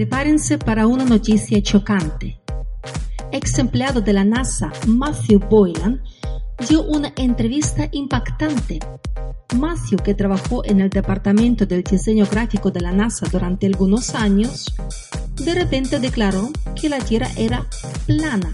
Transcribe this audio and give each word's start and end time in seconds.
Prepárense 0.00 0.56
para 0.56 0.86
una 0.86 1.04
noticia 1.04 1.62
chocante. 1.62 2.40
Ex 3.32 3.58
empleado 3.58 4.00
de 4.00 4.14
la 4.14 4.24
NASA, 4.24 4.72
Matthew 4.86 5.40
Boylan, 5.40 6.02
dio 6.66 6.84
una 6.84 7.12
entrevista 7.16 7.86
impactante. 7.92 8.78
Matthew, 9.54 9.98
que 9.98 10.14
trabajó 10.14 10.64
en 10.64 10.80
el 10.80 10.88
Departamento 10.88 11.66
del 11.66 11.82
Diseño 11.82 12.24
Gráfico 12.24 12.70
de 12.70 12.80
la 12.80 12.92
NASA 12.92 13.26
durante 13.30 13.66
algunos 13.66 14.14
años, 14.14 14.74
de 15.36 15.52
repente 15.52 16.00
declaró 16.00 16.48
que 16.80 16.88
la 16.88 17.00
Tierra 17.00 17.28
era 17.36 17.66
plana 18.06 18.52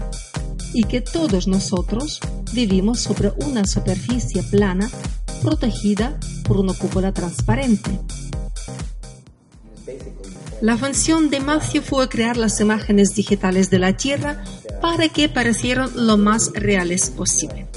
y 0.73 0.83
que 0.83 0.99
todos 0.99 1.47
nosotros 1.47 2.19
vivimos 2.51 2.99
sobre 2.99 3.31
una 3.45 3.65
superficie 3.65 4.43
plana 4.43 4.89
protegida 5.41 6.19
por 6.43 6.57
una 6.57 6.73
cúpula 6.73 7.13
transparente. 7.13 8.01
La 10.59 10.75
función 10.75 11.29
de 11.29 11.39
Matthew 11.39 11.83
fue 11.83 12.09
crear 12.09 12.35
las 12.35 12.59
imágenes 12.59 13.13
digitales 13.13 13.69
de 13.69 13.77
la 13.77 13.93
Tierra 13.93 14.43
para 14.81 15.07
que 15.07 15.29
parecieran 15.29 15.91
lo 15.95 16.17
más 16.17 16.51
reales 16.53 17.11
posible. 17.11 17.67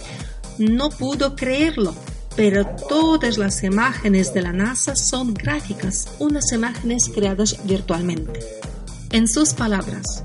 No 0.56 0.89
pudo 0.89 1.37
creerlo, 1.37 1.95
pero 2.37 2.64
todas 2.89 3.37
las 3.37 3.62
imágenes 3.64 4.33
de 4.33 4.41
la 4.41 4.53
NASA 4.53 4.97
son 4.97 5.34
gráficas, 5.34 6.09
unas 6.19 6.53
imágenes 6.53 7.11
creadas 7.14 7.56
virtualmente. 7.64 8.41
En 9.11 9.28
sus 9.28 9.53
palabras, 9.53 10.25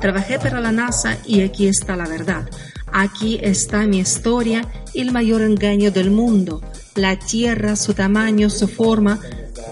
trabajé 0.00 0.38
para 0.38 0.60
la 0.62 0.72
NASA 0.72 1.18
y 1.26 1.42
aquí 1.42 1.66
está 1.66 1.94
la 1.94 2.06
verdad. 2.06 2.48
Aquí 2.90 3.38
está 3.42 3.86
mi 3.86 3.98
historia, 3.98 4.66
el 4.94 5.12
mayor 5.12 5.42
engaño 5.42 5.90
del 5.90 6.10
mundo. 6.10 6.62
La 6.94 7.18
Tierra, 7.18 7.76
su 7.76 7.92
tamaño, 7.92 8.48
su 8.48 8.66
forma, 8.66 9.20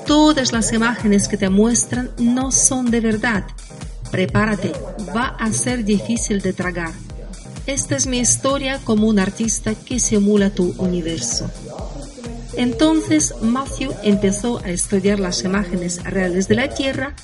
Todas 0.07 0.53
las 0.53 0.73
imágenes 0.73 1.29
que 1.29 1.37
te 1.37 1.49
muestran 1.49 2.11
no 2.19 2.53
son 2.53 2.91
de 2.91 3.01
verdad. 3.01 3.45
Prepárate, 4.11 4.73
va 5.17 5.29
a 5.39 5.53
ser 5.53 5.85
difícil 5.85 6.41
de 6.41 6.53
tragar. 6.53 6.93
Esta 7.67 7.97
es 7.97 8.07
mi 8.07 8.19
historia 8.19 8.81
como 8.85 9.09
un 9.09 9.19
artista 9.19 9.75
que 9.75 9.99
simula 9.99 10.51
tu 10.51 10.75
universo. 10.79 11.51
Entonces 12.57 13.35
Matthew 13.41 13.93
empezó 14.03 14.59
a 14.59 14.71
estudiar 14.71 15.19
las 15.19 15.43
imágenes 15.45 16.03
reales 16.05 16.47
de 16.47 16.55
la 16.55 16.69
Tierra 16.69 17.15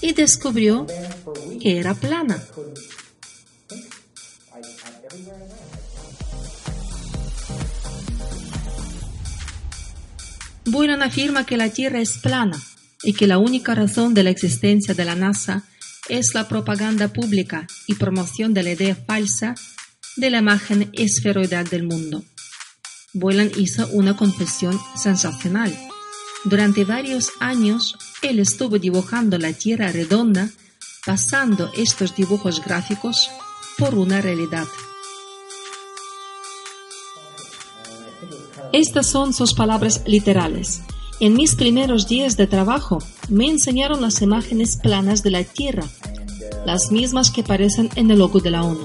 y 0.00 0.12
descubrió 0.12 0.86
que 1.60 1.78
era 1.78 1.94
plana. 1.94 2.42
Boylan 10.66 11.02
afirma 11.02 11.44
que 11.44 11.56
la 11.56 11.68
Tierra 11.68 12.00
es 12.00 12.18
plana 12.18 12.60
y 13.02 13.12
que 13.12 13.26
la 13.26 13.38
única 13.38 13.74
razón 13.74 14.14
de 14.14 14.22
la 14.22 14.30
existencia 14.30 14.94
de 14.94 15.04
la 15.04 15.14
NASA 15.14 15.64
es 16.08 16.34
la 16.34 16.48
propaganda 16.48 17.08
pública 17.08 17.66
y 17.86 17.94
promoción 17.94 18.54
de 18.54 18.62
la 18.62 18.72
idea 18.72 18.96
falsa 18.96 19.54
de 20.16 20.30
la 20.30 20.38
imagen 20.38 20.90
esferoidal 20.92 21.68
del 21.68 21.84
mundo. 21.84 22.24
Boylan 23.12 23.50
hizo 23.56 23.86
una 23.88 24.16
confesión 24.16 24.78
sensacional. 24.96 25.76
Durante 26.44 26.84
varios 26.84 27.30
años, 27.40 27.96
él 28.22 28.38
estuvo 28.38 28.78
dibujando 28.78 29.38
la 29.38 29.52
Tierra 29.52 29.92
redonda, 29.92 30.50
pasando 31.04 31.70
estos 31.76 32.16
dibujos 32.16 32.64
gráficos 32.64 33.30
por 33.78 33.94
una 33.94 34.20
realidad. 34.20 34.66
Estas 38.76 39.06
son 39.06 39.32
sus 39.32 39.54
palabras 39.54 40.02
literales. 40.04 40.82
En 41.20 41.34
mis 41.34 41.54
primeros 41.54 42.08
días 42.08 42.36
de 42.36 42.48
trabajo 42.48 42.98
me 43.28 43.48
enseñaron 43.48 44.00
las 44.00 44.20
imágenes 44.20 44.76
planas 44.76 45.22
de 45.22 45.30
la 45.30 45.44
Tierra, 45.44 45.84
las 46.66 46.90
mismas 46.90 47.30
que 47.30 47.42
aparecen 47.42 47.88
en 47.94 48.10
el 48.10 48.18
logo 48.18 48.40
de 48.40 48.50
la 48.50 48.64
ONU. 48.64 48.82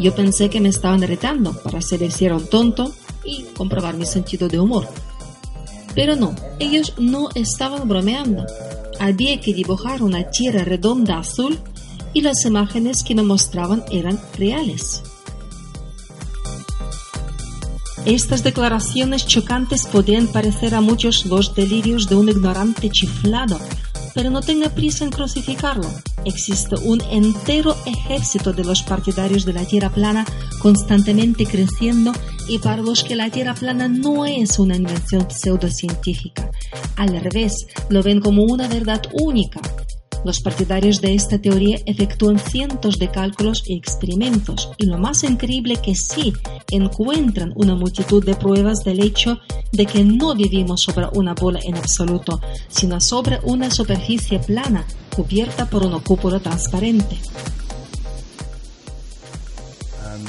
Yo 0.00 0.12
pensé 0.12 0.50
que 0.50 0.60
me 0.60 0.70
estaban 0.70 1.02
retando 1.02 1.52
para 1.62 1.78
hacer 1.78 2.02
hicieron 2.02 2.48
tonto 2.48 2.92
y 3.24 3.44
comprobar 3.56 3.96
mi 3.96 4.06
sentido 4.06 4.48
de 4.48 4.58
humor. 4.58 4.88
Pero 5.94 6.16
no, 6.16 6.34
ellos 6.58 6.94
no 6.98 7.28
estaban 7.36 7.88
bromeando. 7.88 8.44
Había 8.98 9.40
que 9.40 9.54
dibujar 9.54 10.02
una 10.02 10.30
tierra 10.30 10.64
redonda 10.64 11.20
azul 11.20 11.60
y 12.12 12.22
las 12.22 12.44
imágenes 12.44 13.04
que 13.04 13.14
me 13.14 13.22
mostraban 13.22 13.84
eran 13.88 14.18
reales. 14.36 15.04
Estas 18.04 18.42
declaraciones 18.42 19.26
chocantes 19.26 19.86
podrían 19.86 20.26
parecer 20.26 20.74
a 20.74 20.80
muchos 20.80 21.24
los 21.24 21.54
delirios 21.54 22.08
de 22.08 22.16
un 22.16 22.28
ignorante 22.28 22.90
chiflado, 22.90 23.60
pero 24.12 24.28
no 24.28 24.40
tenga 24.40 24.70
prisa 24.70 25.04
en 25.04 25.12
crucificarlo. 25.12 25.88
Existe 26.24 26.74
un 26.84 27.00
entero 27.12 27.76
ejército 27.86 28.52
de 28.52 28.64
los 28.64 28.82
partidarios 28.82 29.44
de 29.44 29.52
la 29.52 29.64
Tierra 29.64 29.88
plana 29.90 30.26
constantemente 30.60 31.46
creciendo 31.46 32.12
y 32.48 32.58
para 32.58 32.82
los 32.82 33.04
que 33.04 33.14
la 33.14 33.30
Tierra 33.30 33.54
plana 33.54 33.86
no 33.86 34.26
es 34.26 34.58
una 34.58 34.74
invención 34.74 35.28
pseudocientífica. 35.30 36.50
Al 36.96 37.20
revés, 37.20 37.66
lo 37.88 38.02
ven 38.02 38.20
como 38.20 38.42
una 38.42 38.66
verdad 38.66 39.02
única, 39.12 39.60
los 40.24 40.40
partidarios 40.40 41.00
de 41.00 41.14
esta 41.14 41.38
teoría 41.38 41.78
efectúan 41.86 42.38
cientos 42.38 42.98
de 42.98 43.10
cálculos 43.10 43.64
y 43.66 43.76
experimentos, 43.76 44.70
y 44.78 44.86
lo 44.86 44.98
más 44.98 45.24
increíble 45.24 45.76
que 45.76 45.94
sí 45.94 46.32
encuentran 46.70 47.52
una 47.56 47.74
multitud 47.74 48.24
de 48.24 48.34
pruebas 48.34 48.84
del 48.84 49.02
hecho 49.02 49.38
de 49.72 49.86
que 49.86 50.04
no 50.04 50.34
vivimos 50.34 50.82
sobre 50.82 51.06
una 51.14 51.34
bola 51.34 51.60
en 51.62 51.76
absoluto, 51.76 52.40
sino 52.68 53.00
sobre 53.00 53.40
una 53.42 53.70
superficie 53.70 54.38
plana 54.38 54.86
cubierta 55.14 55.66
por 55.66 55.84
una 55.84 55.98
cúpula 56.00 56.40
transparente. 56.40 57.18
Um, 60.06 60.24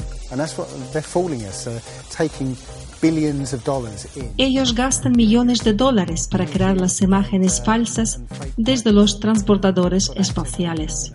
ellos 4.38 4.76
gastan 4.76 5.14
millones 5.14 5.64
de 5.64 5.74
dólares 5.74 6.28
para 6.30 6.46
crear 6.46 6.78
las 6.78 7.02
imágenes 7.02 7.62
falsas 7.64 8.22
desde 8.58 8.92
los 8.92 9.20
transbordadores 9.20 10.12
espaciales. 10.16 11.14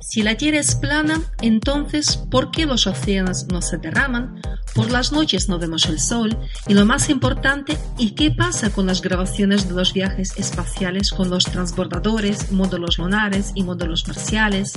Si 0.00 0.22
la 0.22 0.36
Tierra 0.36 0.60
es 0.60 0.74
plana, 0.74 1.20
entonces, 1.42 2.16
¿por 2.16 2.50
qué 2.50 2.64
los 2.64 2.86
océanos 2.86 3.48
no 3.48 3.60
se 3.60 3.76
derraman? 3.76 4.40
Por 4.74 4.90
las 4.90 5.12
noches 5.12 5.48
no 5.48 5.58
vemos 5.58 5.86
el 5.86 6.00
sol. 6.00 6.38
Y 6.66 6.74
lo 6.74 6.86
más 6.86 7.10
importante, 7.10 7.76
¿y 7.98 8.12
qué 8.12 8.30
pasa 8.30 8.70
con 8.70 8.86
las 8.86 9.02
grabaciones 9.02 9.68
de 9.68 9.74
los 9.74 9.92
viajes 9.92 10.36
espaciales 10.38 11.10
con 11.10 11.28
los 11.28 11.44
transbordadores, 11.44 12.50
módulos 12.50 12.98
lunares 12.98 13.52
y 13.54 13.62
módulos 13.62 14.06
marciales? 14.06 14.72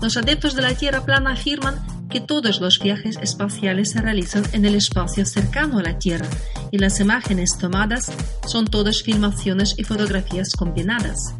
Los 0.00 0.16
adeptos 0.16 0.54
de 0.54 0.62
la 0.62 0.74
Tierra 0.74 1.04
plana 1.04 1.32
afirman 1.32 1.76
que 2.08 2.20
todos 2.20 2.60
los 2.60 2.80
viajes 2.80 3.18
espaciales 3.22 3.90
se 3.90 4.00
realizan 4.00 4.44
en 4.52 4.64
el 4.64 4.74
espacio 4.74 5.24
cercano 5.24 5.78
a 5.78 5.82
la 5.82 5.98
Tierra 5.98 6.26
y 6.70 6.78
las 6.78 7.00
imágenes 7.00 7.56
tomadas 7.58 8.10
son 8.46 8.66
todas 8.66 9.02
filmaciones 9.02 9.74
y 9.76 9.84
fotografías 9.84 10.52
combinadas. 10.56 11.34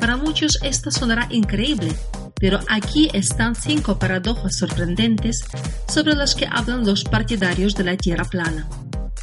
Para 0.00 0.16
muchos 0.16 0.58
esto 0.62 0.90
sonará 0.90 1.28
increíble, 1.30 1.94
pero 2.34 2.60
aquí 2.68 3.10
están 3.12 3.54
cinco 3.54 3.98
paradojas 3.98 4.56
sorprendentes 4.56 5.44
sobre 5.86 6.14
las 6.14 6.34
que 6.34 6.48
hablan 6.50 6.84
los 6.84 7.04
partidarios 7.04 7.74
de 7.74 7.84
la 7.84 7.96
Tierra 7.96 8.24
plana. 8.24 8.68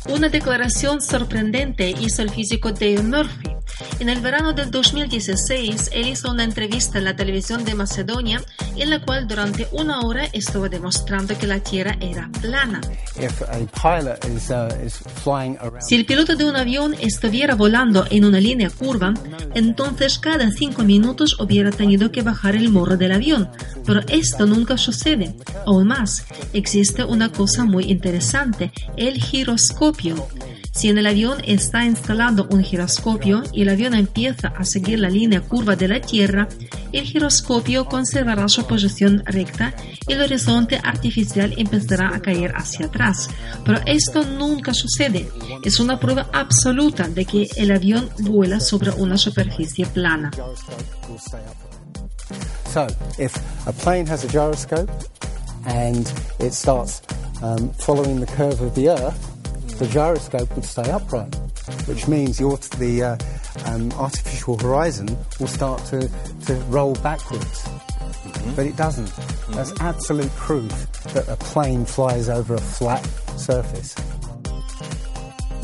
Una 0.07 0.29
declaración 0.29 1.01
sorprendente 1.01 1.89
hizo 1.89 2.21
el 2.21 2.29
físico 2.29 2.71
Dale 2.71 3.01
Murphy. 3.01 3.55
En 3.99 4.09
el 4.09 4.21
verano 4.21 4.53
del 4.53 4.71
2016, 4.71 5.89
él 5.93 6.07
hizo 6.07 6.31
una 6.31 6.43
entrevista 6.43 6.97
en 6.97 7.05
la 7.05 7.15
televisión 7.15 7.65
de 7.65 7.75
Macedonia 7.75 8.41
en 8.77 8.89
la 8.89 9.01
cual 9.01 9.27
durante 9.27 9.67
una 9.71 10.01
hora 10.01 10.25
estuvo 10.31 10.69
demostrando 10.69 11.37
que 11.37 11.47
la 11.47 11.59
Tierra 11.59 11.97
era 11.99 12.29
plana. 12.41 12.81
Uh, 13.17 13.67
si 15.79 15.95
el 15.95 16.05
piloto 16.05 16.35
de 16.35 16.45
un 16.45 16.55
avión 16.55 16.95
estuviera 16.99 17.55
volando 17.55 18.05
en 18.09 18.25
una 18.25 18.39
línea 18.39 18.69
curva, 18.69 19.13
entonces 19.53 20.19
cada 20.19 20.51
cinco 20.51 20.83
minutos 20.83 21.37
hubiera 21.39 21.71
tenido 21.71 22.11
que 22.11 22.21
bajar 22.21 22.55
el 22.55 22.69
morro 22.69 22.97
del 22.97 23.11
avión. 23.11 23.49
Pero 23.85 24.01
esto 24.07 24.45
nunca 24.45 24.77
sucede. 24.77 25.35
Aún 25.65 25.87
más, 25.87 26.25
existe 26.53 27.03
una 27.03 27.31
cosa 27.31 27.65
muy 27.65 27.85
interesante, 27.85 28.71
el 28.97 29.21
giroscopio. 29.21 29.94
Si 30.71 30.89
en 30.89 30.97
el 30.97 31.07
avión 31.07 31.37
está 31.45 31.85
instalado 31.85 32.47
un 32.51 32.63
giroscopio 32.63 33.43
y 33.51 33.61
el 33.61 33.69
avión 33.69 33.93
empieza 33.93 34.49
a 34.49 34.63
seguir 34.65 34.99
la 34.99 35.09
línea 35.09 35.41
curva 35.41 35.75
de 35.75 35.87
la 35.87 36.01
Tierra, 36.01 36.47
el 36.91 37.05
giroscopio 37.05 37.85
conservará 37.85 38.47
su 38.47 38.65
posición 38.65 39.23
recta 39.25 39.73
y 40.07 40.13
el 40.13 40.21
horizonte 40.21 40.79
artificial 40.83 41.53
empezará 41.57 42.15
a 42.15 42.19
caer 42.19 42.53
hacia 42.55 42.87
atrás. 42.87 43.29
Pero 43.65 43.79
esto 43.85 44.23
nunca 44.23 44.73
sucede. 44.73 45.29
Es 45.63 45.79
una 45.79 45.99
prueba 45.99 46.29
absoluta 46.33 47.07
de 47.07 47.25
que 47.25 47.47
el 47.55 47.71
avión 47.71 48.09
vuela 48.19 48.59
sobre 48.59 48.91
una 48.91 49.17
superficie 49.17 49.85
plana. 49.85 50.31
So, 52.73 52.87
if 53.17 53.33
a 53.67 53.71
plane 53.71 54.05
has 54.07 54.25
a 54.25 54.27
gyroscope 54.27 54.91
and 55.65 56.11
it 56.39 56.53
starts 56.53 57.01
um, 57.41 57.69
following 57.73 58.19
the 58.19 58.25
curve 58.25 58.59
of 58.61 58.75
the 58.75 58.89
Earth, 58.89 59.34
the 59.79 59.87
gyroscope 59.87 60.53
would 60.55 60.65
stay 60.65 60.89
upright, 60.89 61.35
which 61.85 62.07
means 62.07 62.39
your, 62.39 62.57
the 62.77 63.03
uh, 63.03 63.17
um, 63.65 63.91
artificial 63.93 64.57
horizon 64.57 65.17
will 65.39 65.47
start 65.47 65.83
to, 65.85 66.09
to 66.45 66.53
roll 66.69 66.95
backwards. 66.95 67.63
Mm-hmm. 67.63 68.55
But 68.55 68.65
it 68.67 68.75
doesn't. 68.75 69.07
Mm-hmm. 69.07 69.53
That's 69.53 69.73
absolute 69.81 70.31
proof 70.35 70.71
that 71.13 71.27
a 71.27 71.35
plane 71.37 71.85
flies 71.85 72.29
over 72.29 72.55
a 72.55 72.61
flat 72.61 73.05
surface. 73.37 73.95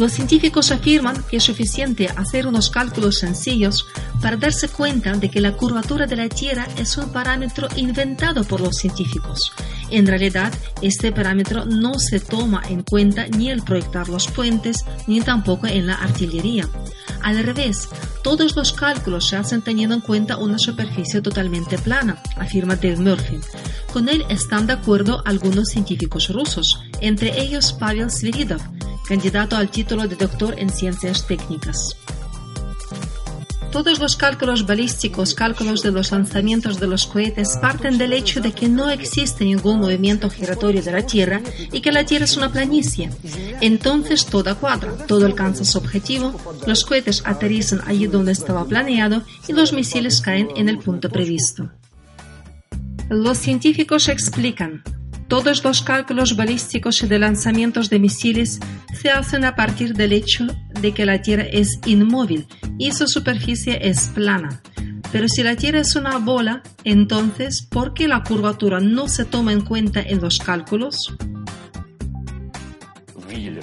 Los 0.01 0.13
científicos 0.13 0.71
afirman 0.71 1.24
que 1.30 1.38
es 1.38 1.44
suficiente 1.44 2.09
hacer 2.15 2.48
unos 2.48 2.71
cálculos 2.71 3.19
sencillos 3.19 3.86
para 4.19 4.36
darse 4.36 4.68
cuenta 4.68 5.12
de 5.12 5.30
que 5.30 5.39
la 5.39 5.51
curvatura 5.51 6.07
de 6.07 6.15
la 6.15 6.27
Tierra 6.27 6.68
es 6.75 6.98
un 6.98 7.12
parámetro 7.12 7.68
inventado 7.75 8.44
por 8.44 8.62
los 8.62 8.77
científicos. 8.77 9.53
En 9.92 10.07
realidad, 10.07 10.51
este 10.81 11.12
parámetro 11.12 11.65
no 11.65 12.00
se 12.00 12.19
toma 12.19 12.63
en 12.68 12.81
cuenta 12.81 13.27
ni 13.27 13.51
al 13.51 13.63
proyectar 13.63 14.09
los 14.09 14.27
puentes, 14.27 14.86
ni 15.06 15.21
tampoco 15.21 15.68
en 15.68 15.86
la 15.86 15.94
artillería. 15.94 16.68
Al 17.21 17.38
revés, 17.44 17.88
todos 18.24 18.56
los 18.56 18.74
cálculos 18.74 19.27
se 19.27 19.36
hacen 19.36 19.62
teniendo 19.62 19.94
en 19.94 20.01
cuenta 20.01 20.38
una 20.38 20.57
superficie 20.57 21.21
totalmente 21.21 21.77
plana, 21.77 22.19
afirma 22.38 22.75
Dave 22.75 22.97
Murphy. 22.97 23.39
Con 23.94 24.09
él 24.09 24.25
están 24.30 24.65
de 24.65 24.74
acuerdo 24.74 25.21
algunos 25.25 25.68
científicos 25.68 26.30
rusos, 26.30 26.80
entre 27.01 27.39
ellos 27.39 27.71
Pavel 27.74 28.09
Sviridov, 28.09 28.62
candidato 29.11 29.57
al 29.57 29.69
título 29.69 30.07
de 30.07 30.15
doctor 30.15 30.55
en 30.57 30.69
ciencias 30.69 31.27
técnicas. 31.27 31.97
Todos 33.69 33.99
los 33.99 34.15
cálculos 34.15 34.65
balísticos, 34.65 35.33
cálculos 35.33 35.83
de 35.83 35.91
los 35.91 36.13
lanzamientos 36.13 36.79
de 36.79 36.87
los 36.87 37.07
cohetes 37.07 37.57
parten 37.61 37.97
del 37.97 38.13
hecho 38.13 38.39
de 38.39 38.53
que 38.53 38.69
no 38.69 38.89
existe 38.89 39.43
ningún 39.43 39.81
movimiento 39.81 40.29
giratorio 40.29 40.81
de 40.81 40.93
la 40.93 41.05
Tierra 41.05 41.41
y 41.73 41.81
que 41.81 41.91
la 41.91 42.05
Tierra 42.05 42.23
es 42.23 42.37
una 42.37 42.53
planicie. 42.53 43.09
Entonces 43.59 44.25
todo 44.25 44.57
cuadra, 44.57 44.93
todo 45.07 45.25
alcanza 45.25 45.65
su 45.65 45.77
objetivo, 45.77 46.33
los 46.65 46.85
cohetes 46.85 47.21
aterrizan 47.25 47.81
allí 47.87 48.07
donde 48.07 48.31
estaba 48.31 48.63
planeado 48.63 49.23
y 49.45 49.51
los 49.51 49.73
misiles 49.73 50.21
caen 50.21 50.47
en 50.55 50.69
el 50.69 50.77
punto 50.77 51.09
previsto. 51.09 51.69
Los 53.09 53.39
científicos 53.39 54.07
explican, 54.07 54.83
todos 55.31 55.63
los 55.63 55.81
cálculos 55.81 56.36
balísticos 56.36 57.01
y 57.04 57.07
de 57.07 57.18
lanzamientos 57.18 57.89
de 57.89 58.00
misiles 58.00 58.60
se 58.94 59.12
hacen 59.12 59.45
a 59.45 59.56
partir 59.56 59.94
del 59.94 60.12
hecho 60.12 60.45
de 60.81 60.94
que 60.94 61.06
la 61.06 61.22
Tierra 61.22 61.44
es 61.44 61.80
inmóvil 61.86 62.48
y 62.78 62.92
su 62.92 63.07
superficie 63.07 63.80
es 63.81 64.10
plana. 64.10 64.62
Pero 65.13 65.30
si 65.30 65.42
la 65.42 65.56
Tierra 65.56 65.80
es 65.80 65.95
una 65.95 66.18
bola, 66.18 66.63
entonces, 66.83 67.62
¿por 67.62 67.94
qué 67.94 68.10
la 68.10 68.24
curvatura 68.24 68.81
no 68.81 69.07
se 69.07 69.24
toma 69.24 69.54
en 69.54 69.62
cuenta 69.62 70.01
en 70.01 70.19
los 70.19 70.38
cálculos? 70.38 71.16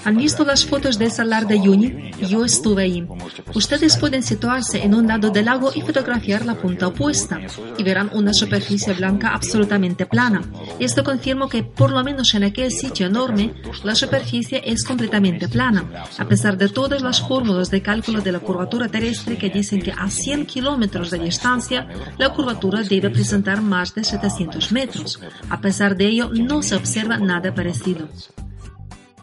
¿Han 0.04 0.16
visto 0.16 0.44
las 0.44 0.64
fotos 0.64 0.98
del 0.98 1.10
salar 1.10 1.46
de 1.46 1.56
Uyuni? 1.56 2.10
Yo 2.28 2.44
estuve 2.44 2.82
ahí. 2.82 3.06
Ustedes 3.54 3.96
pueden 3.96 4.22
situarse 4.22 4.82
en 4.82 4.94
un 4.94 5.06
lado 5.06 5.30
del 5.30 5.46
lago 5.46 5.70
y 5.74 5.80
fotografiar 5.80 6.44
la 6.44 6.54
punta 6.54 6.88
opuesta 6.88 7.40
y 7.76 7.82
verán 7.82 8.10
una 8.12 8.32
superficie 8.32 8.94
blanca 8.94 9.34
absolutamente 9.34 10.06
plana. 10.06 10.42
Esto 10.78 11.04
confirma 11.04 11.48
que, 11.48 11.62
por 11.62 11.90
lo 11.90 12.02
menos 12.04 12.34
en 12.34 12.44
aquel 12.44 12.70
sitio 12.70 13.06
enorme, 13.06 13.54
la 13.84 13.94
superficie 13.94 14.62
es 14.64 14.84
completamente 14.84 15.48
plana, 15.48 15.84
a 16.18 16.24
pesar 16.26 16.56
de 16.56 16.68
todas 16.68 17.02
las 17.02 17.20
fórmulas 17.20 17.70
de 17.70 17.82
cálculo 17.82 18.20
de 18.20 18.32
la 18.32 18.40
curvatura 18.40 18.88
terrestre 18.88 19.38
que 19.38 19.50
dicen 19.50 19.82
que 19.82 19.92
a 19.92 20.10
100 20.10 20.46
kilómetros 20.46 21.10
de 21.10 21.18
distancia 21.18 21.88
la 22.18 22.32
curvatura 22.32 22.82
debe 22.82 23.10
presentar 23.10 23.60
más 23.62 23.94
de 23.94 24.04
700 24.04 24.72
metros. 24.72 25.20
A 25.48 25.60
pesar 25.60 25.96
de 25.96 26.06
ello, 26.06 26.30
no 26.32 26.62
se 26.62 26.76
observa 26.76 27.18
nada 27.18 27.54
parecido. 27.54 28.08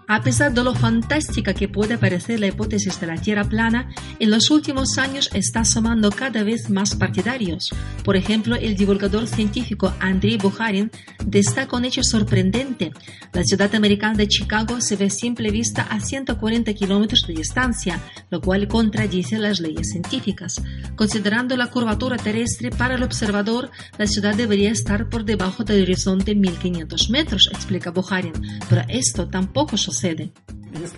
A 0.08 0.22
pesar 0.22 0.54
de 0.54 0.64
lo 0.64 0.76
fantástica 0.76 1.56
que 1.56 1.68
puede 1.68 1.98
parecer 1.98 2.40
la 2.40 2.48
hipótesis 2.48 3.00
de 3.00 3.08
la 3.08 3.16
Tierra 3.16 3.44
plana, 3.44 3.90
en 4.20 4.30
los 4.30 4.52
últimos 4.52 5.00
años 5.00 5.32
está 5.34 5.66
sumando 5.66 6.12
cada 6.12 6.44
vez 6.44 6.70
más 6.70 6.96
partidarios. 6.96 7.74
Por 8.04 8.16
ejemplo, 8.16 8.56
el 8.56 8.76
divulgador 8.76 9.26
científico 9.26 9.96
Andrei 10.00 10.38
Bukharin 10.38 10.92
destaca 11.26 11.76
un 11.76 11.86
hecho 11.86 12.04
sorprendente. 12.04 12.92
La 13.34 13.44
ciudad 13.44 13.74
americana 13.74 14.16
de 14.16 14.28
Chicago 14.28 14.80
se 14.80 14.96
ve 14.96 15.06
a 15.06 15.10
simple 15.10 15.50
vista 15.50 15.82
a 15.82 16.00
140 16.00 16.72
kilómetros 16.76 17.26
de 17.26 17.34
distancia, 17.34 18.00
lo 18.30 18.42
cual 18.42 18.68
contradice 18.68 19.40
las 19.40 19.60
leyes 19.60 19.90
científicas. 19.90 20.62
Considerando 20.96 21.58
la 21.58 21.72
curvatura 21.72 22.18
terrestre 22.18 22.70
para 22.70 22.94
el 22.94 23.04
observador, 23.04 23.72
la 23.98 24.06
ciudad 24.06 24.36
debería 24.36 24.70
estar 24.70 25.10
por 25.10 25.26
debajo 25.26 25.64
del 25.64 25.82
horizonte 25.82 26.36
1500 26.36 27.10
metros, 27.10 27.50
explica 27.52 27.90
Bukharin, 27.90 28.34
pero 28.70 28.84
esto 28.88 29.28
tampoco 29.28 29.78
sucede 29.78 29.95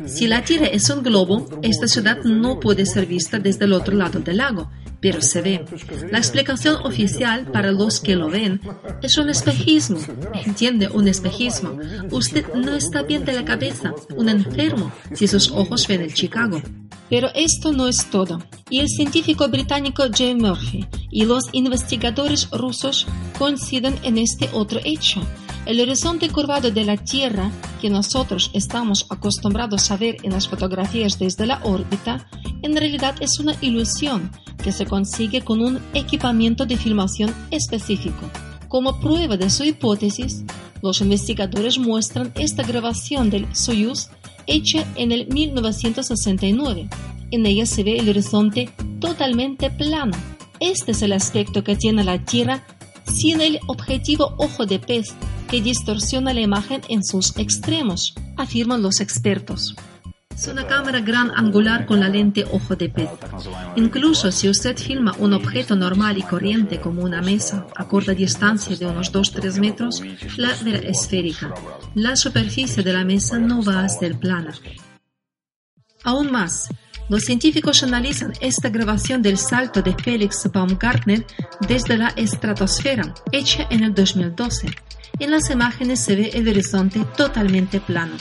si 0.05 0.27
la 0.27 0.43
Tierra 0.43 0.67
es 0.67 0.89
un 0.89 1.03
globo, 1.03 1.47
esta 1.61 1.87
ciudad 1.87 2.23
no 2.23 2.59
puede 2.59 2.85
ser 2.85 3.05
vista 3.05 3.39
desde 3.39 3.65
el 3.65 3.73
otro 3.73 3.95
lado 3.95 4.19
del 4.19 4.37
lago, 4.37 4.71
pero 4.99 5.21
se 5.21 5.41
ve. 5.41 5.65
La 6.11 6.17
explicación 6.17 6.77
oficial 6.83 7.51
para 7.51 7.71
los 7.71 7.99
que 7.99 8.15
lo 8.15 8.29
ven 8.29 8.59
es 9.01 9.17
un 9.17 9.29
espejismo. 9.29 9.99
¿Entiende? 10.45 10.89
Un 10.89 11.07
espejismo. 11.07 11.77
Usted 12.11 12.45
no 12.55 12.75
está 12.75 13.03
bien 13.03 13.23
de 13.25 13.33
la 13.33 13.45
cabeza, 13.45 13.93
un 14.15 14.29
enfermo, 14.29 14.91
si 15.13 15.27
sus 15.27 15.51
ojos 15.51 15.87
ven 15.87 16.01
el 16.01 16.13
Chicago. 16.13 16.61
Pero 17.09 17.29
esto 17.35 17.71
no 17.71 17.87
es 17.87 18.09
todo. 18.09 18.39
Y 18.69 18.79
el 18.79 18.89
científico 18.89 19.47
británico 19.47 20.03
Jay 20.13 20.35
Murphy 20.35 20.87
y 21.09 21.25
los 21.25 21.43
investigadores 21.53 22.49
rusos 22.51 23.07
coinciden 23.37 23.95
en 24.03 24.17
este 24.17 24.49
otro 24.53 24.79
hecho. 24.83 25.21
El 25.67 25.81
horizonte 25.81 26.29
curvado 26.29 26.71
de 26.71 26.85
la 26.85 26.95
Tierra, 26.95 27.51
que 27.81 27.89
nosotros 27.89 28.51
estamos 28.53 29.05
acostumbrados 29.09 29.91
a 29.91 29.97
ver 29.97 30.15
en 30.23 30.31
las 30.31 30.47
fotografías 30.47 31.19
desde 31.19 31.45
la 31.45 31.59
órbita, 31.65 32.25
en 32.61 32.73
realidad 32.77 33.15
es 33.19 33.37
una 33.41 33.53
ilusión 33.59 34.31
que 34.63 34.71
se 34.71 34.85
consigue 34.85 35.41
con 35.41 35.61
un 35.61 35.81
equipamiento 35.93 36.65
de 36.65 36.77
filmación 36.77 37.35
específico. 37.51 38.31
Como 38.69 38.97
prueba 39.01 39.35
de 39.35 39.49
su 39.49 39.65
hipótesis, 39.65 40.45
los 40.81 41.01
investigadores 41.01 41.77
muestran 41.77 42.31
esta 42.35 42.63
grabación 42.63 43.29
del 43.29 43.53
Soyuz 43.53 44.07
hecha 44.45 44.85
en 44.95 45.11
el 45.11 45.27
1969. 45.27 46.87
En 47.31 47.45
ella 47.45 47.65
se 47.65 47.83
ve 47.83 47.99
el 47.99 48.07
horizonte 48.07 48.69
totalmente 49.01 49.69
plano. 49.69 50.15
Este 50.61 50.91
es 50.91 51.01
el 51.01 51.11
aspecto 51.11 51.65
que 51.65 51.75
tiene 51.75 52.05
la 52.05 52.23
Tierra 52.23 52.65
sin 53.03 53.41
el 53.41 53.59
objetivo 53.67 54.33
ojo 54.37 54.65
de 54.65 54.79
pez 54.79 55.13
que 55.47 55.61
distorsiona 55.61 56.33
la 56.33 56.41
imagen 56.41 56.81
en 56.89 57.03
sus 57.03 57.35
extremos, 57.37 58.13
afirman 58.35 58.81
los 58.81 58.99
expertos. 58.99 59.75
Es 60.37 60.47
una 60.47 60.67
cámara 60.67 60.99
gran 60.99 61.31
angular 61.31 61.87
con 61.87 61.99
la 61.99 62.09
lente 62.09 62.45
ojo 62.51 62.75
de 62.75 62.89
pez. 62.89 63.09
Incluso 63.75 64.31
si 64.31 64.47
usted 64.47 64.77
filma 64.77 65.15
un 65.17 65.33
objeto 65.33 65.75
normal 65.75 66.19
y 66.19 66.21
corriente 66.21 66.79
como 66.79 67.01
una 67.01 67.23
mesa 67.23 67.65
a 67.75 67.87
corta 67.87 68.13
distancia 68.13 68.75
de 68.75 68.85
unos 68.85 69.11
2-3 69.11 69.59
metros, 69.59 70.03
la 70.37 70.51
esférica. 70.51 71.55
La 71.95 72.15
superficie 72.15 72.83
de 72.83 72.93
la 72.93 73.03
mesa 73.03 73.39
no 73.39 73.63
va 73.63 73.83
a 73.83 73.89
ser 73.89 74.19
plana. 74.19 74.53
Aún 76.03 76.31
más, 76.31 76.69
los 77.09 77.23
científicos 77.23 77.83
analizan 77.83 78.33
esta 78.41 78.69
grabación 78.69 79.21
del 79.21 79.37
salto 79.37 79.81
de 79.81 79.93
Felix 79.93 80.49
Baumgartner 80.51 81.25
desde 81.67 81.97
la 81.97 82.09
estratosfera, 82.09 83.13
hecha 83.31 83.67
en 83.69 83.83
el 83.83 83.93
2012. 83.93 84.67
En 85.19 85.31
las 85.31 85.49
imágenes 85.49 85.99
se 85.99 86.15
ve 86.15 86.31
el 86.33 86.47
horizonte 86.47 87.03
totalmente 87.15 87.79
plano. 87.79 88.15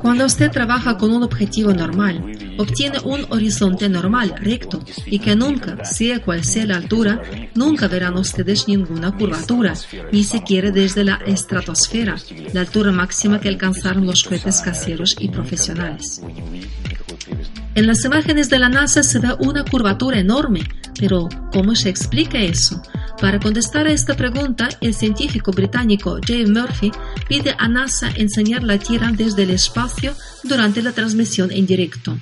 Cuando 0.00 0.26
usted 0.26 0.50
trabaja 0.50 0.96
con 0.96 1.12
un 1.12 1.22
objetivo 1.22 1.72
normal, 1.72 2.54
obtiene 2.58 2.98
un 3.04 3.26
horizonte 3.30 3.88
normal, 3.88 4.34
recto, 4.40 4.82
y 5.06 5.18
que 5.18 5.34
nunca, 5.34 5.84
sea 5.84 6.20
cual 6.22 6.44
sea 6.44 6.66
la 6.66 6.76
altura, 6.76 7.22
nunca 7.54 7.88
verán 7.88 8.16
ustedes 8.16 8.68
ninguna 8.68 9.12
curvatura, 9.12 9.74
ni 10.12 10.24
siquiera 10.24 10.70
desde 10.70 11.04
la 11.04 11.16
estratosfera, 11.26 12.16
la 12.52 12.60
altura 12.60 12.92
máxima 12.92 13.40
que 13.40 13.48
alcanzaron 13.48 14.06
los 14.06 14.24
cohetes 14.24 14.60
caseros 14.60 15.16
y 15.18 15.28
profesionales. 15.28 16.22
En 17.74 17.86
las 17.86 18.04
imágenes 18.04 18.50
de 18.50 18.58
la 18.58 18.68
NASA 18.68 19.02
se 19.02 19.18
ve 19.20 19.28
una 19.38 19.64
curvatura 19.64 20.18
enorme, 20.18 20.66
pero 20.98 21.28
¿cómo 21.52 21.74
se 21.74 21.88
explica 21.88 22.38
eso? 22.38 22.82
Para 23.20 23.40
contestar 23.40 23.86
a 23.88 23.92
esta 23.92 24.14
pregunta, 24.14 24.68
el 24.80 24.94
científico 24.94 25.50
británico 25.50 26.20
Dave 26.20 26.46
Murphy 26.46 26.92
pide 27.28 27.54
a 27.58 27.66
NASA 27.68 28.10
enseñar 28.14 28.62
la 28.62 28.78
Tierra 28.78 29.10
desde 29.12 29.42
el 29.42 29.50
espacio 29.50 30.14
durante 30.44 30.82
la 30.82 30.92
transmisión 30.92 31.50
en 31.50 31.66
directo. 31.66 32.16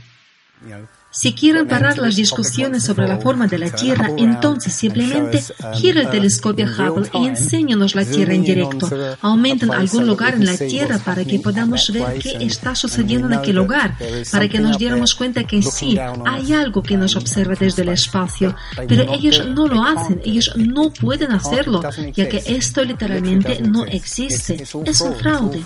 Si 1.17 1.33
quieren 1.33 1.67
parar 1.67 1.97
las 1.97 2.15
discusiones 2.15 2.85
sobre 2.85 3.09
la 3.09 3.17
forma 3.17 3.47
de 3.47 3.57
la 3.57 3.71
Tierra, 3.71 4.11
entonces 4.19 4.75
simplemente 4.75 5.43
gira 5.73 6.03
el 6.03 6.11
telescopio 6.11 6.67
Hubble 6.67 7.09
y 7.15 7.27
enséñanos 7.27 7.95
la 7.95 8.05
Tierra 8.05 8.35
en 8.35 8.43
directo. 8.43 8.91
Aumenten 9.23 9.71
algún 9.71 10.07
lugar 10.07 10.35
en 10.35 10.45
la 10.45 10.59
Tierra 10.59 10.99
para 10.99 11.25
que 11.25 11.39
podamos 11.39 11.91
ver 11.91 12.19
qué 12.19 12.37
está 12.45 12.75
sucediendo 12.75 13.29
en 13.29 13.33
aquel 13.33 13.57
lugar, 13.57 13.97
para 14.31 14.47
que 14.47 14.59
nos 14.59 14.77
diéramos 14.77 15.15
cuenta 15.15 15.45
que 15.45 15.63
sí, 15.63 15.99
hay 16.27 16.53
algo 16.53 16.83
que 16.83 16.99
nos 16.99 17.17
observa 17.17 17.55
desde 17.59 17.81
el 17.81 17.89
espacio, 17.89 18.55
pero 18.87 19.11
ellos 19.11 19.43
no 19.47 19.69
lo 19.69 19.83
hacen, 19.83 20.21
ellos 20.23 20.53
no 20.57 20.91
pueden 20.91 21.33
hacerlo, 21.33 21.81
ya 22.13 22.29
que 22.29 22.43
esto 22.45 22.85
literalmente 22.85 23.63
no 23.63 23.87
existe. 23.87 24.63
Es 24.85 25.01
un 25.01 25.15
fraude. 25.15 25.63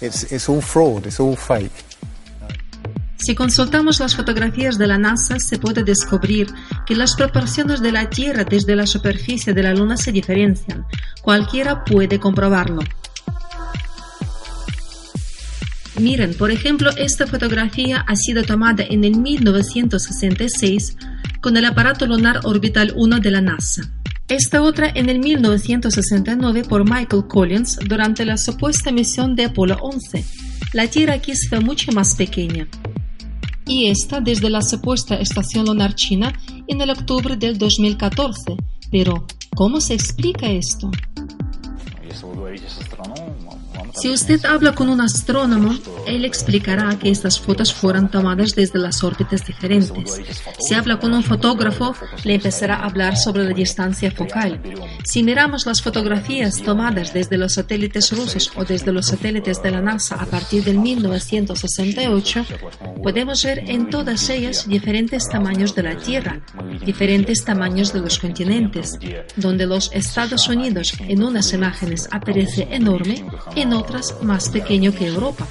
Es 0.00 0.48
un 0.48 0.62
fraude, 0.62 1.08
es 1.08 1.18
un 1.18 1.36
fake. 1.36 1.91
Si 3.22 3.36
consultamos 3.36 4.00
las 4.00 4.16
fotografías 4.16 4.78
de 4.78 4.88
la 4.88 4.98
NASA, 4.98 5.38
se 5.38 5.56
puede 5.56 5.84
descubrir 5.84 6.48
que 6.84 6.96
las 6.96 7.14
proporciones 7.14 7.80
de 7.80 7.92
la 7.92 8.10
Tierra 8.10 8.42
desde 8.42 8.74
la 8.74 8.84
superficie 8.84 9.54
de 9.54 9.62
la 9.62 9.72
Luna 9.72 9.96
se 9.96 10.10
diferencian. 10.10 10.84
Cualquiera 11.22 11.84
puede 11.84 12.18
comprobarlo. 12.18 12.80
Miren, 16.00 16.34
por 16.34 16.50
ejemplo, 16.50 16.90
esta 16.96 17.28
fotografía 17.28 18.04
ha 18.08 18.16
sido 18.16 18.42
tomada 18.42 18.82
en 18.82 19.04
el 19.04 19.16
1966 19.16 20.96
con 21.40 21.56
el 21.56 21.64
aparato 21.64 22.08
lunar 22.08 22.40
orbital 22.42 22.92
1 22.96 23.20
de 23.20 23.30
la 23.30 23.40
NASA. 23.40 23.82
Esta 24.26 24.62
otra 24.62 24.90
en 24.92 25.08
el 25.08 25.20
1969 25.20 26.64
por 26.68 26.82
Michael 26.90 27.28
Collins 27.28 27.78
durante 27.86 28.24
la 28.24 28.36
supuesta 28.36 28.90
misión 28.90 29.36
de 29.36 29.44
Apolo 29.44 29.76
11. 29.80 30.24
La 30.72 30.88
Tierra 30.88 31.14
aquí 31.14 31.36
se 31.36 31.60
mucho 31.60 31.92
más 31.92 32.16
pequeña 32.16 32.66
y 33.66 33.88
esta 33.88 34.20
desde 34.20 34.50
la 34.50 34.62
supuesta 34.62 35.16
estación 35.16 35.66
lunar 35.66 35.94
china 35.94 36.32
en 36.66 36.80
el 36.80 36.90
octubre 36.90 37.36
del 37.36 37.58
2014. 37.58 38.56
Pero, 38.90 39.26
¿cómo 39.54 39.80
se 39.80 39.94
explica 39.94 40.50
esto? 40.50 40.90
Si 43.94 44.10
usted 44.10 44.44
habla 44.46 44.74
con 44.74 44.88
un 44.88 45.00
astrónomo, 45.00 45.74
él 46.06 46.24
explicará 46.24 46.98
que 46.98 47.10
estas 47.10 47.38
fotos 47.38 47.74
fueron 47.74 48.10
tomadas 48.10 48.54
desde 48.54 48.78
las 48.78 49.04
órbitas 49.04 49.46
diferentes. 49.46 50.20
Si 50.58 50.74
habla 50.74 50.98
con 50.98 51.12
un 51.12 51.22
fotógrafo, 51.22 51.94
le 52.24 52.34
empezará 52.34 52.76
a 52.76 52.86
hablar 52.86 53.16
sobre 53.16 53.44
la 53.44 53.54
distancia 53.54 54.10
focal. 54.10 54.60
Si 55.04 55.22
miramos 55.22 55.66
las 55.66 55.82
fotografías 55.82 56.62
tomadas 56.62 57.12
desde 57.12 57.36
los 57.36 57.54
satélites 57.54 58.12
rusos 58.16 58.50
o 58.56 58.64
desde 58.64 58.92
los 58.92 59.06
satélites 59.06 59.62
de 59.62 59.70
la 59.70 59.82
NASA 59.82 60.16
a 60.16 60.26
partir 60.26 60.64
del 60.64 60.78
1968, 60.78 62.46
podemos 63.02 63.44
ver 63.44 63.70
en 63.70 63.90
todas 63.90 64.28
ellas 64.30 64.66
diferentes 64.68 65.28
tamaños 65.28 65.74
de 65.74 65.82
la 65.82 65.96
Tierra, 65.96 66.40
diferentes 66.84 67.44
tamaños 67.44 67.92
de 67.92 68.00
los 68.00 68.18
continentes, 68.18 68.98
donde 69.36 69.66
los 69.66 69.90
Estados 69.92 70.48
Unidos 70.48 70.94
en 71.00 71.22
unas 71.22 71.52
imágenes 71.52 72.08
aparece 72.10 72.68
enorme, 72.70 73.24
en 73.54 73.81
otras 73.82 74.22
más 74.22 74.48
pequeño 74.48 74.94
que 74.94 75.06
Europa. 75.08 75.46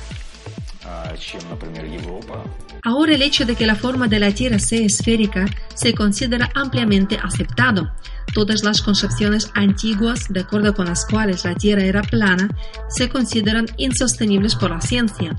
Ahora 2.83 3.13
el 3.13 3.21
hecho 3.21 3.45
de 3.45 3.55
que 3.55 3.65
la 3.65 3.75
forma 3.75 4.07
de 4.07 4.19
la 4.19 4.33
Tierra 4.33 4.57
sea 4.57 4.85
esférica 4.85 5.45
se 5.75 5.93
considera 5.93 6.49
ampliamente 6.55 7.17
aceptado. 7.21 7.91
Todas 8.33 8.63
las 8.63 8.81
concepciones 8.81 9.51
antiguas, 9.53 10.27
de 10.29 10.39
acuerdo 10.39 10.73
con 10.73 10.85
las 10.85 11.05
cuales 11.05 11.43
la 11.43 11.55
Tierra 11.55 11.83
era 11.83 12.01
plana, 12.01 12.49
se 12.87 13.09
consideran 13.09 13.67
insostenibles 13.77 14.55
por 14.55 14.71
la 14.71 14.81
ciencia. 14.81 15.35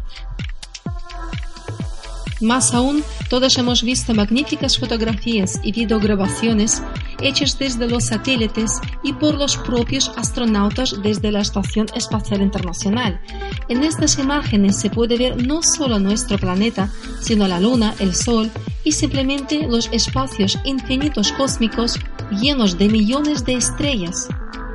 Más 2.42 2.74
aún, 2.74 3.02
todos 3.30 3.56
hemos 3.56 3.82
visto 3.82 4.14
magníficas 4.14 4.76
fotografías 4.76 5.60
y 5.62 5.72
videograbaciones 5.72 6.82
hechas 7.22 7.58
desde 7.58 7.88
los 7.88 8.06
satélites 8.06 8.80
y 9.02 9.12
por 9.12 9.34
los 9.34 9.56
propios 9.56 10.10
astronautas 10.16 11.00
desde 11.02 11.32
la 11.32 11.40
Estación 11.40 11.86
Espacial 11.94 12.42
Internacional. 12.42 13.20
En 13.68 13.82
estas 13.82 14.18
imágenes 14.18 14.78
se 14.78 14.90
puede 14.90 15.16
ver 15.16 15.46
no 15.46 15.62
solo 15.62 15.98
nuestro 15.98 16.38
planeta, 16.38 16.90
sino 17.20 17.48
la 17.48 17.60
Luna, 17.60 17.94
el 17.98 18.14
Sol 18.14 18.50
y 18.84 18.92
simplemente 18.92 19.66
los 19.66 19.88
espacios 19.92 20.58
infinitos 20.64 21.32
cósmicos 21.32 21.98
llenos 22.30 22.78
de 22.78 22.88
millones 22.88 23.44
de 23.44 23.54
estrellas. 23.54 24.28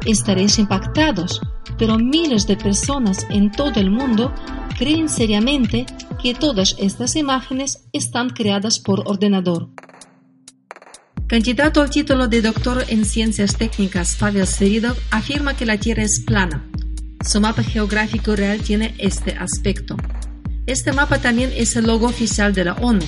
Estaréis 0.06 0.58
impactados, 0.60 1.42
pero 1.78 1.98
miles 1.98 2.48
de 2.48 2.56
personas 2.56 3.26
en 3.30 3.52
todo 3.52 3.80
el 3.80 3.92
mundo 3.92 4.34
creen 4.78 5.10
seriamente 5.10 5.86
que 6.22 6.34
todas 6.34 6.76
estas 6.80 7.16
imágenes 7.16 7.88
están 7.94 8.30
creadas 8.30 8.80
por 8.80 9.04
ordenador. 9.06 9.70
Candidato 11.28 11.82
al 11.82 11.90
título 11.90 12.30
de 12.30 12.42
doctor 12.42 12.86
en 12.88 13.04
ciencias 13.04 13.58
técnicas, 13.58 14.16
Pavel 14.16 14.48
Seridov 14.48 14.96
afirma 15.12 15.58
que 15.58 15.66
la 15.66 15.78
Tierra 15.78 16.04
es 16.04 16.22
plana. 16.26 16.66
Su 17.22 17.42
mapa 17.42 17.64
geográfico 17.64 18.34
real 18.34 18.62
tiene 18.62 18.96
este 18.98 19.32
aspecto. 19.34 19.98
Este 20.68 20.94
mapa 20.94 21.20
también 21.20 21.52
es 21.54 21.76
el 21.76 21.86
logo 21.86 22.06
oficial 22.08 22.54
de 22.54 22.64
la 22.64 22.76
ONU. 22.76 23.06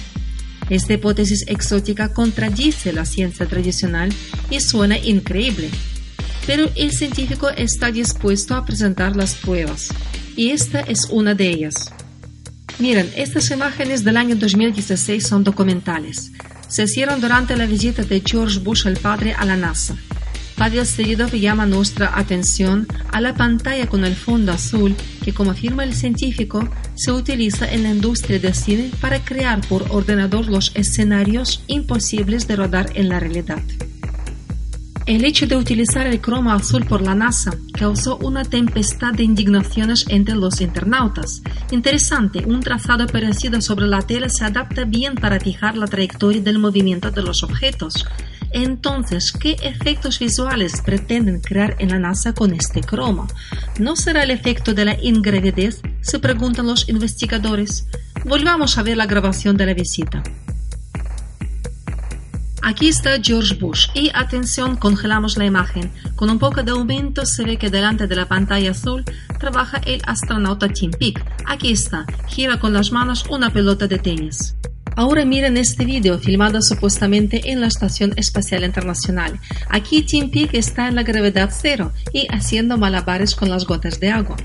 Esta 0.69 0.93
hipótesis 0.95 1.45
exótica 1.47 2.13
contradice 2.13 2.91
la 2.91 3.05
ciencia 3.05 3.45
tradicional 3.45 4.11
y 4.49 4.59
suena 4.59 4.97
increíble. 4.97 5.69
Pero 6.45 6.69
el 6.75 6.91
científico 6.91 7.49
está 7.49 7.89
dispuesto 7.89 8.53
a 8.53 8.65
presentar 8.65 9.15
las 9.15 9.35
pruebas, 9.35 9.93
y 10.35 10.49
esta 10.49 10.81
es 10.81 11.07
una 11.09 11.35
de 11.35 11.47
ellas. 11.47 11.93
Miren, 12.79 13.09
estas 13.15 13.49
imágenes 13.51 14.03
del 14.03 14.17
año 14.17 14.35
2016 14.35 15.25
son 15.25 15.45
documentales. 15.45 16.31
Se 16.69 16.83
hicieron 16.83 17.19
durante 17.19 17.57
la 17.57 17.65
visita 17.65 18.03
de 18.03 18.21
George 18.23 18.59
Bush 18.59 18.85
el 18.85 18.97
padre 18.97 19.33
a 19.33 19.43
la 19.43 19.57
NASA. 19.57 19.97
Pavel 20.55 20.85
Seridov 20.85 21.31
llama 21.31 21.65
nuestra 21.65 22.17
atención 22.17 22.85
a 23.11 23.21
la 23.21 23.33
pantalla 23.33 23.87
con 23.87 24.05
el 24.05 24.15
fondo 24.15 24.51
azul 24.51 24.95
que, 25.23 25.33
como 25.33 25.51
afirma 25.51 25.83
el 25.83 25.95
científico, 25.95 26.69
se 26.95 27.11
utiliza 27.11 27.71
en 27.71 27.83
la 27.83 27.89
industria 27.89 28.39
del 28.39 28.53
cine 28.53 28.91
para 29.01 29.23
crear 29.23 29.61
por 29.67 29.87
ordenador 29.89 30.47
los 30.47 30.71
escenarios 30.75 31.63
imposibles 31.67 32.47
de 32.47 32.55
rodar 32.57 32.91
en 32.95 33.09
la 33.09 33.19
realidad. 33.19 33.63
El 35.09 35.25
hecho 35.25 35.47
de 35.47 35.55
utilizar 35.55 36.05
el 36.05 36.21
cromo 36.21 36.51
azul 36.51 36.85
por 36.85 37.01
la 37.01 37.15
NASA 37.15 37.49
causó 37.73 38.17
una 38.17 38.43
tempestad 38.43 39.11
de 39.11 39.23
indignaciones 39.23 40.05
entre 40.07 40.35
los 40.35 40.61
internautas. 40.61 41.41
Interesante, 41.71 42.45
un 42.45 42.59
trazado 42.59 43.07
parecido 43.07 43.59
sobre 43.59 43.87
la 43.87 44.03
tela 44.03 44.29
se 44.29 44.45
adapta 44.45 44.83
bien 44.83 45.15
para 45.15 45.39
fijar 45.39 45.75
la 45.75 45.87
trayectoria 45.87 46.43
del 46.43 46.59
movimiento 46.59 47.09
de 47.09 47.23
los 47.23 47.41
objetos. 47.41 48.05
Entonces, 48.51 49.31
¿qué 49.31 49.55
efectos 49.63 50.19
visuales 50.19 50.79
pretenden 50.85 51.41
crear 51.41 51.75
en 51.79 51.89
la 51.89 51.97
NASA 51.97 52.33
con 52.33 52.53
este 52.53 52.81
cromo? 52.81 53.25
¿No 53.79 53.95
será 53.95 54.21
el 54.21 54.29
efecto 54.29 54.75
de 54.75 54.85
la 54.85 55.03
ingravidez? 55.03 55.81
Se 56.01 56.19
preguntan 56.19 56.67
los 56.67 56.87
investigadores. 56.87 57.87
Volvamos 58.25 58.77
a 58.77 58.83
ver 58.83 58.97
la 58.97 59.07
grabación 59.07 59.57
de 59.57 59.65
la 59.65 59.73
visita. 59.73 60.21
Aquí 62.61 62.89
está 62.89 63.19
George 63.21 63.55
Bush 63.55 63.87
y 63.93 64.11
atención, 64.13 64.75
congelamos 64.75 65.37
la 65.37 65.45
imagen. 65.45 65.91
Con 66.15 66.29
un 66.29 66.39
poco 66.39 66.61
de 66.61 66.71
aumento 66.71 67.25
se 67.25 67.43
ve 67.43 67.57
que 67.57 67.69
delante 67.69 68.05
de 68.05 68.15
la 68.15 68.27
pantalla 68.27 68.71
azul 68.71 69.03
trabaja 69.39 69.81
el 69.85 70.01
astronauta 70.05 70.67
Tim 70.67 70.91
Peake. 70.91 71.23
Aquí 71.45 71.71
está, 71.71 72.05
gira 72.27 72.59
con 72.59 72.73
las 72.73 72.91
manos 72.91 73.25
una 73.29 73.49
pelota 73.51 73.87
de 73.87 73.97
tenis. 73.97 74.55
Ahora 74.95 75.23
miren 75.23 75.55
este 75.55 75.85
video 75.85 76.19
filmado 76.19 76.61
supuestamente 76.61 77.51
en 77.51 77.61
la 77.61 77.67
Estación 77.67 78.11
Espacial 78.17 78.65
Internacional. 78.65 79.39
Aquí 79.69 80.01
Tim 80.01 80.29
Peake 80.29 80.57
está 80.57 80.89
en 80.89 80.95
la 80.95 81.03
gravedad 81.03 81.51
cero 81.53 81.93
y 82.11 82.27
haciendo 82.29 82.77
malabares 82.77 83.33
con 83.33 83.49
las 83.49 83.65
gotas 83.65 84.01
de 84.01 84.09
agua. 84.09 84.35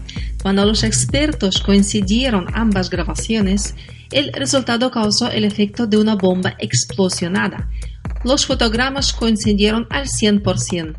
Cuando 0.40 0.64
los 0.64 0.84
expertos 0.84 1.60
coincidieron 1.60 2.46
ambas 2.54 2.88
grabaciones, 2.88 3.74
el 4.12 4.32
resultado 4.32 4.92
causó 4.92 5.28
el 5.28 5.44
efecto 5.44 5.88
de 5.88 5.96
una 5.96 6.14
bomba 6.14 6.54
explosionada. 6.60 7.68
Los 8.24 8.46
fotogramas 8.46 9.12
coincidieron 9.12 9.86
al 9.90 10.06
100%. 10.06 10.96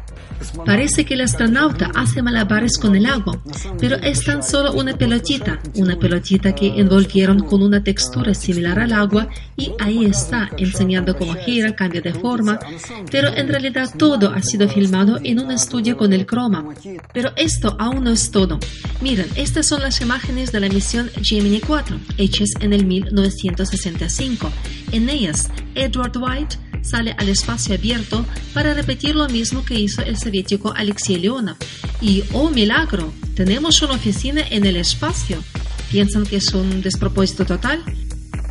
Parece 0.65 1.05
que 1.05 1.13
el 1.13 1.21
astronauta 1.21 1.91
hace 1.95 2.21
malabares 2.21 2.77
con 2.77 2.95
el 2.95 3.05
agua, 3.05 3.41
pero 3.79 3.95
es 3.97 4.23
tan 4.23 4.43
solo 4.43 4.73
una 4.73 4.97
pelotita, 4.97 5.59
una 5.75 5.97
pelotita 5.97 6.53
que 6.53 6.79
envolvieron 6.79 7.41
con 7.41 7.61
una 7.61 7.83
textura 7.83 8.33
similar 8.33 8.79
al 8.79 8.93
agua 8.93 9.27
y 9.55 9.71
ahí 9.79 10.05
está, 10.05 10.49
enseñando 10.57 11.17
cómo 11.17 11.33
gira, 11.35 11.75
cambia 11.75 12.01
de 12.01 12.13
forma, 12.13 12.59
pero 13.11 13.29
en 13.29 13.47
realidad 13.47 13.89
todo 13.97 14.31
ha 14.31 14.41
sido 14.41 14.67
filmado 14.67 15.19
en 15.23 15.39
un 15.39 15.51
estudio 15.51 15.97
con 15.97 16.13
el 16.13 16.25
croma. 16.25 16.65
Pero 17.13 17.31
esto 17.37 17.75
aún 17.79 18.03
no 18.03 18.11
es 18.11 18.29
todo. 18.31 18.59
Miren, 19.01 19.27
estas 19.35 19.67
son 19.67 19.81
las 19.81 20.01
imágenes 20.01 20.51
de 20.51 20.59
la 20.59 20.69
misión 20.69 21.09
Gemini 21.21 21.59
4, 21.59 21.97
hechas 22.17 22.49
en 22.59 22.73
el 22.73 22.85
1965. 22.85 24.51
En 24.91 25.09
ellas, 25.09 25.49
Edward 25.75 26.17
White 26.17 26.57
sale 26.85 27.15
al 27.17 27.29
espacio 27.29 27.75
abierto 27.75 28.25
para 28.53 28.73
repetir 28.73 29.15
lo 29.15 29.27
mismo 29.27 29.65
que 29.65 29.79
hizo 29.79 30.01
el 30.01 30.17
soviético 30.17 30.73
Alexei 30.75 31.17
Leonov. 31.17 31.57
Y, 32.01 32.23
oh 32.33 32.49
milagro, 32.49 33.13
tenemos 33.35 33.81
una 33.81 33.95
oficina 33.95 34.41
en 34.49 34.65
el 34.65 34.75
espacio. 34.75 35.43
¿Piensan 35.89 36.25
que 36.25 36.37
es 36.37 36.53
un 36.53 36.81
despropósito 36.81 37.45
total? 37.45 37.83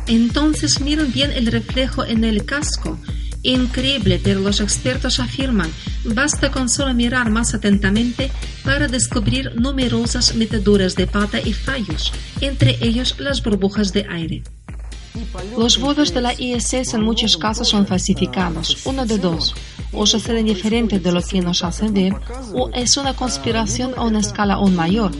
Entonces 0.07 0.81
miren 0.81 1.11
bien 1.11 1.31
el 1.31 1.47
reflejo 1.47 2.05
en 2.05 2.23
el 2.23 2.45
casco. 2.45 2.99
Increíble, 3.43 4.19
pero 4.23 4.39
los 4.39 4.59
expertos 4.59 5.19
afirman, 5.19 5.69
basta 6.03 6.51
con 6.51 6.67
solo 6.67 6.95
mirar 6.95 7.29
más 7.29 7.53
atentamente 7.53 8.31
para 8.63 8.87
descubrir 8.87 9.53
numerosas 9.55 10.35
metaduras 10.35 10.95
de 10.95 11.05
pata 11.05 11.39
y 11.39 11.53
fallos, 11.53 12.11
entre 12.41 12.77
ellos 12.81 13.19
las 13.19 13.43
burbujas 13.43 13.93
de 13.93 14.07
aire. 14.09 14.43
Los 15.57 15.79
vuelos 15.79 16.13
de 16.13 16.21
la 16.21 16.33
ISS 16.33 16.93
en 16.93 17.03
muchos 17.03 17.37
casos 17.37 17.69
son 17.69 17.87
falsificados, 17.87 18.85
uno 18.85 19.05
de 19.05 19.17
dos. 19.17 19.55
O 19.93 20.05
suceden 20.05 20.45
diferente 20.45 20.99
de 20.99 21.11
lo 21.11 21.21
que 21.21 21.41
nos 21.41 21.63
hacen 21.63 21.93
ver, 21.93 22.13
o 22.53 22.69
es 22.73 22.97
una 22.97 23.15
conspiración 23.15 23.93
a 23.95 24.03
una 24.03 24.19
escala 24.19 24.55
aún 24.55 24.75
mayor. 24.75 25.11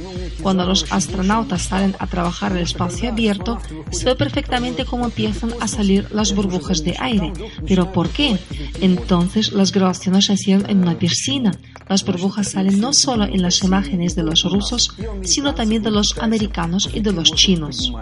Cuando 0.41 0.65
los 0.65 0.91
astronautas 0.91 1.63
salen 1.63 1.95
a 1.99 2.07
trabajar 2.07 2.51
en 2.51 2.57
el 2.57 2.63
espacio 2.63 3.09
abierto, 3.09 3.57
se 3.91 4.05
ve 4.05 4.15
perfectamente 4.15 4.85
cómo 4.85 5.05
empiezan 5.05 5.53
a 5.61 5.67
salir 5.67 6.07
las 6.11 6.35
burbujas 6.35 6.83
de 6.83 6.95
aire. 6.99 7.31
¿Pero 7.65 7.91
por 7.93 8.09
qué? 8.09 8.37
Entonces 8.81 9.53
las 9.53 9.71
grabaciones 9.71 10.25
se 10.25 10.33
hicieron 10.33 10.69
en 10.69 10.79
una 10.79 10.99
piscina. 10.99 11.51
Las 11.87 12.03
burbujas 12.03 12.51
salen 12.51 12.79
no 12.79 12.93
solo 12.93 13.25
en 13.25 13.41
las 13.41 13.63
imágenes 13.63 14.15
de 14.15 14.23
los 14.23 14.43
rusos, 14.43 14.95
sino 15.23 15.55
también 15.55 15.83
de 15.83 15.91
los 15.91 16.17
americanos 16.17 16.89
y 16.93 16.99
de 16.99 17.13
los 17.13 17.31
chinos. 17.31 17.93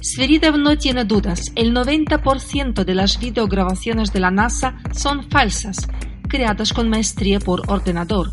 Sviridov 0.00 0.56
no 0.58 0.78
tiene 0.78 1.04
dudas, 1.04 1.40
el 1.56 1.74
90% 1.74 2.84
de 2.84 2.94
las 2.94 3.18
videograbaciones 3.18 4.12
de 4.12 4.20
la 4.20 4.30
NASA 4.30 4.76
son 4.92 5.28
falsas, 5.28 5.88
creadas 6.28 6.72
con 6.72 6.88
maestría 6.88 7.40
por 7.40 7.62
ordenador. 7.68 8.30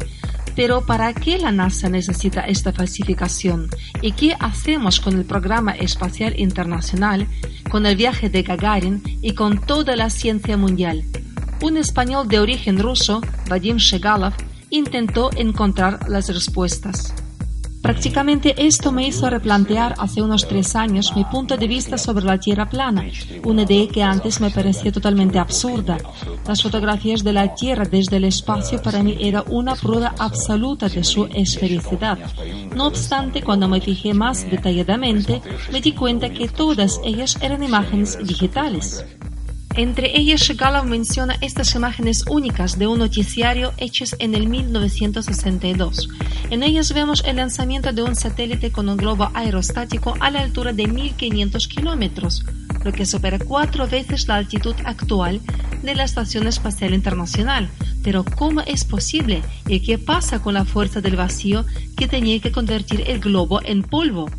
Pero 0.56 0.86
¿para 0.86 1.12
qué 1.14 1.40
la 1.40 1.52
NASA 1.52 1.90
necesita 1.90 2.42
esta 2.42 2.72
falsificación? 2.72 3.68
¿Y 4.02 4.12
qué 4.12 4.36
hacemos 4.40 5.00
con 5.00 5.18
el 5.18 5.26
programa 5.26 5.72
espacial 5.72 6.40
internacional, 6.40 7.28
con 7.72 7.86
el 7.88 7.96
viaje 7.96 8.30
de 8.30 8.44
Gagarin 8.44 9.02
y 9.22 9.34
con 9.34 9.60
toda 9.60 9.96
la 9.96 10.12
ciencia 10.12 10.58
mundial? 10.58 11.04
Un 11.62 11.78
español 11.78 12.28
de 12.28 12.40
origen 12.40 12.78
ruso, 12.78 13.22
Vadim 13.50 13.78
Shegalov, 13.78 14.34
intentó 14.70 15.32
encontrar 15.36 16.08
las 16.10 16.28
respuestas. 16.30 17.14
Prácticamente 17.86 18.56
esto 18.58 18.92
me 18.92 19.06
hizo 19.08 19.30
replantear 19.30 19.94
hace 20.00 20.20
unos 20.20 20.48
tres 20.48 20.76
años 20.76 21.16
mi 21.16 21.24
punto 21.24 21.56
de 21.56 21.68
vista 21.68 22.00
sobre 22.00 22.26
la 22.26 22.40
Tierra 22.40 22.68
plana, 22.68 23.06
una 23.44 23.62
idea 23.62 23.88
que 23.88 24.02
antes 24.02 24.42
me 24.42 24.50
parecía 24.50 24.92
totalmente 24.92 25.38
absurda. 25.38 26.00
Las 26.48 26.64
fotografías 26.64 27.24
de 27.24 27.34
la 27.34 27.54
Tierra 27.54 27.86
desde 27.86 28.18
el 28.18 28.24
espacio 28.24 28.82
para 28.82 29.04
mí 29.04 29.16
era 29.20 29.44
una 29.50 29.76
prueba 29.76 30.16
absoluta 30.18 30.90
de 30.90 31.04
su 31.04 31.26
esfericidad. 31.26 32.18
No 32.76 32.88
obstante, 32.88 33.44
cuando 33.44 33.68
me 33.68 33.80
fijé 33.80 34.16
más 34.16 34.50
detalladamente, 34.50 35.44
me 35.72 35.80
di 35.80 35.92
cuenta 35.92 36.32
que 36.32 36.48
todas 36.48 37.00
ellas 37.04 37.38
eran 37.40 37.62
imágenes 37.62 38.18
digitales. 38.18 39.06
Entre 39.78 40.18
ellas, 40.18 40.40
Shegalov 40.40 40.86
menciona 40.86 41.38
estas 41.42 41.76
imágenes 41.76 42.24
únicas 42.30 42.80
de 42.80 42.88
un 42.88 43.00
noticiario 43.00 43.74
hechas 43.78 44.16
en 44.20 44.34
el 44.34 44.48
1962. 44.48 46.08
En 46.50 46.64
ellas 46.64 46.94
vemos 46.94 47.22
el 47.26 47.36
lanzamiento 47.36 47.92
de 47.92 48.02
un 48.02 48.16
satélite 48.16 48.72
con 48.72 48.88
un 48.88 48.96
globo 48.96 49.30
aerostático 49.34 50.16
a 50.22 50.32
la 50.32 50.40
altura 50.40 50.72
de 50.72 50.88
1500 50.88 51.68
kilómetros, 51.68 52.46
lo 52.86 52.94
que 52.94 53.06
supera 53.06 53.38
cuatro 53.38 53.86
veces 53.86 54.30
la 54.30 54.36
altitud 54.36 54.76
actual 54.86 55.42
de 55.84 55.94
la 55.94 56.06
Estación 56.06 56.48
Espacial 56.48 56.94
Internacional. 56.94 57.70
Pero 58.02 58.24
¿cómo 58.24 58.62
es 58.62 58.86
posible? 58.86 59.42
¿Y 59.68 59.82
qué 59.82 59.98
pasa 59.98 60.42
con 60.42 60.54
la 60.54 60.64
fuerza 60.64 61.02
del 61.02 61.18
vacío 61.18 61.66
que 61.98 62.08
tenía 62.08 62.40
que 62.40 62.54
convertir 62.54 63.04
el 63.08 63.20
globo 63.20 63.62
en 63.62 63.84
polvo? 63.84 64.30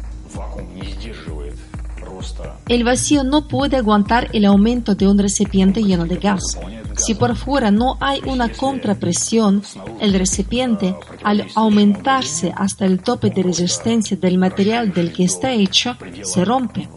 El 2.69 2.85
vacío 2.85 3.25
no 3.25 3.49
puede 3.49 3.77
aguantar 3.77 4.29
el 4.33 4.45
aumento 4.45 4.95
de 4.95 5.07
un 5.07 5.19
recipiente 5.19 5.83
lleno 5.83 6.05
de 6.07 6.17
gas. 6.17 6.59
Si 6.97 7.15
por 7.15 7.37
fuera 7.37 7.71
no 7.71 7.99
hay 8.01 8.21
una 8.27 8.51
contrapresión, 8.51 9.63
el 10.01 10.15
recipiente, 10.15 10.97
al 11.23 11.47
aumentarse 11.55 12.53
hasta 12.57 12.87
el 12.87 13.03
tope 13.03 13.31
de 13.31 13.43
resistencia 13.43 14.17
del 14.17 14.39
material 14.39 14.93
del 14.93 15.13
que 15.13 15.25
está 15.25 15.53
hecho, 15.53 15.97
se 16.23 16.45
rompe. 16.45 16.89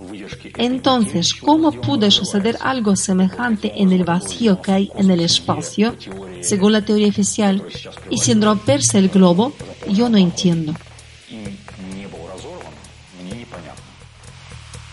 Entonces, 0.57 1.33
¿cómo 1.33 1.71
pudo 1.71 2.09
suceder 2.11 2.57
algo 2.61 2.95
semejante 2.95 3.73
en 3.81 3.91
el 3.91 4.03
vacío 4.03 4.61
que 4.61 4.71
hay 4.71 4.91
en 4.95 5.11
el 5.11 5.19
espacio, 5.21 5.95
según 6.41 6.73
la 6.73 6.85
teoría 6.85 7.09
oficial, 7.09 7.63
y 8.09 8.17
sin 8.19 8.41
romperse 8.41 8.97
el 8.97 9.09
globo? 9.09 9.53
Yo 9.89 10.09
no 10.09 10.17
entiendo. 10.17 10.73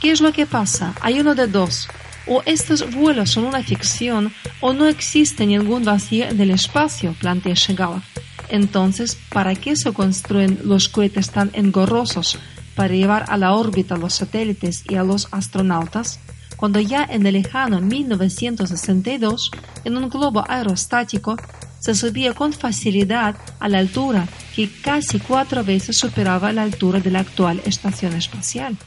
¿Qué 0.07 0.13
es 0.13 0.21
lo 0.21 0.33
que 0.33 0.47
pasa? 0.47 0.95
Hay 1.01 1.19
uno 1.19 1.35
de 1.35 1.49
dos. 1.49 1.89
O 2.29 2.41
estos 2.47 2.95
vuelos 2.95 3.31
son 3.31 3.45
una 3.45 3.61
ficción 3.65 4.33
o 4.61 4.73
no 4.73 4.87
existe 4.87 5.45
ningún 5.45 5.83
vacío 5.83 6.27
en 6.29 6.41
el 6.41 6.53
espacio, 6.53 7.17
plantea 7.19 7.55
Shegalov. 7.55 8.03
Entonces, 8.49 9.19
¿para 9.33 9.57
qué 9.57 9.75
se 9.75 9.93
construyen 9.93 10.61
los 10.63 10.89
cohetes 10.89 11.31
tan 11.31 11.51
engorrosos 11.55 12.39
para 12.77 12.95
llevar 12.95 13.25
a 13.27 13.37
la 13.37 13.55
órbita 13.55 13.97
los 13.97 14.15
satélites 14.15 14.85
y 14.89 14.95
a 14.95 15.03
los 15.03 15.27
astronautas? 15.33 16.21
Cuando 16.55 16.79
ya 16.79 17.05
en 17.11 17.27
el 17.27 17.33
lejano 17.33 17.81
1962, 17.81 19.51
en 19.85 19.97
un 19.97 20.09
globo 20.09 20.45
aerostático, 20.49 21.37
se 21.81 21.97
subía 21.97 22.33
con 22.33 22.53
facilidad 22.53 23.35
a 23.59 23.69
la 23.69 23.79
altura 23.79 24.29
que 24.55 24.71
casi 24.71 25.19
cuatro 25.19 25.65
veces 25.65 25.99
superaba 25.99 26.53
la 26.53 26.63
altura 26.63 27.01
de 27.01 27.11
la 27.11 27.19
actual 27.19 27.61
estación 27.65 28.13
espacial. 28.13 28.79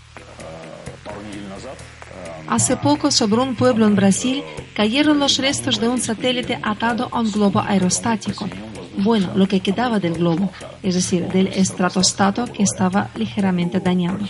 Hace 2.50 2.78
poco 2.78 3.12
sobre 3.12 3.42
un 3.42 3.56
pueblo 3.56 3.86
en 3.86 3.96
Brasil 3.96 4.44
cayeron 4.74 5.20
los 5.20 5.38
restos 5.38 5.80
de 5.80 5.88
un 5.88 6.02
satélite 6.02 6.60
atado 6.64 7.08
a 7.12 7.20
un 7.20 7.32
globo 7.32 7.62
aerostático. 7.62 8.50
Bueno, 8.98 9.32
lo 9.36 9.48
que 9.48 9.60
quedaba 9.60 10.00
del 10.00 10.16
globo, 10.16 10.52
es 10.82 10.96
decir, 10.96 11.28
del 11.28 11.48
estratostato 11.48 12.46
que 12.46 12.64
estaba 12.64 13.12
ligeramente 13.16 13.80
dañado. 13.80 14.26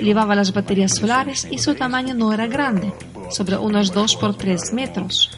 Llevaba 0.00 0.34
las 0.34 0.52
baterías 0.52 0.96
solares 0.96 1.46
y 1.48 1.58
su 1.58 1.76
tamaño 1.76 2.14
no 2.14 2.32
era 2.32 2.48
grande, 2.48 2.92
sobre 3.30 3.56
unos 3.56 3.92
2 3.92 4.16
por 4.16 4.34
3 4.36 4.72
metros. 4.72 5.30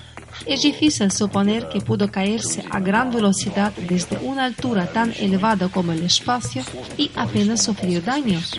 Es 0.46 0.62
difícil 0.62 1.10
suponer 1.10 1.68
que 1.68 1.82
pudo 1.82 2.10
caerse 2.10 2.64
a 2.70 2.80
gran 2.80 3.10
velocidad 3.10 3.72
desde 3.88 4.16
una 4.18 4.44
altura 4.44 4.86
tan 4.86 5.12
elevada 5.18 5.68
como 5.68 5.92
el 5.92 6.02
espacio 6.04 6.62
y 6.96 7.10
apenas 7.14 7.64
sufrir 7.64 8.02
daños. 8.02 8.58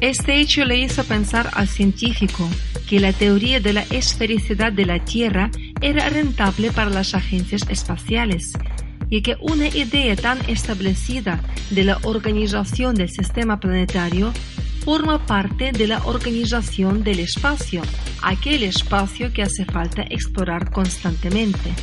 Este 0.00 0.40
hecho 0.40 0.64
le 0.64 0.78
hizo 0.78 1.02
pensar 1.02 1.50
al 1.54 1.66
científico 1.66 2.48
que 2.88 3.00
la 3.00 3.12
teoría 3.12 3.58
de 3.58 3.72
la 3.72 3.82
esfericidad 3.90 4.72
de 4.72 4.86
la 4.86 5.04
Tierra 5.04 5.50
era 5.80 6.08
rentable 6.08 6.70
para 6.70 6.88
las 6.88 7.14
agencias 7.14 7.62
espaciales 7.68 8.52
y 9.10 9.22
que 9.22 9.36
una 9.40 9.66
idea 9.66 10.14
tan 10.14 10.38
establecida 10.48 11.40
de 11.70 11.82
la 11.82 11.98
organización 12.04 12.94
del 12.94 13.08
sistema 13.08 13.58
planetario 13.58 14.32
forma 14.84 15.26
parte 15.26 15.72
de 15.72 15.88
la 15.88 15.98
organización 16.04 17.02
del 17.02 17.18
espacio, 17.18 17.82
aquel 18.22 18.62
espacio 18.62 19.32
que 19.32 19.42
hace 19.42 19.64
falta 19.64 20.02
explorar 20.02 20.70
constantemente. 20.70 21.74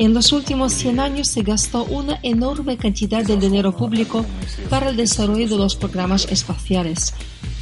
En 0.00 0.14
los 0.14 0.32
últimos 0.32 0.72
100 0.72 0.98
años 0.98 1.28
se 1.28 1.42
gastó 1.42 1.84
una 1.84 2.20
enorme 2.22 2.78
cantidad 2.78 3.22
de 3.22 3.36
dinero 3.36 3.76
público 3.76 4.24
para 4.70 4.88
el 4.88 4.96
desarrollo 4.96 5.46
de 5.46 5.58
los 5.58 5.76
programas 5.76 6.24
espaciales. 6.32 7.12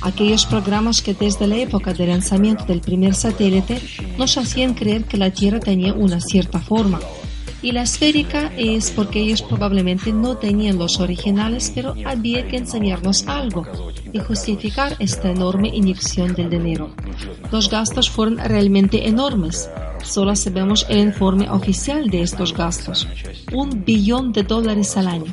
Aquellos 0.02 0.46
programas 0.46 1.02
que 1.02 1.14
desde 1.14 1.48
la 1.48 1.56
época 1.56 1.92
del 1.94 2.10
lanzamiento 2.10 2.64
del 2.64 2.80
primer 2.80 3.16
satélite 3.16 3.82
nos 4.16 4.38
hacían 4.38 4.74
creer 4.74 5.02
que 5.02 5.16
la 5.16 5.32
Tierra 5.32 5.58
tenía 5.58 5.94
una 5.94 6.20
cierta 6.20 6.60
forma. 6.60 7.00
Y 7.60 7.72
la 7.72 7.82
esférica 7.82 8.52
es 8.56 8.92
porque 8.92 9.18
ellos 9.18 9.42
probablemente 9.42 10.12
no 10.12 10.36
tenían 10.36 10.78
los 10.78 11.00
originales, 11.00 11.72
pero 11.74 11.96
había 12.04 12.46
que 12.46 12.58
enseñarnos 12.58 13.26
algo 13.26 13.66
y 14.12 14.20
justificar 14.20 14.94
esta 15.00 15.28
enorme 15.28 15.70
inyección 15.74 16.36
del 16.36 16.50
dinero. 16.50 16.94
Los 17.50 17.68
gastos 17.68 18.08
fueron 18.08 18.38
realmente 18.38 19.08
enormes. 19.08 19.68
Solo 20.02 20.34
sabemos 20.36 20.86
el 20.88 20.98
informe 20.98 21.50
oficial 21.50 22.08
de 22.08 22.22
estos 22.22 22.54
gastos. 22.54 23.06
Un 23.52 23.84
billón 23.84 24.32
de 24.32 24.42
dólares 24.42 24.96
al 24.96 25.08
año. 25.08 25.32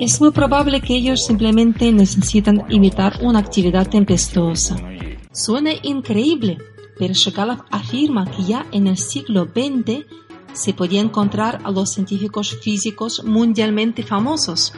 Es 0.00 0.20
muy 0.20 0.30
probable 0.30 0.80
que 0.80 0.94
ellos 0.94 1.24
simplemente 1.24 1.90
necesitan 1.92 2.64
imitar 2.68 3.18
una 3.20 3.38
actividad 3.38 3.88
tempestuosa. 3.88 4.76
Suena 5.32 5.70
increíble, 5.82 6.58
pero 6.98 7.14
Shekalov 7.14 7.64
afirma 7.70 8.30
que 8.30 8.44
ya 8.44 8.66
en 8.72 8.86
el 8.86 8.96
siglo 8.96 9.44
XX 9.44 10.04
se 10.52 10.72
podía 10.72 11.00
encontrar 11.00 11.60
a 11.64 11.70
los 11.70 11.92
científicos 11.92 12.56
físicos 12.60 13.22
mundialmente 13.24 14.02
famosos 14.02 14.72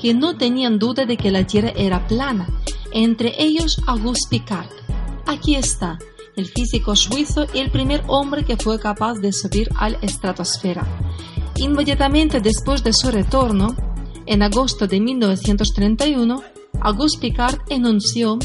que 0.00 0.14
no 0.14 0.36
tenían 0.36 0.78
duda 0.78 1.04
de 1.04 1.16
que 1.16 1.30
la 1.30 1.46
Tierra 1.46 1.72
era 1.76 2.06
plana, 2.06 2.48
entre 2.92 3.34
ellos 3.42 3.80
Auguste 3.86 4.28
Picard. 4.30 4.68
Aquí 5.26 5.56
está, 5.56 5.98
el 6.36 6.46
físico 6.46 6.94
suizo 6.94 7.46
y 7.52 7.58
el 7.58 7.70
primer 7.70 8.02
hombre 8.06 8.44
que 8.44 8.56
fue 8.56 8.78
capaz 8.78 9.14
de 9.14 9.32
subir 9.32 9.68
a 9.76 9.90
la 9.90 9.98
estratosfera. 10.02 10.86
Inmediatamente 11.56 12.40
después 12.40 12.84
de 12.84 12.92
su 12.92 13.10
retorno, 13.10 13.74
en 14.26 14.42
agosto 14.42 14.86
de 14.86 15.00
1931, 15.00 16.42
Auguste 16.80 17.20
Picard 17.20 17.58
anunció 17.70 18.38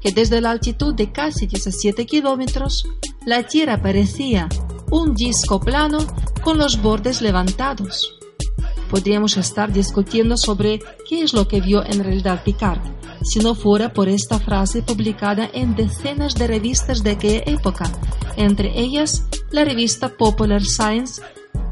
que 0.00 0.12
desde 0.12 0.40
la 0.40 0.50
altitud 0.50 0.94
de 0.94 1.12
casi 1.12 1.46
17 1.46 2.04
kilómetros, 2.06 2.88
la 3.24 3.44
Tierra 3.44 3.80
parecía 3.80 4.48
un 4.90 5.14
disco 5.14 5.60
plano 5.60 5.98
con 6.42 6.58
los 6.58 6.80
bordes 6.82 7.22
levantados. 7.22 8.18
Podríamos 8.90 9.36
estar 9.36 9.72
discutiendo 9.72 10.36
sobre 10.36 10.80
qué 11.08 11.22
es 11.22 11.32
lo 11.32 11.48
que 11.48 11.60
vio 11.60 11.84
en 11.84 12.04
realidad 12.04 12.42
Picard, 12.44 12.80
si 13.26 13.40
no 13.40 13.54
fuera 13.54 13.92
por 13.92 14.08
esta 14.08 14.38
frase 14.38 14.82
publicada 14.82 15.50
en 15.52 15.74
decenas 15.74 16.34
de 16.34 16.46
revistas 16.46 17.02
de 17.02 17.10
aquella 17.10 17.42
época, 17.46 17.90
entre 18.36 18.78
ellas 18.78 19.24
la 19.50 19.64
revista 19.64 20.08
Popular 20.08 20.62
Science 20.64 21.20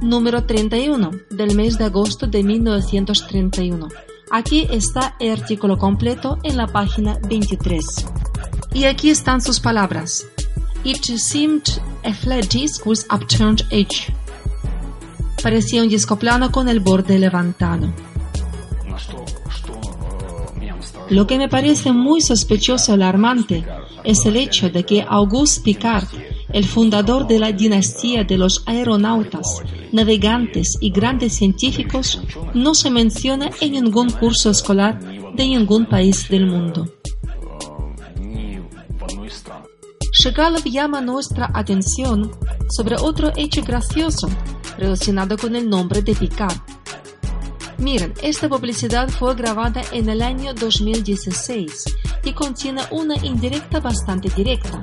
número 0.01 0.45
31 0.45 1.11
del 1.31 1.55
mes 1.55 1.79
de 1.79 1.85
agosto 1.85 2.27
de 2.27 2.43
1931. 2.43 3.89
Aquí 4.31 4.67
está 4.71 5.15
el 5.21 5.33
artículo 5.33 5.79
completo 5.79 6.39
en 6.43 6.57
la 6.57 6.67
página 6.67 7.19
23. 7.29 7.85
Y 8.73 8.85
aquí 8.85 9.11
están 9.11 9.41
sus 9.41 9.61
palabras. 9.61 10.27
It 10.83 11.05
seemed 11.05 11.63
a 12.05 12.13
flat 12.13 12.47
disc 12.49 12.85
with 12.85 13.01
upturned 13.11 13.63
edge. 13.71 14.13
Parecía 15.43 15.83
un 15.83 15.89
disco 15.89 16.19
plano 16.19 16.51
con 16.51 16.69
el 16.69 16.81
borde 16.81 17.19
levantado. 17.19 17.93
Lo 21.11 21.27
que 21.27 21.39
me 21.39 21.49
parece 21.49 21.93
muy 21.93 22.21
sospechoso 22.21 22.93
y 22.93 22.95
alarmante 22.95 23.65
es 24.05 24.25
el 24.27 24.37
hecho 24.37 24.71
de 24.71 24.85
que 24.85 25.05
Auguste 25.07 25.61
Picard, 25.63 26.07
el 26.53 26.65
fundador 26.65 27.27
de 27.27 27.39
la 27.39 27.53
dinastía 27.53 28.25
de 28.25 28.39
los 28.39 28.63
aeronautas, 28.67 29.63
navegantes 29.93 30.77
y 30.81 30.91
grandes 30.91 31.35
científicos, 31.35 32.21
no 32.55 32.75
se 32.75 32.91
menciona 32.91 33.51
en 33.61 33.73
ningún 33.73 34.11
curso 34.11 34.51
escolar 34.51 34.99
de 35.35 35.45
ningún 35.45 35.87
país 35.87 36.29
del 36.29 36.47
mundo. 36.47 36.87
Shegalov 40.13 40.65
llama 40.65 41.01
nuestra 41.01 41.51
atención 41.53 42.31
sobre 42.71 42.97
otro 42.97 43.33
hecho 43.37 43.63
gracioso 43.63 44.29
relacionado 44.79 45.37
con 45.37 45.55
el 45.57 45.69
nombre 45.69 46.03
de 46.03 46.15
Picard. 46.15 46.57
Miren, 47.85 48.15
esta 48.23 48.49
publicidad 48.49 49.11
fue 49.11 49.35
grabada 49.35 49.83
en 49.93 50.09
el 50.09 50.23
año 50.23 50.55
2016 50.55 51.85
y 52.25 52.33
contiene 52.33 52.81
una 52.91 53.15
indirecta 53.23 53.79
bastante 53.79 54.31
directa. 54.31 54.81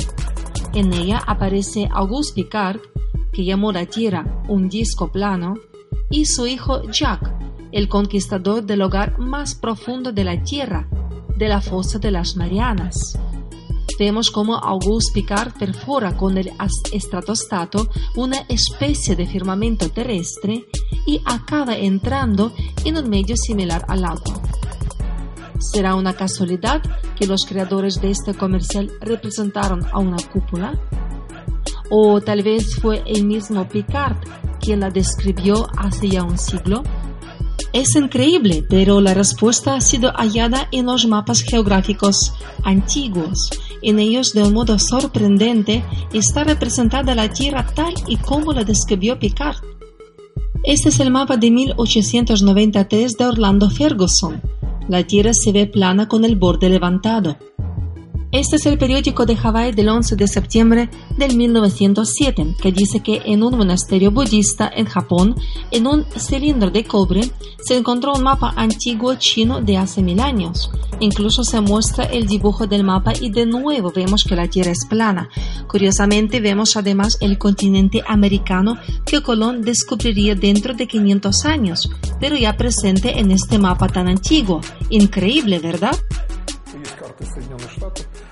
En 0.75 0.93
ella 0.93 1.17
aparece 1.25 1.89
Auguste 1.91 2.43
Picard, 2.43 2.79
que 3.33 3.43
llamó 3.43 3.71
la 3.71 3.87
Tierra 3.87 4.43
un 4.47 4.69
disco 4.69 5.11
plano, 5.11 5.55
y 6.11 6.25
su 6.25 6.45
hijo 6.45 6.83
Jacques, 6.91 7.31
el 7.71 7.87
conquistador 7.89 8.63
del 8.63 8.83
hogar 8.83 9.17
más 9.17 9.55
profundo 9.55 10.11
de 10.11 10.23
la 10.23 10.43
Tierra, 10.43 10.87
de 11.35 11.47
la 11.47 11.59
fosa 11.59 11.97
de 11.97 12.11
las 12.11 12.35
Marianas. 12.35 13.17
Vemos 13.97 14.31
cómo 14.31 14.55
Auguste 14.55 15.13
Picard 15.13 15.53
perfora 15.53 16.15
con 16.17 16.37
el 16.37 16.51
estratostato 16.91 17.89
una 18.15 18.37
especie 18.49 19.15
de 19.15 19.27
firmamento 19.27 19.89
terrestre 19.89 20.65
y 21.05 21.21
acaba 21.25 21.75
entrando 21.75 22.53
en 22.83 22.97
un 22.97 23.09
medio 23.09 23.35
similar 23.37 23.85
al 23.87 24.05
agua. 24.05 24.41
¿Será 25.59 25.95
una 25.95 26.13
casualidad 26.13 26.81
que 27.15 27.27
los 27.27 27.45
creadores 27.47 28.01
de 28.01 28.11
este 28.11 28.33
comercial 28.33 28.91
representaron 28.99 29.85
a 29.91 29.99
una 29.99 30.17
cúpula? 30.17 30.79
¿O 31.89 32.19
tal 32.21 32.41
vez 32.41 32.75
fue 32.75 33.03
el 33.05 33.25
mismo 33.25 33.67
Picard 33.67 34.17
quien 34.59 34.79
la 34.79 34.89
describió 34.89 35.67
hace 35.77 36.09
ya 36.09 36.23
un 36.23 36.37
siglo? 36.37 36.83
Es 37.73 37.95
increíble, 37.95 38.65
pero 38.69 38.99
la 38.99 39.13
respuesta 39.13 39.75
ha 39.75 39.81
sido 39.81 40.11
hallada 40.11 40.67
en 40.71 40.87
los 40.87 41.07
mapas 41.07 41.41
geográficos 41.41 42.33
antiguos. 42.63 43.49
En 43.81 43.97
ellos, 43.97 44.33
de 44.33 44.43
un 44.43 44.53
modo 44.53 44.77
sorprendente, 44.77 45.83
está 46.11 46.43
representada 46.43 47.15
la 47.15 47.29
Tierra 47.29 47.65
tal 47.73 47.93
y 48.07 48.17
como 48.17 48.51
la 48.51 48.65
describió 48.65 49.17
Picard. 49.17 49.55
Este 50.63 50.89
es 50.89 50.99
el 50.99 51.11
mapa 51.11 51.37
de 51.37 51.49
1893 51.49 53.17
de 53.17 53.25
Orlando 53.25 53.69
Ferguson. 53.69 54.41
La 54.89 55.07
Tierra 55.07 55.33
se 55.33 55.53
ve 55.53 55.65
plana 55.65 56.09
con 56.09 56.25
el 56.25 56.35
borde 56.35 56.67
levantado. 56.67 57.37
Este 58.31 58.55
es 58.55 58.65
el 58.65 58.77
periódico 58.77 59.25
de 59.25 59.35
Hawái 59.35 59.73
del 59.73 59.89
11 59.89 60.15
de 60.15 60.25
septiembre 60.25 60.89
del 61.17 61.35
1907, 61.35 62.55
que 62.61 62.71
dice 62.71 63.01
que 63.01 63.21
en 63.25 63.43
un 63.43 63.57
monasterio 63.57 64.09
budista 64.09 64.71
en 64.73 64.85
Japón, 64.85 65.35
en 65.69 65.85
un 65.85 66.05
cilindro 66.17 66.71
de 66.71 66.85
cobre, 66.85 67.29
se 67.61 67.75
encontró 67.75 68.13
un 68.13 68.23
mapa 68.23 68.53
antiguo 68.55 69.15
chino 69.15 69.59
de 69.59 69.75
hace 69.75 70.01
mil 70.01 70.21
años. 70.21 70.71
Incluso 71.01 71.43
se 71.43 71.59
muestra 71.59 72.05
el 72.05 72.25
dibujo 72.25 72.67
del 72.67 72.85
mapa 72.85 73.11
y 73.19 73.31
de 73.31 73.45
nuevo 73.45 73.91
vemos 73.93 74.23
que 74.23 74.37
la 74.37 74.47
Tierra 74.47 74.71
es 74.71 74.85
plana. 74.85 75.27
Curiosamente 75.67 76.39
vemos 76.39 76.77
además 76.77 77.17
el 77.19 77.37
continente 77.37 78.01
americano 78.07 78.77
que 79.05 79.21
Colón 79.21 79.61
descubriría 79.61 80.35
dentro 80.35 80.73
de 80.73 80.87
500 80.87 81.45
años, 81.45 81.91
pero 82.21 82.37
ya 82.37 82.55
presente 82.55 83.19
en 83.19 83.31
este 83.31 83.59
mapa 83.59 83.89
tan 83.89 84.07
antiguo. 84.07 84.61
Increíble, 84.89 85.59
¿verdad? 85.59 85.97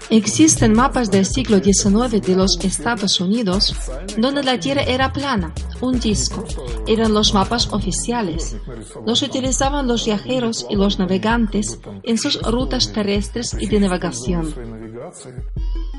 Existen 0.09 0.73
mapas 0.73 1.11
del 1.11 1.25
siglo 1.25 1.59
XIX 1.59 2.19
de 2.21 2.35
los 2.35 2.59
Estados 2.63 3.19
Unidos 3.19 3.75
donde 4.17 4.43
la 4.43 4.59
Tierra 4.59 4.81
era 4.81 5.13
plana, 5.13 5.53
un 5.81 5.99
disco. 5.99 6.43
Eran 6.87 7.13
los 7.13 7.33
mapas 7.33 7.71
oficiales. 7.71 8.57
Los 9.05 9.21
utilizaban 9.21 9.87
los 9.87 10.05
viajeros 10.05 10.65
y 10.69 10.75
los 10.75 10.97
navegantes 10.97 11.79
en 12.03 12.17
sus 12.17 12.41
rutas 12.41 12.91
terrestres 12.91 13.55
y 13.59 13.67
de 13.67 13.79
navegación. 13.79 14.53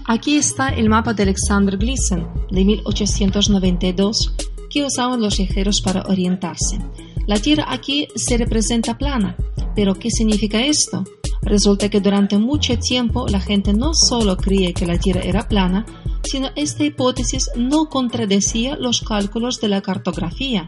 Aquí 0.06 0.36
está 0.36 0.70
el 0.70 0.88
mapa 0.88 1.14
de 1.14 1.22
Alexander 1.22 1.76
Gleason 1.76 2.28
de 2.50 2.64
1892 2.64 4.34
que 4.70 4.84
usaban 4.84 5.20
los 5.20 5.36
viajeros 5.36 5.80
para 5.80 6.02
orientarse. 6.02 6.78
La 7.26 7.36
Tierra 7.36 7.66
aquí 7.68 8.08
se 8.16 8.36
representa 8.36 8.98
plana, 8.98 9.36
pero 9.74 9.94
¿qué 9.94 10.10
significa 10.10 10.64
esto? 10.64 11.04
Resulta 11.42 11.88
que 11.88 12.00
durante 12.00 12.38
mucho 12.38 12.78
tiempo 12.78 13.26
la 13.28 13.40
gente 13.40 13.72
no 13.72 13.92
solo 13.94 14.36
creía 14.36 14.72
que 14.72 14.86
la 14.86 14.98
Tierra 14.98 15.22
era 15.22 15.48
plana, 15.48 15.86
sino 16.22 16.50
esta 16.54 16.84
hipótesis 16.84 17.50
no 17.56 17.86
contradecía 17.86 18.76
los 18.76 19.00
cálculos 19.00 19.60
de 19.60 19.68
la 19.68 19.80
cartografía. 19.80 20.66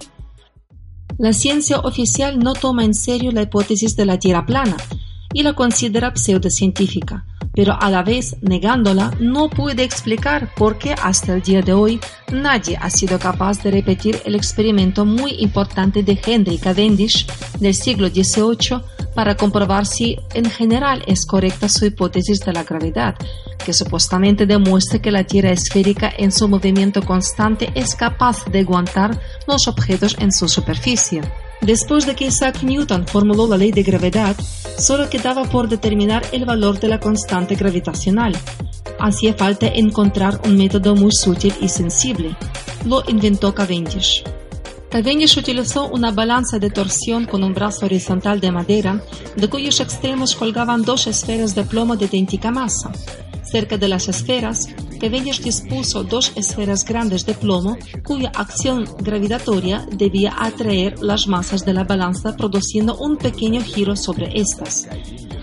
La 1.19 1.33
ciencia 1.33 1.81
oficial 1.81 2.39
no 2.39 2.55
toma 2.55 2.85
en 2.85 2.95
serio 2.95 3.33
la 3.33 3.43
hipótesis 3.43 3.95
de 3.97 4.07
la 4.07 4.19
Tierra 4.19 4.47
plana 4.47 4.77
y 5.33 5.43
la 5.43 5.55
considera 5.55 6.13
pseudocientífica, 6.15 7.25
pero 7.55 7.77
a 7.81 7.91
la 7.91 8.03
vez 8.03 8.37
negándola 8.41 9.13
no 9.21 9.51
puede 9.51 9.83
explicar 9.83 10.53
por 10.55 10.79
qué 10.79 10.95
hasta 11.03 11.35
el 11.35 11.43
día 11.43 11.63
de 11.63 11.73
hoy 11.73 12.01
nadie 12.33 12.79
ha 12.81 12.91
sido 12.91 13.19
capaz 13.19 13.63
de 13.63 13.71
repetir 13.71 14.21
el 14.25 14.35
experimento 14.35 15.05
muy 15.05 15.33
importante 15.39 16.03
de 16.03 16.19
Henry 16.25 16.59
Cavendish 16.59 17.27
del 17.59 17.75
siglo 17.75 18.09
XVIII 18.09 18.81
para 19.15 19.37
comprobar 19.37 19.87
si 19.87 20.19
en 20.35 20.47
general 20.47 21.03
es 21.07 21.27
correcta 21.27 21.69
su 21.69 21.85
hipótesis 21.85 22.41
de 22.41 22.53
la 22.53 22.65
gravedad, 22.65 23.15
que 23.65 23.73
supuestamente 23.73 24.47
demuestra 24.47 25.01
que 25.01 25.11
la 25.11 25.25
Tierra 25.25 25.51
esférica 25.51 26.11
en 26.17 26.33
su 26.33 26.49
movimiento 26.49 27.03
constante 27.03 27.71
es 27.75 27.95
capaz 27.95 28.45
de 28.47 28.61
aguantar 28.61 29.21
los 29.47 29.69
objetos 29.69 30.17
en 30.19 30.33
su 30.33 30.49
superficie. 30.49 31.21
Después 31.63 32.07
de 32.07 32.17
que 32.17 32.27
Isaac 32.27 32.65
Newton 32.65 33.07
formuló 33.07 33.47
la 33.47 33.57
ley 33.57 33.71
de 33.71 33.85
gravedad, 33.85 34.37
solo 34.79 35.09
quedaba 35.09 35.45
por 35.45 35.69
determinar 35.69 36.25
el 36.33 36.45
valor 36.45 36.81
de 36.81 36.89
la 36.89 36.99
constante 36.99 37.55
gravitacional. 37.55 38.37
Hacía 38.99 39.35
falta 39.35 39.69
encontrar 39.69 40.41
un 40.45 40.57
método 40.57 40.97
muy 40.97 41.13
sutil 41.13 41.55
y 41.61 41.69
sensible. 41.69 42.37
Lo 42.85 43.05
inventó 43.07 43.55
Cavendish. 43.55 44.25
Cavendish 44.91 45.39
utilizó 45.39 45.89
una 45.89 46.11
balanza 46.11 46.59
de 46.59 46.69
torsión 46.69 47.27
con 47.27 47.45
un 47.45 47.55
brazo 47.55 47.87
horizontal 47.87 48.41
de 48.41 48.51
madera, 48.51 49.01
de 49.37 49.49
cuyos 49.49 49.79
extremos 49.79 50.35
colgaban 50.35 50.83
dos 50.83 51.07
esferas 51.07 51.55
de 51.55 51.63
plomo 51.63 51.97
de 51.97 52.07
idéntica 52.07 52.51
masa. 52.51 52.91
Cerca 53.45 53.79
de 53.79 53.87
las 53.87 54.09
esferas, 54.09 54.67
Cavendish 55.03 55.43
dispuso 55.43 56.05
dos 56.05 56.33
esferas 56.37 56.85
grandes 56.85 57.27
de 57.27 57.35
plomo 57.35 57.77
cuya 58.05 58.31
acción 58.37 58.85
gravitatoria 59.01 59.85
debía 59.91 60.33
atraer 60.39 61.03
las 61.03 61.27
masas 61.27 61.67
de 61.67 61.75
la 61.75 61.83
balanza 61.83 62.37
produciendo 62.37 62.97
un 62.97 63.17
pequeño 63.17 63.63
giro 63.63 63.97
sobre 63.97 64.31
estas. 64.41 64.87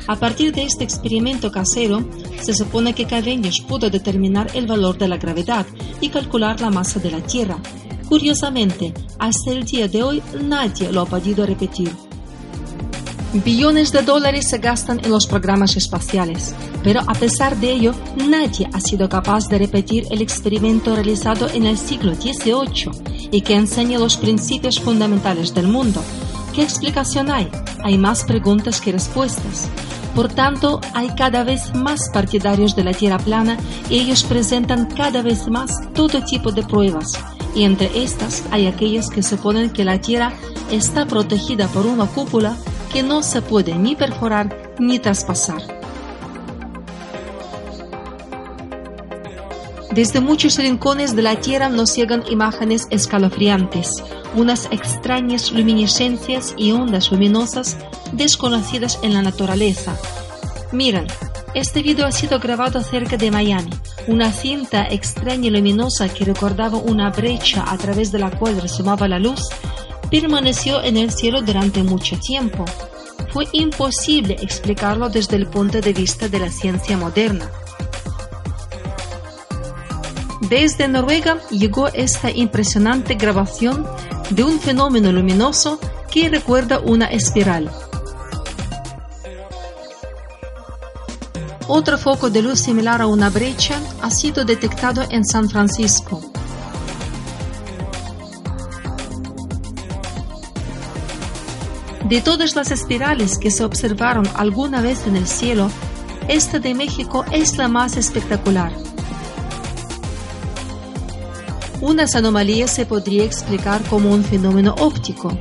A 0.07 0.15
partir 0.15 0.53
de 0.53 0.63
este 0.63 0.85
experimento 0.85 1.51
casero, 1.51 2.07
se 2.41 2.53
supone 2.53 2.95
que 2.95 3.05
Cavendish 3.05 3.65
pudo 3.65 3.89
determinar 3.89 4.49
el 4.55 4.65
valor 4.65 4.97
de 4.97 5.09
la 5.09 5.17
gravedad 5.17 5.67
y 5.99 6.07
calcular 6.07 6.61
la 6.61 6.69
masa 6.71 6.99
de 6.99 7.11
la 7.11 7.21
Tierra, 7.21 7.59
Curiosamente, 8.09 8.91
hasta 9.19 9.51
el 9.51 9.65
día 9.65 9.87
de 9.87 10.01
hoy 10.01 10.23
nadie 10.41 10.91
lo 10.91 11.01
ha 11.01 11.05
podido 11.05 11.45
repetir. 11.45 11.91
Billones 13.31 13.91
de 13.91 14.01
dólares 14.01 14.47
se 14.49 14.57
gastan 14.57 14.99
en 15.03 15.11
los 15.11 15.27
programas 15.27 15.77
espaciales, 15.77 16.55
pero 16.83 17.01
a 17.01 17.13
pesar 17.13 17.55
de 17.57 17.71
ello, 17.71 17.93
nadie 18.15 18.67
ha 18.73 18.79
sido 18.79 19.07
capaz 19.07 19.47
de 19.49 19.59
repetir 19.59 20.07
el 20.09 20.23
experimento 20.23 20.95
realizado 20.95 21.47
en 21.49 21.67
el 21.67 21.77
siglo 21.77 22.15
XVIII 22.15 23.29
y 23.29 23.41
que 23.41 23.53
enseña 23.53 23.99
los 23.99 24.17
principios 24.17 24.79
fundamentales 24.79 25.53
del 25.53 25.67
mundo. 25.67 26.01
¿Qué 26.55 26.63
explicación 26.63 27.29
hay? 27.29 27.47
Hay 27.83 27.99
más 27.99 28.23
preguntas 28.23 28.81
que 28.81 28.93
respuestas. 28.93 29.69
Por 30.15 30.29
tanto, 30.29 30.81
hay 30.95 31.09
cada 31.09 31.43
vez 31.43 31.75
más 31.75 32.09
partidarios 32.11 32.75
de 32.75 32.83
la 32.83 32.93
Tierra 32.93 33.19
plana 33.19 33.59
y 33.91 33.99
ellos 33.99 34.23
presentan 34.23 34.87
cada 34.87 35.21
vez 35.21 35.47
más 35.47 35.71
todo 35.93 36.23
tipo 36.23 36.51
de 36.51 36.63
pruebas 36.63 37.13
y 37.55 37.63
entre 37.63 38.03
estas 38.03 38.43
hay 38.51 38.67
aquellas 38.67 39.09
que 39.09 39.23
suponen 39.23 39.69
que 39.69 39.83
la 39.83 39.99
Tierra 40.01 40.33
está 40.71 41.05
protegida 41.05 41.67
por 41.67 41.85
una 41.85 42.05
cúpula 42.05 42.57
que 42.89 43.03
no 43.03 43.23
se 43.23 43.41
puede 43.41 43.75
ni 43.75 43.95
perforar 43.95 44.73
ni 44.79 44.99
traspasar. 44.99 45.61
Desde 49.91 50.21
muchos 50.21 50.57
rincones 50.57 51.15
de 51.15 51.23
la 51.23 51.35
Tierra 51.35 51.67
nos 51.67 51.95
llegan 51.95 52.23
imágenes 52.29 52.87
escalofriantes, 52.91 54.03
unas 54.35 54.67
extrañas 54.71 55.51
luminiscencias 55.51 56.53
y 56.57 56.71
ondas 56.71 57.11
luminosas 57.11 57.77
desconocidas 58.11 58.99
en 59.01 59.13
la 59.13 59.21
naturaleza. 59.21 59.97
Miren, 60.71 61.07
este 61.55 61.81
video 61.81 62.05
ha 62.05 62.11
sido 62.11 62.39
grabado 62.39 62.81
cerca 62.83 63.17
de 63.17 63.31
Miami. 63.31 63.71
Una 64.07 64.31
cinta 64.31 64.87
extraña 64.87 65.47
y 65.47 65.49
luminosa 65.49 66.07
que 66.07 66.23
recordaba 66.23 66.77
una 66.77 67.09
brecha 67.09 67.65
a 67.67 67.77
través 67.77 68.11
de 68.11 68.19
la 68.19 68.29
cual 68.29 68.61
resumaba 68.61 69.07
la 69.07 69.17
luz 69.17 69.49
permaneció 70.09 70.83
en 70.83 70.97
el 70.97 71.11
cielo 71.11 71.41
durante 71.41 71.83
mucho 71.83 72.17
tiempo. 72.19 72.65
Fue 73.31 73.47
imposible 73.51 74.35
explicarlo 74.41 75.09
desde 75.09 75.35
el 75.35 75.47
punto 75.47 75.81
de 75.81 75.93
vista 75.93 76.27
de 76.27 76.39
la 76.39 76.49
ciencia 76.49 76.97
moderna. 76.97 77.49
Desde 80.49 80.87
Noruega 80.87 81.37
llegó 81.51 81.89
esta 81.89 82.31
impresionante 82.31 83.15
grabación 83.15 83.85
de 84.31 84.43
un 84.43 84.59
fenómeno 84.59 85.11
luminoso 85.11 85.79
que 86.09 86.29
recuerda 86.29 86.79
una 86.79 87.05
espiral. 87.05 87.69
Otro 91.67 91.99
foco 91.99 92.31
de 92.31 92.41
luz 92.41 92.59
similar 92.61 92.99
a 92.99 93.05
una 93.05 93.29
brecha 93.29 93.79
ha 94.01 94.09
sido 94.09 94.43
detectado 94.43 95.03
en 95.11 95.23
San 95.23 95.47
Francisco. 95.49 96.19
De 102.09 102.21
todas 102.21 102.55
las 102.55 102.71
espirales 102.71 103.37
que 103.37 103.51
se 103.51 103.63
observaron 103.63 104.27
alguna 104.33 104.81
vez 104.81 105.05
en 105.05 105.15
el 105.15 105.27
cielo, 105.27 105.69
esta 106.27 106.57
de 106.57 106.73
México 106.73 107.23
es 107.31 107.55
la 107.55 107.67
más 107.67 107.97
espectacular. 107.97 108.73
Unas 111.81 112.15
anomalías 112.15 112.71
se 112.71 112.87
podría 112.87 113.23
explicar 113.23 113.83
como 113.83 114.11
un 114.11 114.23
fenómeno 114.23 114.73
óptico, 114.79 115.37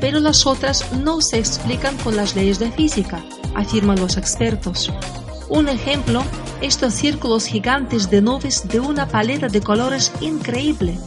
pero 0.00 0.18
las 0.18 0.44
otras 0.44 0.92
no 0.92 1.20
se 1.20 1.38
explican 1.38 1.96
con 1.98 2.16
las 2.16 2.34
leyes 2.34 2.58
de 2.58 2.72
física, 2.72 3.22
afirman 3.54 4.00
los 4.00 4.16
expertos. 4.16 4.90
Un 5.48 5.68
ejemplo, 5.68 6.24
estos 6.62 6.94
círculos 6.94 7.46
gigantes 7.46 8.10
de 8.10 8.22
nubes 8.22 8.66
de 8.66 8.80
una 8.80 9.06
paleta 9.06 9.46
de 9.46 9.60
colores 9.60 10.10
increíble. 10.20 10.98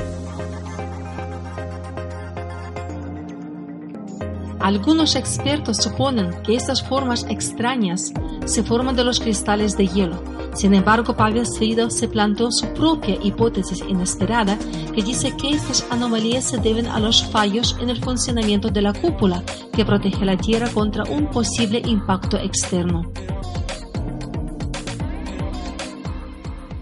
Algunos 4.66 5.16
expertos 5.16 5.78
suponen 5.78 6.42
que 6.42 6.56
estas 6.56 6.82
formas 6.82 7.24
extrañas 7.30 8.12
se 8.48 8.64
forman 8.64 8.96
de 8.96 9.04
los 9.04 9.20
cristales 9.20 9.78
de 9.78 9.86
hielo. 9.86 10.24
Sin 10.56 10.74
embargo, 10.74 11.16
Pavel 11.16 11.46
Sridov 11.46 11.92
se 11.92 12.08
planteó 12.08 12.52
su 12.52 12.66
propia 12.74 13.16
hipótesis 13.22 13.84
inesperada 13.88 14.58
que 14.96 15.04
dice 15.04 15.38
que 15.38 15.52
estas 15.52 15.86
anomalías 15.92 16.46
se 16.46 16.58
deben 16.58 16.88
a 16.88 17.00
los 17.00 17.24
fallos 17.26 17.78
en 17.80 17.92
el 17.92 18.04
funcionamiento 18.04 18.70
de 18.70 18.82
la 18.82 18.94
cúpula 18.94 19.44
que 19.72 19.86
protege 19.86 20.26
la 20.26 20.36
Tierra 20.36 20.68
contra 20.74 21.04
un 21.04 21.28
posible 21.30 21.84
impacto 21.86 22.38
externo. 22.38 23.04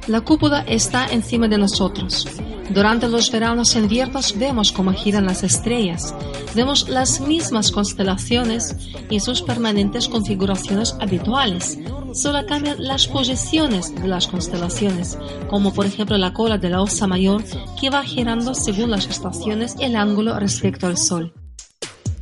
La 0.08 0.20
cúpula 0.20 0.66
está 0.68 1.08
encima 1.08 1.48
de 1.48 1.58
nosotros. 1.58 2.28
Durante 2.70 3.08
los 3.08 3.32
veranos 3.32 3.74
e 3.76 3.80
inviernos 3.80 4.38
vemos 4.38 4.74
cómo 4.74 4.92
giran 4.92 5.26
las 5.26 5.44
estrellas, 5.44 6.14
vemos 6.54 6.90
las 6.90 7.22
mismas 7.22 7.72
constelaciones 7.72 8.76
y 9.10 9.22
sus 9.22 9.42
permanentes 9.42 10.10
configuraciones 10.10 10.96
habituales. 11.00 11.80
Solo 12.14 12.46
cambian 12.46 12.84
las 12.84 13.08
posiciones 13.08 13.96
de 13.96 14.08
las 14.08 14.28
constelaciones, 14.28 15.18
como 15.50 15.74
por 15.74 15.86
ejemplo 15.86 16.18
la 16.18 16.34
cola 16.34 16.58
de 16.58 16.70
la 16.70 16.82
Osa 16.82 17.08
Mayor 17.08 17.42
que 17.80 17.90
va 17.90 18.04
girando 18.04 18.54
según 18.56 18.92
las 18.92 19.08
estaciones 19.08 19.76
el 19.80 19.96
ángulo 19.96 20.38
respecto 20.38 20.88
al 20.88 20.98
Sol. 20.98 21.34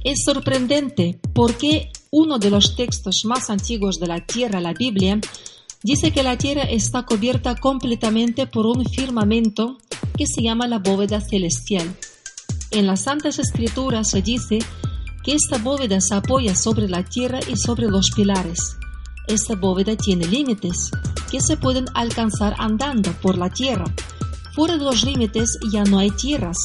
Es 0.04 0.24
sorprendente 0.24 1.20
porque 1.34 1.92
uno 2.12 2.38
de 2.38 2.52
los 2.52 2.76
textos 2.76 3.24
más 3.26 3.50
antiguos 3.50 4.00
de 4.00 4.08
la 4.08 4.26
Tierra, 4.26 4.60
la 4.60 4.74
Biblia, 4.74 5.20
dice 5.84 6.12
que 6.12 6.24
la 6.24 6.38
Tierra 6.38 6.64
está 6.64 7.04
cubierta 7.04 7.56
completamente 7.56 8.48
por 8.48 8.66
un 8.66 8.86
firmamento 8.86 9.78
que 10.18 10.26
se 10.28 10.42
llama 10.42 10.68
la 10.68 10.80
bóveda 10.80 11.22
celestial. 11.22 11.96
En 12.72 12.88
las 12.88 13.02
Santas 13.02 13.40
Escrituras 13.40 14.10
se 14.10 14.22
dice 14.22 14.60
que 15.24 15.34
esta 15.34 15.58
bóveda 15.58 16.00
se 16.02 16.16
apoya 16.16 16.56
sobre 16.56 16.88
la 16.88 17.04
Tierra 17.04 17.40
y 17.48 17.58
sobre 17.58 17.88
los 17.88 18.12
pilares. 18.12 18.78
Esta 19.28 19.56
bóveda 19.56 19.96
tiene 19.96 20.28
límites 20.28 20.92
que 21.30 21.42
se 21.42 21.58
pueden 21.58 21.86
alcanzar 21.94 22.56
andando 22.58 23.12
por 23.22 23.38
la 23.38 23.50
Tierra. 23.50 23.86
Fuera 24.54 24.78
de 24.78 24.84
los 24.84 25.04
límites 25.04 25.58
ya 25.72 25.84
no 25.84 26.00
hay 26.00 26.12
tierras. 26.12 26.58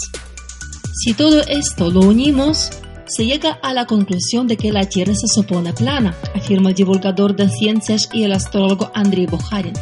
Si 0.93 1.15
todo 1.15 1.41
esto 1.43 1.91
lo 1.91 2.01
unimos, 2.01 2.71
se 3.07 3.25
llega 3.25 3.59
a 3.63 3.73
la 3.73 3.87
conclusión 3.87 4.47
de 4.47 4.57
que 4.57 4.73
la 4.73 4.85
Tierra 4.85 5.15
se 5.15 5.29
supone 5.29 5.73
plana, 5.73 6.17
afirma 6.35 6.71
el 6.71 6.75
divulgador 6.75 7.35
de 7.37 7.49
ciencias 7.49 8.09
y 8.13 8.25
el 8.25 8.33
astrólogo 8.33 8.91
Andrei 8.95 9.27
Boharin. 9.27 9.75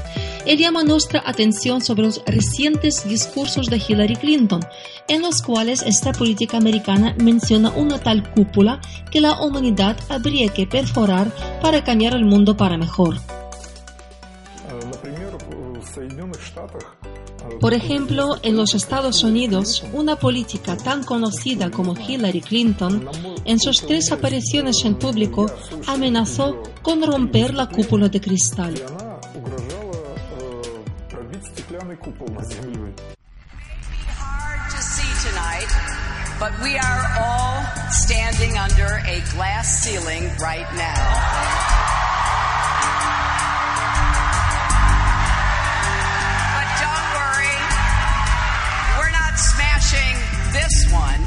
Él 0.46 0.58
llama 0.58 0.84
nuestra 0.84 1.22
atención 1.24 1.80
sobre 1.80 2.02
los 2.02 2.22
recientes 2.26 3.08
discursos 3.08 3.66
de 3.66 3.80
Hillary 3.86 4.16
Clinton, 4.16 4.60
en 5.08 5.22
los 5.22 5.40
cuales 5.40 5.82
esta 5.82 6.12
política 6.12 6.58
americana 6.58 7.14
menciona 7.18 7.70
una 7.70 7.98
tal 7.98 8.30
cúpula 8.32 8.80
que 9.10 9.20
la 9.20 9.40
humanidad 9.40 9.96
habría 10.08 10.48
que 10.48 10.66
perforar 10.66 11.32
para 11.62 11.82
cambiar 11.82 12.14
el 12.14 12.26
mundo 12.26 12.56
para 12.56 12.76
mejor. 12.76 13.16
Por 17.64 17.72
ejemplo, 17.72 18.36
en 18.42 18.58
los 18.58 18.74
Estados 18.74 19.24
Unidos, 19.24 19.82
una 19.94 20.16
política 20.16 20.76
tan 20.76 21.02
conocida 21.02 21.70
como 21.70 21.96
Hillary 21.96 22.42
Clinton, 22.42 23.08
en 23.46 23.58
sus 23.58 23.86
tres 23.86 24.12
apariciones 24.12 24.84
en 24.84 24.96
público, 24.96 25.50
amenazó 25.86 26.62
con 26.82 27.02
romper 27.02 27.54
la 27.54 27.66
cúpula 27.70 28.10
de 28.10 28.20
cristal. 28.20 28.74
this 50.54 50.92
one. 50.92 51.20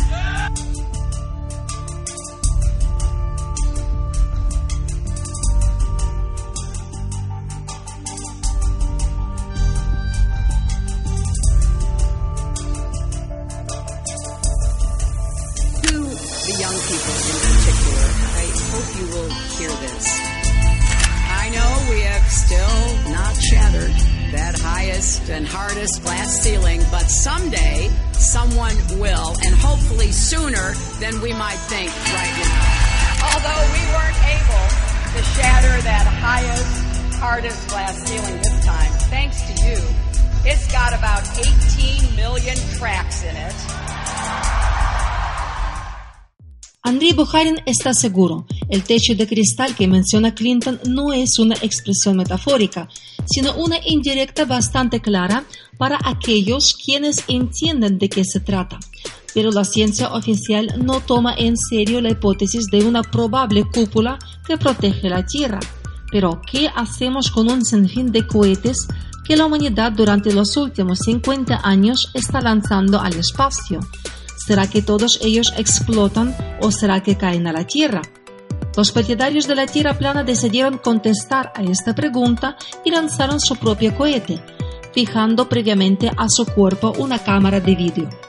the 16.48 16.56
young 16.64 16.78
people 16.88 17.16
in 17.28 17.38
particular. 17.44 18.08
I 18.32 18.48
hope 18.72 18.90
you 18.98 19.06
will 19.12 19.32
hear 19.58 19.74
this. 19.84 20.06
I 21.30 21.50
know 21.50 21.72
we 21.92 22.00
have 22.02 22.26
still 22.32 23.12
not 23.12 23.36
shattered 23.36 23.96
that 24.32 24.58
highest 24.60 25.30
and 25.30 25.46
hardest 25.46 26.02
glass 26.04 26.42
ceiling, 26.42 26.82
but 26.90 27.10
someday 27.10 27.90
someone 28.28 28.76
will, 29.00 29.32
and 29.46 29.56
hopefully 29.56 30.12
sooner 30.12 30.74
than 31.00 31.22
we 31.22 31.32
might 31.32 31.56
think 31.72 31.90
right 32.12 32.36
now. 32.44 32.88
Although 33.32 33.64
we 33.72 33.84
weren't 33.96 34.22
able 34.36 34.66
to 35.16 35.22
shatter 35.40 35.76
that 35.88 36.06
highest, 36.20 37.16
hardest 37.24 37.70
glass 37.70 37.96
ceiling 38.04 38.38
this 38.44 38.66
time, 38.66 38.92
thanks 39.08 39.40
to 39.48 39.54
you, 39.64 39.80
it's 40.44 40.70
got 40.74 40.92
about 40.92 41.24
18 41.40 42.16
million 42.18 42.58
cracks 42.78 43.24
in 43.24 43.36
it. 43.36 43.56
Andrei 46.84 47.14
Bukharin 47.14 47.62
está 47.66 47.94
seguro, 47.94 48.46
el 48.70 48.84
techo 48.84 49.16
de 49.16 49.26
cristal 49.26 49.74
que 49.76 49.88
menciona 49.88 50.36
Clinton 50.36 50.80
no 50.86 51.14
es 51.14 51.40
una 51.40 51.56
expresión 51.62 52.18
metafórica, 52.18 52.90
sino 53.28 53.56
una 53.56 53.78
indirecta 53.86 54.46
bastante 54.46 55.02
clara 55.02 55.44
para 55.78 56.00
aquellos 56.04 56.76
quienes 56.84 57.24
entienden 57.28 57.98
de 57.98 58.10
qué 58.10 58.24
se 58.24 58.40
trata. 58.40 58.80
Pero 59.34 59.52
la 59.52 59.64
ciencia 59.64 60.14
oficial 60.14 60.74
no 60.84 61.00
toma 61.02 61.34
en 61.38 61.58
serio 61.58 62.02
la 62.02 62.10
hipótesis 62.10 62.66
de 62.72 62.84
una 62.84 63.04
probable 63.04 63.66
cúpula 63.66 64.18
que 64.46 64.58
protege 64.58 65.10
la 65.10 65.26
Tierra. 65.26 65.60
Pero, 66.12 66.42
¿qué 66.50 66.70
hacemos 66.76 67.30
con 67.30 67.52
un 67.52 67.64
sinfín 67.64 68.12
de 68.12 68.26
cohetes 68.26 68.88
que 69.26 69.36
la 69.36 69.46
humanidad 69.46 69.92
durante 69.92 70.34
los 70.34 70.56
últimos 70.56 71.00
50 71.00 71.60
años 71.64 72.10
está 72.14 72.42
lanzando 72.42 73.00
al 73.00 73.14
espacio? 73.14 73.80
¿Será 74.38 74.70
que 74.70 74.82
todos 74.82 75.20
ellos 75.22 75.54
explotan 75.58 76.36
o 76.62 76.72
será 76.72 77.04
que 77.04 77.18
caen 77.18 77.48
a 77.48 77.52
la 77.52 77.68
Tierra? 77.68 78.02
Los 78.78 78.92
partidarios 78.92 79.48
de 79.48 79.56
la 79.56 79.66
Tierra 79.66 79.98
plana 79.98 80.24
decidieron 80.24 80.78
contestar 80.78 81.52
a 81.56 81.64
esta 81.64 81.96
pregunta 81.96 82.56
y 82.86 82.92
lanzaron 82.92 83.40
su 83.40 83.56
propio 83.56 83.96
cohete, 83.96 84.40
fijando 84.94 85.50
previamente 85.50 86.12
a 86.16 86.30
su 86.30 86.46
cuerpo 86.46 86.94
una 87.00 87.18
cámara 87.18 87.60
de 87.60 87.76
vídeo 87.76 88.27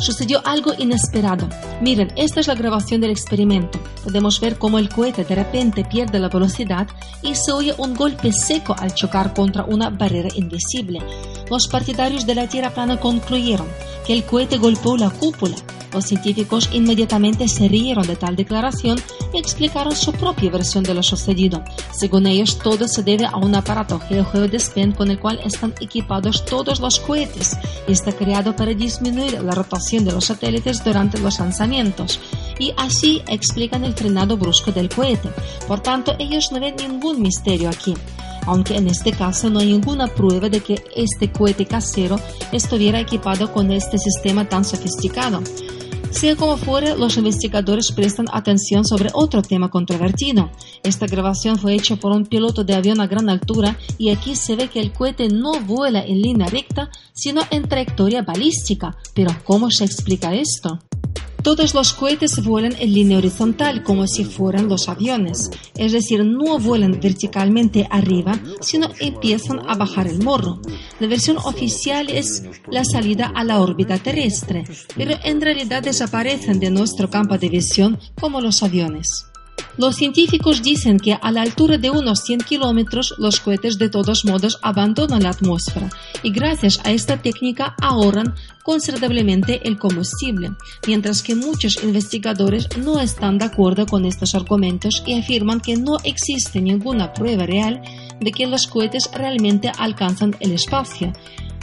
sucedió 0.00 0.40
algo 0.44 0.72
inesperado. 0.78 1.48
Miren, 1.80 2.12
esta 2.16 2.40
es 2.40 2.46
la 2.46 2.54
grabación 2.54 3.00
del 3.00 3.10
experimento. 3.10 3.78
Podemos 4.04 4.40
ver 4.40 4.58
cómo 4.58 4.78
el 4.78 4.88
cohete 4.88 5.24
de 5.24 5.34
repente 5.34 5.84
pierde 5.84 6.18
la 6.18 6.28
velocidad 6.28 6.88
y 7.22 7.34
se 7.34 7.52
oye 7.52 7.74
un 7.78 7.94
golpe 7.94 8.32
seco 8.32 8.74
al 8.78 8.94
chocar 8.94 9.34
contra 9.34 9.64
una 9.64 9.90
barrera 9.90 10.28
invisible. 10.34 11.00
Los 11.50 11.68
partidarios 11.68 12.26
de 12.26 12.34
la 12.34 12.48
Tierra 12.48 12.70
plana 12.70 12.98
concluyeron 12.98 13.66
que 14.06 14.12
el 14.12 14.24
cohete 14.24 14.58
golpeó 14.58 14.96
la 14.96 15.10
cúpula. 15.10 15.56
Los 15.92 16.04
científicos 16.04 16.70
inmediatamente 16.72 17.48
se 17.48 17.66
rieron 17.66 18.06
de 18.06 18.14
tal 18.14 18.36
declaración 18.36 18.96
y 19.32 19.38
explicaron 19.38 19.96
su 19.96 20.12
propia 20.12 20.50
versión 20.50 20.84
de 20.84 20.94
lo 20.94 21.02
sucedido. 21.02 21.64
Según 21.92 22.28
ellos, 22.28 22.58
todo 22.58 22.86
se 22.86 23.02
debe 23.02 23.26
a 23.26 23.36
un 23.36 23.54
aparato 23.56 23.98
GeoGeodespen 23.98 24.92
con 24.92 25.10
el 25.10 25.18
cual 25.18 25.40
están 25.44 25.74
equipados 25.80 26.44
todos 26.44 26.78
los 26.78 27.00
cohetes 27.00 27.56
y 27.88 27.92
está 27.92 28.12
creado 28.12 28.54
para 28.54 28.72
disminuir 28.72 29.42
la 29.42 29.52
rotación 29.52 29.89
de 29.98 30.12
los 30.12 30.26
satélites 30.26 30.84
durante 30.84 31.18
los 31.18 31.38
lanzamientos 31.40 32.20
y 32.58 32.72
así 32.76 33.22
explican 33.26 33.84
el 33.84 33.94
frenado 33.94 34.36
brusco 34.36 34.70
del 34.70 34.88
cohete. 34.88 35.30
Por 35.66 35.80
tanto, 35.80 36.14
ellos 36.18 36.52
no 36.52 36.60
ven 36.60 36.76
ningún 36.76 37.20
misterio 37.20 37.68
aquí 37.68 37.94
aunque 38.46 38.76
en 38.76 38.88
este 38.88 39.12
caso 39.12 39.50
no 39.50 39.60
hay 39.60 39.66
ninguna 39.66 40.06
prueba 40.08 40.48
de 40.48 40.60
que 40.60 40.82
este 40.96 41.30
cohete 41.30 41.66
casero 41.66 42.18
estuviera 42.52 42.98
equipado 42.98 43.52
con 43.52 43.70
este 43.70 43.98
sistema 43.98 44.48
tan 44.48 44.64
sofisticado. 44.64 45.42
Sea 46.10 46.36
como 46.36 46.56
fuere, 46.56 46.96
los 46.96 47.16
investigadores 47.16 47.92
prestan 47.92 48.26
atención 48.32 48.84
sobre 48.84 49.10
otro 49.14 49.42
tema 49.42 49.70
controvertido. 49.70 50.50
Esta 50.82 51.06
grabación 51.06 51.58
fue 51.58 51.74
hecha 51.74 51.96
por 51.96 52.12
un 52.12 52.26
piloto 52.26 52.64
de 52.64 52.74
avión 52.74 53.00
a 53.00 53.06
gran 53.06 53.30
altura 53.30 53.78
y 53.96 54.10
aquí 54.10 54.34
se 54.34 54.56
ve 54.56 54.68
que 54.68 54.80
el 54.80 54.92
cohete 54.92 55.28
no 55.28 55.52
vuela 55.60 56.04
en 56.04 56.20
línea 56.20 56.48
recta, 56.48 56.90
sino 57.14 57.42
en 57.50 57.68
trayectoria 57.68 58.22
balística. 58.22 58.96
Pero 59.14 59.30
¿cómo 59.44 59.70
se 59.70 59.84
explica 59.84 60.34
esto? 60.34 60.80
Todos 61.42 61.74
los 61.74 61.94
cohetes 61.94 62.44
vuelan 62.44 62.74
en 62.78 62.92
línea 62.92 63.18
horizontal 63.18 63.82
como 63.82 64.06
si 64.06 64.24
fueran 64.24 64.68
los 64.68 64.88
aviones, 64.88 65.50
es 65.76 65.92
decir, 65.92 66.24
no 66.24 66.58
vuelan 66.58 67.00
verticalmente 67.00 67.86
arriba, 67.90 68.38
sino 68.60 68.90
empiezan 68.98 69.60
a 69.68 69.74
bajar 69.74 70.06
el 70.06 70.22
morro. 70.22 70.60
La 70.98 71.06
versión 71.06 71.38
oficial 71.38 72.10
es 72.10 72.44
la 72.68 72.84
salida 72.84 73.32
a 73.34 73.44
la 73.44 73.60
órbita 73.60 73.96
terrestre, 73.98 74.64
pero 74.96 75.14
en 75.24 75.40
realidad 75.40 75.82
desaparecen 75.82 76.60
de 76.60 76.70
nuestro 76.70 77.08
campo 77.08 77.38
de 77.38 77.48
visión 77.48 77.98
como 78.20 78.40
los 78.40 78.62
aviones. 78.62 79.29
Los 79.76 79.96
científicos 79.96 80.62
dicen 80.62 80.98
que 80.98 81.18
a 81.20 81.32
la 81.32 81.42
altura 81.42 81.78
de 81.78 81.90
unos 81.90 82.20
100 82.20 82.40
kilómetros 82.40 83.14
los 83.18 83.40
cohetes 83.40 83.78
de 83.78 83.88
todos 83.88 84.24
modos 84.24 84.58
abandonan 84.62 85.22
la 85.22 85.30
atmósfera 85.30 85.88
y 86.22 86.30
gracias 86.30 86.80
a 86.84 86.92
esta 86.92 87.16
técnica 87.22 87.74
ahorran 87.80 88.34
considerablemente 88.62 89.66
el 89.66 89.78
combustible, 89.78 90.50
mientras 90.86 91.22
que 91.22 91.34
muchos 91.34 91.82
investigadores 91.82 92.68
no 92.76 93.00
están 93.00 93.38
de 93.38 93.46
acuerdo 93.46 93.86
con 93.86 94.04
estos 94.04 94.34
argumentos 94.34 95.02
y 95.06 95.18
afirman 95.18 95.60
que 95.60 95.76
no 95.76 95.96
existe 96.04 96.60
ninguna 96.60 97.12
prueba 97.12 97.46
real 97.46 97.80
de 98.20 98.32
que 98.32 98.46
los 98.46 98.66
cohetes 98.66 99.10
realmente 99.12 99.72
alcanzan 99.78 100.36
el 100.40 100.52
espacio. 100.52 101.12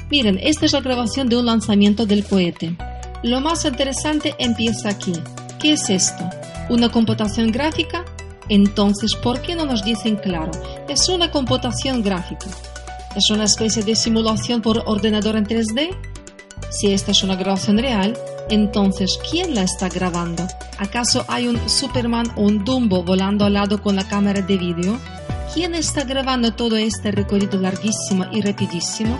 Miren, 0.09 0.39
esta 0.41 0.65
es 0.65 0.73
la 0.73 0.81
grabación 0.81 1.29
de 1.29 1.37
un 1.37 1.45
lanzamiento 1.45 2.05
del 2.05 2.25
cohete. 2.25 2.75
Lo 3.23 3.41
más 3.41 3.65
interesante 3.65 4.35
empieza 4.39 4.89
aquí. 4.89 5.13
¿Qué 5.59 5.73
es 5.73 5.89
esto? 5.89 6.23
¿Una 6.69 6.89
computación 6.89 7.51
gráfica? 7.51 8.03
Entonces, 8.49 9.15
¿por 9.15 9.41
qué 9.41 9.55
no 9.55 9.65
nos 9.65 9.83
dicen 9.83 10.17
claro? 10.17 10.51
Es 10.89 11.07
una 11.09 11.31
computación 11.31 12.03
gráfica. 12.03 12.47
¿Es 13.15 13.29
una 13.29 13.45
especie 13.45 13.83
de 13.83 13.95
simulación 13.95 14.61
por 14.61 14.83
ordenador 14.85 15.37
en 15.37 15.45
3D? 15.45 15.95
Si 16.69 16.91
esta 16.91 17.11
es 17.11 17.23
una 17.23 17.35
grabación 17.35 17.77
real, 17.77 18.17
entonces 18.49 19.17
¿quién 19.29 19.55
la 19.55 19.63
está 19.63 19.87
grabando? 19.89 20.45
¿Acaso 20.77 21.25
hay 21.27 21.47
un 21.47 21.69
Superman 21.69 22.31
o 22.35 22.41
un 22.41 22.63
Dumbo 22.65 23.03
volando 23.03 23.45
al 23.45 23.53
lado 23.53 23.81
con 23.81 23.95
la 23.95 24.07
cámara 24.07 24.41
de 24.41 24.57
vídeo? 24.57 24.99
¿Quién 25.53 25.73
está 25.73 26.03
grabando 26.03 26.53
todo 26.53 26.75
este 26.75 27.11
recorrido 27.11 27.59
larguísimo 27.59 28.25
y 28.31 28.41
rapidísimo? 28.41 29.17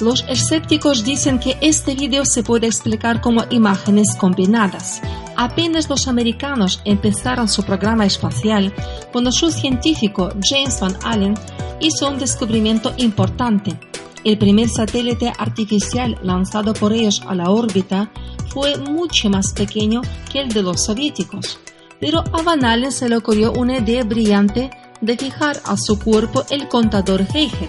Los 0.00 0.24
escépticos 0.28 1.02
dicen 1.02 1.40
que 1.40 1.58
este 1.60 1.96
video 1.96 2.24
se 2.24 2.44
puede 2.44 2.68
explicar 2.68 3.20
como 3.20 3.42
imágenes 3.50 4.14
combinadas. 4.16 5.02
Apenas 5.36 5.90
los 5.90 6.06
americanos 6.06 6.80
empezaron 6.84 7.48
su 7.48 7.64
programa 7.64 8.06
espacial, 8.06 8.72
cuando 9.10 9.32
su 9.32 9.50
científico 9.50 10.30
James 10.40 10.78
Van 10.80 10.96
Allen 11.02 11.34
hizo 11.80 12.08
un 12.08 12.18
descubrimiento 12.18 12.94
importante. 12.98 13.76
El 14.22 14.38
primer 14.38 14.68
satélite 14.68 15.32
artificial 15.36 16.16
lanzado 16.22 16.74
por 16.74 16.92
ellos 16.92 17.20
a 17.26 17.34
la 17.34 17.50
órbita 17.50 18.12
fue 18.50 18.76
mucho 18.78 19.28
más 19.30 19.52
pequeño 19.52 20.02
que 20.30 20.40
el 20.40 20.48
de 20.50 20.62
los 20.62 20.84
soviéticos. 20.84 21.58
Pero 21.98 22.20
a 22.20 22.42
Van 22.42 22.64
Allen 22.64 22.92
se 22.92 23.08
le 23.08 23.16
ocurrió 23.16 23.52
una 23.52 23.78
idea 23.78 24.04
brillante 24.04 24.70
de 25.00 25.16
fijar 25.16 25.60
a 25.64 25.76
su 25.76 25.98
cuerpo 25.98 26.44
el 26.50 26.68
contador 26.68 27.26
Geiger 27.26 27.68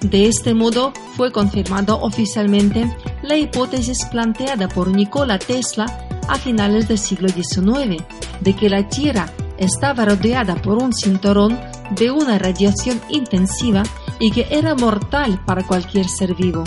de 0.00 0.26
este 0.26 0.54
modo 0.54 0.92
fue 1.16 1.32
confirmado 1.32 2.00
oficialmente 2.00 2.90
la 3.22 3.36
hipótesis 3.36 4.04
planteada 4.06 4.68
por 4.68 4.88
Nikola 4.88 5.38
Tesla 5.38 5.86
a 6.28 6.36
finales 6.36 6.88
del 6.88 6.98
siglo 6.98 7.28
XIX, 7.28 8.02
de 8.40 8.52
que 8.54 8.68
la 8.68 8.88
Tierra 8.88 9.30
estaba 9.58 10.04
rodeada 10.04 10.56
por 10.56 10.82
un 10.82 10.92
cinturón 10.92 11.58
de 11.92 12.10
una 12.10 12.38
radiación 12.38 13.00
intensiva 13.08 13.82
y 14.18 14.30
que 14.30 14.46
era 14.50 14.74
mortal 14.74 15.40
para 15.46 15.66
cualquier 15.66 16.08
ser 16.08 16.34
vivo. 16.34 16.64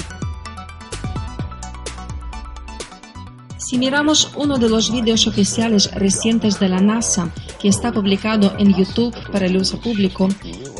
Si 3.58 3.78
miramos 3.78 4.32
uno 4.36 4.58
de 4.58 4.68
los 4.70 4.92
vídeos 4.92 5.28
oficiales 5.28 5.92
recientes 5.94 6.60
de 6.60 6.70
la 6.70 6.80
NASA 6.80 7.30
que 7.60 7.68
está 7.68 7.92
publicado 7.92 8.54
en 8.58 8.74
YouTube 8.74 9.16
para 9.32 9.46
el 9.46 9.58
uso 9.58 9.80
público, 9.80 10.28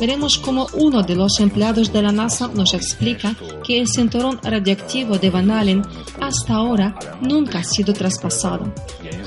veremos 0.00 0.38
cómo 0.38 0.66
uno 0.74 1.02
de 1.02 1.14
los 1.14 1.38
empleados 1.40 1.92
de 1.92 2.02
la 2.02 2.12
NASA 2.12 2.48
nos 2.48 2.74
explica 2.74 3.34
que 3.64 3.80
el 3.80 3.86
cinturón 3.88 4.40
radiactivo 4.42 5.18
de 5.18 5.30
Van 5.30 5.50
Allen 5.50 5.82
hasta 6.20 6.54
ahora 6.54 6.94
nunca 7.20 7.58
ha 7.58 7.64
sido 7.64 7.92
traspasado. 7.92 8.72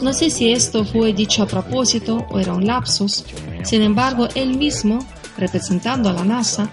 No 0.01 0.13
sé 0.13 0.29
si 0.29 0.51
esto 0.51 0.83
fue 0.83 1.13
dicho 1.13 1.43
a 1.43 1.47
propósito 1.47 2.25
o 2.29 2.39
era 2.39 2.53
un 2.53 2.65
lapsus, 2.65 3.25
sin 3.63 3.81
embargo, 3.81 4.27
él 4.35 4.57
mismo, 4.57 4.99
representando 5.37 6.09
a 6.09 6.13
la 6.13 6.25
NASA, 6.25 6.69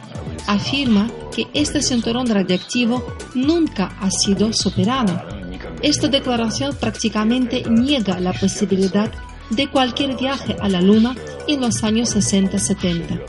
afirma 0.47 1.11
que 1.35 1.47
este 1.55 1.83
cinturón 1.83 2.27
radiactivo 2.27 3.05
nunca 3.35 3.97
ha 4.01 4.11
sido 4.11 4.53
superado 4.53 5.41
esta 5.83 6.09
declaración 6.09 6.77
prácticamente 6.77 7.63
niega 7.71 8.21
la 8.21 8.33
posibilidad 8.35 9.11
de 9.51 9.69
cualquier 9.69 10.17
viaje 10.17 10.57
a 10.61 10.69
la 10.69 10.81
Luna 10.81 11.15
en 11.49 11.61
los 11.61 11.83
años 11.83 12.15
60-70. 12.15 13.21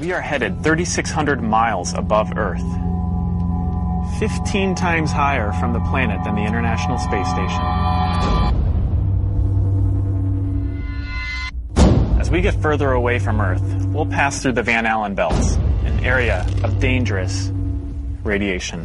We 0.00 0.12
are 0.12 0.20
headed 0.20 0.62
3,600 0.62 1.42
miles 1.42 1.94
above 1.94 2.32
Earth, 2.36 2.64
15 4.18 4.74
times 4.74 5.10
higher 5.10 5.52
from 5.52 5.72
the 5.72 5.80
planet 5.90 6.22
than 6.24 6.34
the 6.34 6.42
International 6.42 6.98
Space 6.98 7.28
Station. 7.28 7.62
As 12.20 12.30
we 12.30 12.40
get 12.40 12.54
further 12.54 12.92
away 12.92 13.18
from 13.18 13.40
Earth, 13.40 13.62
we'll 13.86 14.06
pass 14.06 14.42
through 14.42 14.52
the 14.52 14.62
Van 14.62 14.86
Allen 14.86 15.14
belts, 15.14 15.56
an 15.84 16.04
area 16.04 16.46
of 16.62 16.78
dangerous 16.80 17.50
radiation. 18.22 18.84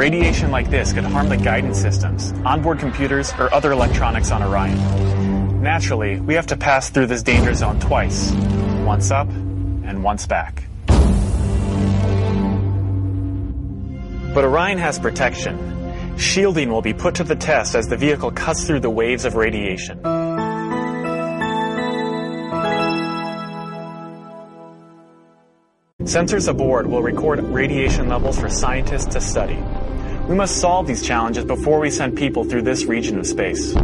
Radiation 0.00 0.50
like 0.50 0.70
this 0.70 0.94
could 0.94 1.04
harm 1.04 1.28
the 1.28 1.36
guidance 1.36 1.78
systems, 1.78 2.32
onboard 2.46 2.78
computers, 2.78 3.34
or 3.38 3.52
other 3.52 3.70
electronics 3.70 4.30
on 4.30 4.42
Orion. 4.42 5.62
Naturally, 5.62 6.18
we 6.18 6.32
have 6.32 6.46
to 6.46 6.56
pass 6.56 6.88
through 6.88 7.04
this 7.04 7.22
danger 7.22 7.52
zone 7.52 7.78
twice, 7.80 8.32
once 8.86 9.10
up 9.10 9.28
and 9.28 10.02
once 10.02 10.26
back. 10.26 10.64
But 14.32 14.46
Orion 14.46 14.78
has 14.78 14.98
protection. 14.98 16.16
Shielding 16.16 16.70
will 16.70 16.80
be 16.80 16.94
put 16.94 17.16
to 17.16 17.24
the 17.24 17.36
test 17.36 17.74
as 17.74 17.86
the 17.86 17.98
vehicle 17.98 18.30
cuts 18.30 18.66
through 18.66 18.80
the 18.80 18.88
waves 18.88 19.26
of 19.26 19.34
radiation. 19.34 20.00
Sensors 26.10 26.48
aboard 26.48 26.88
will 26.88 27.02
record 27.02 27.38
radiation 27.54 28.08
levels 28.08 28.36
for 28.36 28.48
scientists 28.48 29.14
to 29.14 29.20
study. 29.20 29.56
We 30.28 30.34
must 30.34 30.56
solve 30.56 30.88
these 30.88 31.06
challenges 31.06 31.44
before 31.44 31.78
we 31.78 31.88
send 31.88 32.16
people 32.16 32.42
through 32.42 32.62
this 32.62 32.84
region 32.84 33.16
of 33.20 33.28
space. 33.28 33.76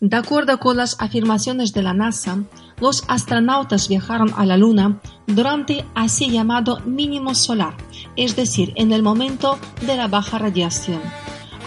De 0.00 0.16
acuerdo 0.16 0.58
con 0.58 0.76
las 0.76 0.96
afirmaciones 1.00 1.72
de 1.72 1.80
la 1.80 1.94
NASA, 1.94 2.44
los 2.78 3.04
astronautas 3.08 3.88
viajaron 3.88 4.34
a 4.36 4.44
la 4.44 4.58
Luna 4.58 5.00
durante 5.26 5.86
así 5.94 6.28
llamado 6.28 6.80
mínimo 6.80 7.34
solar, 7.34 7.74
es 8.16 8.36
decir, 8.36 8.74
en 8.76 8.92
el 8.92 9.02
momento 9.02 9.58
de 9.86 9.96
la 9.96 10.08
baja 10.08 10.36
radiación. 10.36 11.00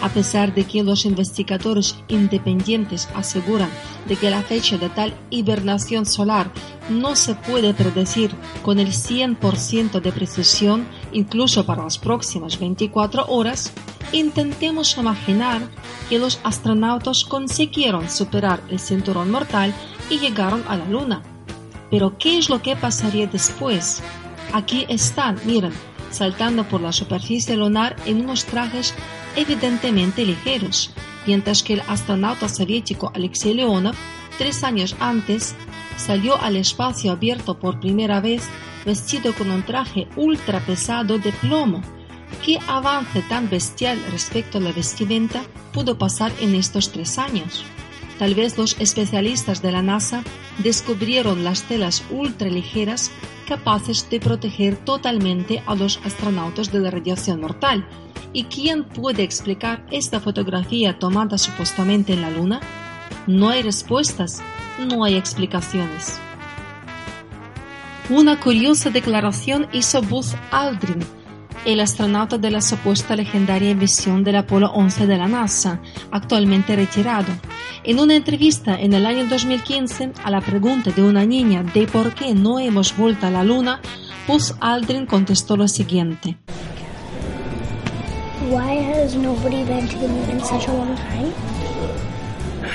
A 0.02 0.08
pesar 0.08 0.54
de 0.54 0.64
que 0.64 0.82
los 0.82 1.04
investigadores 1.04 1.96
independientes 2.08 3.08
aseguran 3.14 3.68
de 4.08 4.16
que 4.16 4.30
la 4.30 4.42
fecha 4.42 4.78
de 4.78 4.88
tal 4.88 5.14
hibernación 5.28 6.06
solar 6.06 6.50
no 6.88 7.16
se 7.16 7.34
puede 7.34 7.74
predecir 7.74 8.30
con 8.62 8.78
el 8.78 8.88
100% 8.88 10.00
de 10.00 10.12
precisión, 10.12 10.86
incluso 11.12 11.66
para 11.66 11.84
las 11.84 11.98
próximas 11.98 12.58
24 12.58 13.26
horas, 13.26 13.72
intentemos 14.12 14.96
imaginar 14.96 15.62
que 16.08 16.18
los 16.18 16.40
astronautas 16.44 17.24
consiguieron 17.24 18.08
superar 18.08 18.62
el 18.70 18.80
cinturón 18.80 19.30
mortal 19.30 19.74
y 20.08 20.18
llegaron 20.18 20.64
a 20.66 20.76
la 20.76 20.86
Luna. 20.86 21.22
Pero 21.90 22.16
¿qué 22.18 22.38
es 22.38 22.48
lo 22.48 22.62
que 22.62 22.74
pasaría 22.74 23.26
después? 23.26 24.02
Aquí 24.52 24.86
están, 24.88 25.38
miren, 25.44 25.72
saltando 26.10 26.64
por 26.64 26.80
la 26.80 26.92
superficie 26.92 27.56
lunar 27.56 27.96
en 28.06 28.22
unos 28.22 28.44
trajes 28.44 28.94
evidentemente 29.36 30.24
ligeros, 30.24 30.92
mientras 31.26 31.62
que 31.62 31.74
el 31.74 31.82
astronauta 31.88 32.48
soviético 32.48 33.12
Alexei 33.14 33.54
Leonov, 33.54 33.94
tres 34.38 34.64
años 34.64 34.96
antes, 35.00 35.54
salió 35.96 36.40
al 36.40 36.56
espacio 36.56 37.12
abierto 37.12 37.58
por 37.58 37.80
primera 37.80 38.20
vez 38.20 38.48
vestido 38.84 39.34
con 39.34 39.50
un 39.50 39.62
traje 39.62 40.08
ultra 40.16 40.60
pesado 40.60 41.18
de 41.18 41.32
plomo. 41.32 41.82
¿Qué 42.44 42.58
avance 42.66 43.22
tan 43.22 43.50
bestial 43.50 44.02
respecto 44.10 44.58
a 44.58 44.60
la 44.60 44.72
vestimenta 44.72 45.42
pudo 45.72 45.98
pasar 45.98 46.32
en 46.40 46.54
estos 46.54 46.90
tres 46.90 47.18
años? 47.18 47.64
Tal 48.18 48.34
vez 48.34 48.58
los 48.58 48.78
especialistas 48.80 49.62
de 49.62 49.72
la 49.72 49.82
NASA 49.82 50.22
descubrieron 50.58 51.42
las 51.42 51.62
telas 51.62 52.04
ultraligeras 52.10 53.10
capaces 53.48 54.08
de 54.10 54.20
proteger 54.20 54.76
totalmente 54.76 55.62
a 55.66 55.74
los 55.74 55.98
astronautas 56.04 56.70
de 56.70 56.80
la 56.80 56.90
radiación 56.90 57.40
mortal. 57.40 57.88
¿Y 58.32 58.44
quién 58.44 58.84
puede 58.84 59.24
explicar 59.24 59.84
esta 59.90 60.20
fotografía 60.20 60.98
tomada 60.98 61.36
supuestamente 61.36 62.12
en 62.12 62.22
la 62.22 62.30
Luna? 62.30 62.60
No 63.26 63.48
hay 63.48 63.62
respuestas, 63.62 64.40
no 64.78 65.04
hay 65.04 65.16
explicaciones. 65.16 66.20
Una 68.08 68.38
curiosa 68.38 68.90
declaración 68.90 69.66
hizo 69.72 70.00
Buzz 70.02 70.34
Aldrin, 70.52 71.00
el 71.64 71.80
astronauta 71.80 72.38
de 72.38 72.50
la 72.50 72.60
supuesta 72.60 73.16
legendaria 73.16 73.74
misión 73.74 74.22
del 74.22 74.36
Apolo 74.36 74.70
11 74.72 75.06
de 75.06 75.18
la 75.18 75.28
NASA, 75.28 75.80
actualmente 76.12 76.76
retirado. 76.76 77.32
En 77.82 77.98
una 77.98 78.14
entrevista 78.14 78.80
en 78.80 78.92
el 78.92 79.06
año 79.06 79.26
2015, 79.26 80.12
a 80.22 80.30
la 80.30 80.40
pregunta 80.40 80.90
de 80.90 81.02
una 81.02 81.26
niña 81.26 81.62
de 81.62 81.86
por 81.86 82.14
qué 82.14 82.34
no 82.34 82.60
hemos 82.60 82.96
vuelto 82.96 83.26
a 83.26 83.30
la 83.30 83.42
Luna, 83.42 83.80
Buzz 84.26 84.54
Aldrin 84.60 85.06
contestó 85.06 85.56
lo 85.56 85.66
siguiente. 85.66 86.38
Why 88.50 88.72
has 88.72 89.14
nobody 89.14 89.64
been 89.64 89.86
to 89.86 89.96
the 89.96 90.08
moon 90.08 90.28
in 90.28 90.40
such 90.40 90.66
a 90.66 90.72
long 90.72 90.96
time? 90.96 91.32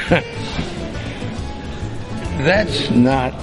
That's 2.45 2.89
not 2.91 3.33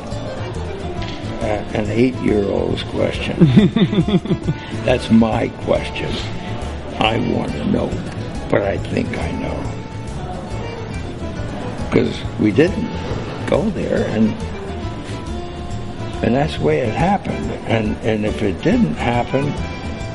uh, 1.42 1.62
an 1.74 1.90
eight 1.90 2.14
year 2.22 2.42
old's 2.46 2.84
question. 2.84 3.36
That's 4.86 5.10
my 5.10 5.48
question. 5.64 6.10
I 7.00 7.18
want 7.36 7.52
to 7.52 7.66
know, 7.66 7.88
but 8.50 8.62
I 8.62 8.78
think 8.78 9.18
I 9.18 9.30
know. 9.32 9.58
Because 11.90 12.18
we 12.40 12.50
didn't 12.50 12.88
go 13.46 13.68
there, 13.68 14.06
and 14.06 14.30
and 16.24 16.34
that's 16.34 16.56
the 16.56 16.64
way 16.64 16.78
it 16.78 16.94
happened. 16.94 17.50
And 17.66 17.94
and 17.98 18.24
if 18.24 18.40
it 18.40 18.62
didn't 18.62 18.94
happen, 18.94 19.52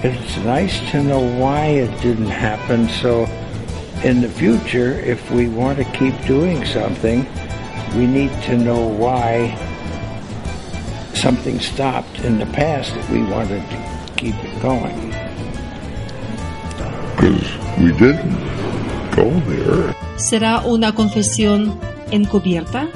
it's 0.03 0.37
nice 0.37 0.79
to 0.91 1.01
know 1.03 1.19
why 1.39 1.65
it 1.65 2.01
didn't 2.01 2.29
happen. 2.29 2.87
So 2.89 3.27
in 4.03 4.21
the 4.21 4.29
future, 4.29 4.99
if 4.99 5.31
we 5.31 5.47
want 5.49 5.77
to 5.79 5.85
keep 5.97 6.13
doing 6.25 6.65
something, 6.65 7.25
we 7.95 8.05
need 8.05 8.31
to 8.43 8.57
know 8.57 8.85
why 8.85 9.57
something 11.13 11.59
stopped 11.59 12.19
in 12.19 12.37
the 12.37 12.45
past 12.47 12.93
that 12.93 13.09
we 13.09 13.23
wanted 13.23 13.63
to 13.69 14.13
keep 14.15 14.35
it 14.35 14.61
going. 14.61 15.13
Because 17.15 17.47
we 17.79 17.91
didn't 17.97 18.37
go 19.15 19.29
there. 19.49 19.95
¿Será 20.17 20.61
una 20.61 20.93
confesión 20.93 21.79
encubierta? 22.11 22.87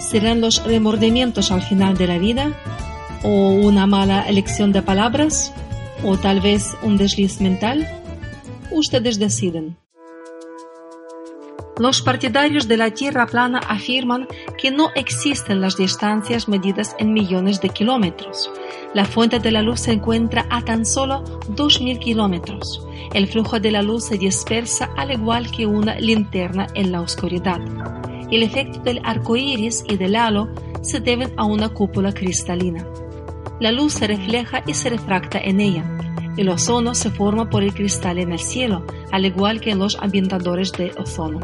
¿Serán 0.00 0.40
los 0.40 0.64
remordimientos 0.64 1.50
al 1.52 1.62
final 1.62 1.96
de 1.96 2.06
la 2.06 2.18
vida? 2.18 2.52
¿O 3.22 3.50
una 3.52 3.86
mala 3.86 4.28
elección 4.28 4.72
de 4.72 4.82
palabras? 4.82 5.52
¿O 6.04 6.16
tal 6.16 6.40
vez 6.40 6.76
un 6.82 6.96
desliz 6.96 7.40
mental? 7.40 7.86
Ustedes 8.72 9.20
deciden. 9.20 9.76
Los 11.78 12.02
partidarios 12.02 12.66
de 12.66 12.76
la 12.76 12.90
Tierra 12.90 13.26
plana 13.26 13.60
afirman 13.60 14.26
que 14.58 14.72
no 14.72 14.90
existen 14.96 15.60
las 15.60 15.76
distancias 15.76 16.48
medidas 16.48 16.96
en 16.98 17.12
millones 17.12 17.60
de 17.60 17.68
kilómetros. 17.68 18.50
La 18.94 19.04
fuente 19.04 19.38
de 19.38 19.52
la 19.52 19.62
luz 19.62 19.80
se 19.80 19.92
encuentra 19.92 20.44
a 20.50 20.62
tan 20.62 20.84
solo 20.84 21.22
2.000 21.50 22.00
kilómetros. 22.00 22.84
El 23.14 23.28
flujo 23.28 23.60
de 23.60 23.70
la 23.70 23.82
luz 23.82 24.04
se 24.06 24.18
dispersa 24.18 24.90
al 24.96 25.12
igual 25.12 25.52
que 25.52 25.66
una 25.66 26.00
linterna 26.00 26.66
en 26.74 26.90
la 26.90 27.00
oscuridad. 27.00 27.60
El 28.30 28.42
efecto 28.42 28.80
del 28.80 29.00
arco 29.04 29.36
iris 29.36 29.84
y 29.88 29.96
del 29.96 30.16
halo 30.16 30.48
se 30.82 30.98
deben 30.98 31.32
a 31.36 31.44
una 31.44 31.68
cúpula 31.68 32.12
cristalina. 32.12 32.84
La 33.62 33.70
luz 33.70 33.92
se 33.92 34.08
refleja 34.08 34.64
y 34.66 34.74
se 34.74 34.90
refracta 34.90 35.38
en 35.38 35.60
ella. 35.60 35.84
El 36.36 36.48
ozono 36.48 36.96
se 36.96 37.12
forma 37.12 37.48
por 37.48 37.62
el 37.62 37.72
cristal 37.72 38.18
en 38.18 38.32
el 38.32 38.40
cielo, 38.40 38.84
al 39.12 39.24
igual 39.24 39.60
que 39.60 39.70
en 39.70 39.78
los 39.78 39.96
ambientadores 40.00 40.72
de 40.72 40.90
ozono. 40.98 41.38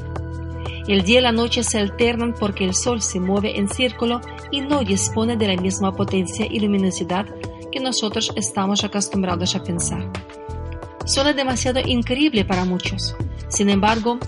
El 0.89 1.03
día 1.03 1.21
y 1.21 1.23
la 1.23 1.31
noche 1.31 1.63
se 1.63 1.79
alternan 1.79 2.35
porque 2.35 2.65
el 2.65 2.75
Sol 2.75 3.03
se 3.03 3.21
mueve 3.21 3.57
en 3.57 3.69
círculo 3.69 4.21
y 4.51 4.63
no 4.63 4.83
dispone 4.83 5.37
de 5.37 5.47
la 5.47 5.63
misma 5.63 5.95
potencia 5.95 6.45
y 6.51 6.59
luminosidad 6.59 7.25
que 7.71 7.79
nosotros 7.79 8.33
estamos 8.35 8.83
acostumbrados 8.83 9.55
a 9.55 9.63
pensar. 9.63 10.11
Suena 11.05 11.33
demasiado 11.33 11.79
increíble 11.79 12.45
para 12.45 12.65
muchos. 12.65 13.15
Sin 13.47 13.71
embargo, 13.71 14.19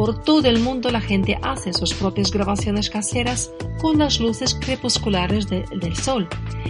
por 0.00 0.22
todo 0.22 0.48
el 0.48 0.60
mundo 0.60 0.90
la 0.90 1.02
gente 1.02 1.38
hace 1.42 1.74
sus 1.74 1.92
propias 1.92 2.30
grabaciones 2.30 2.88
caseras 2.88 3.50
con 3.82 3.98
las 3.98 4.18
luces 4.18 4.54
crepusculares 4.58 5.46
de- 5.50 5.66
del 5.78 5.94
Sol. 5.94 6.26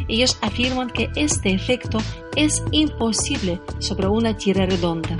Ellos 0.09 0.37
afirman 0.43 0.91
que 0.91 1.11
este 1.15 1.53
efecto 1.55 1.99
es 2.35 2.61
imposible 2.73 3.61
sobre 3.79 4.09
una 4.09 4.37
tierra 4.37 4.67
redonda. 4.67 5.17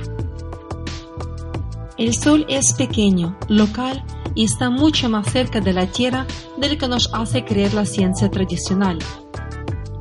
El 1.97 2.13
Sol 2.13 2.45
es 2.49 2.73
pequeño, 2.73 3.37
local 3.47 4.03
y 4.35 4.43
está 4.43 4.69
mucho 4.69 5.07
más 5.07 5.31
cerca 5.31 5.61
de 5.61 5.71
la 5.71 5.87
Tierra 5.87 6.25
del 6.57 6.77
que 6.77 6.89
nos 6.89 7.09
hace 7.13 7.45
creer 7.45 7.73
la 7.73 7.85
ciencia 7.85 8.29
tradicional. 8.29 8.99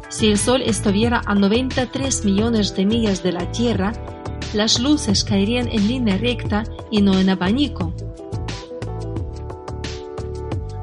Si 0.09 0.27
el 0.27 0.37
Sol 0.37 0.63
estuviera 0.63 1.23
a 1.27 1.37
93 1.37 2.25
millones 2.25 2.75
de 2.75 2.87
millas 2.87 3.23
de 3.23 3.31
la 3.31 3.53
Tierra, 3.53 3.93
las 4.55 4.79
luces 4.79 5.25
caerían 5.25 5.69
en 5.69 5.89
línea 5.89 6.19
recta 6.19 6.65
y 6.91 7.03
no 7.03 7.19
en 7.19 7.31
abanico. 7.31 7.93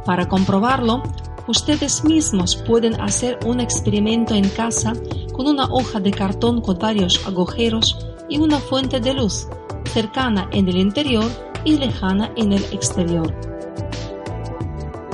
Para 0.06 0.30
comprobarlo, 0.30 1.04
Ustedes 1.48 2.04
mismos 2.04 2.58
pueden 2.58 3.00
hacer 3.00 3.40
un 3.46 3.62
experimento 3.62 4.36
en 4.36 4.50
casa 4.50 4.92
con 5.32 5.48
una 5.48 5.64
hoja 5.66 6.02
de 6.02 6.12
cartón 6.12 6.60
con 6.60 6.78
varios 6.78 7.26
agujeros 7.26 7.98
y 8.28 8.38
una 8.38 8.60
fuente 8.60 9.00
de 9.00 9.14
luz, 9.14 9.48
cercana 9.94 10.50
en 10.52 10.68
el 10.68 10.76
interior 10.76 11.26
y 11.64 11.78
lejana 11.78 12.32
en 12.36 12.52
el 12.52 12.64
exterior. 12.66 13.34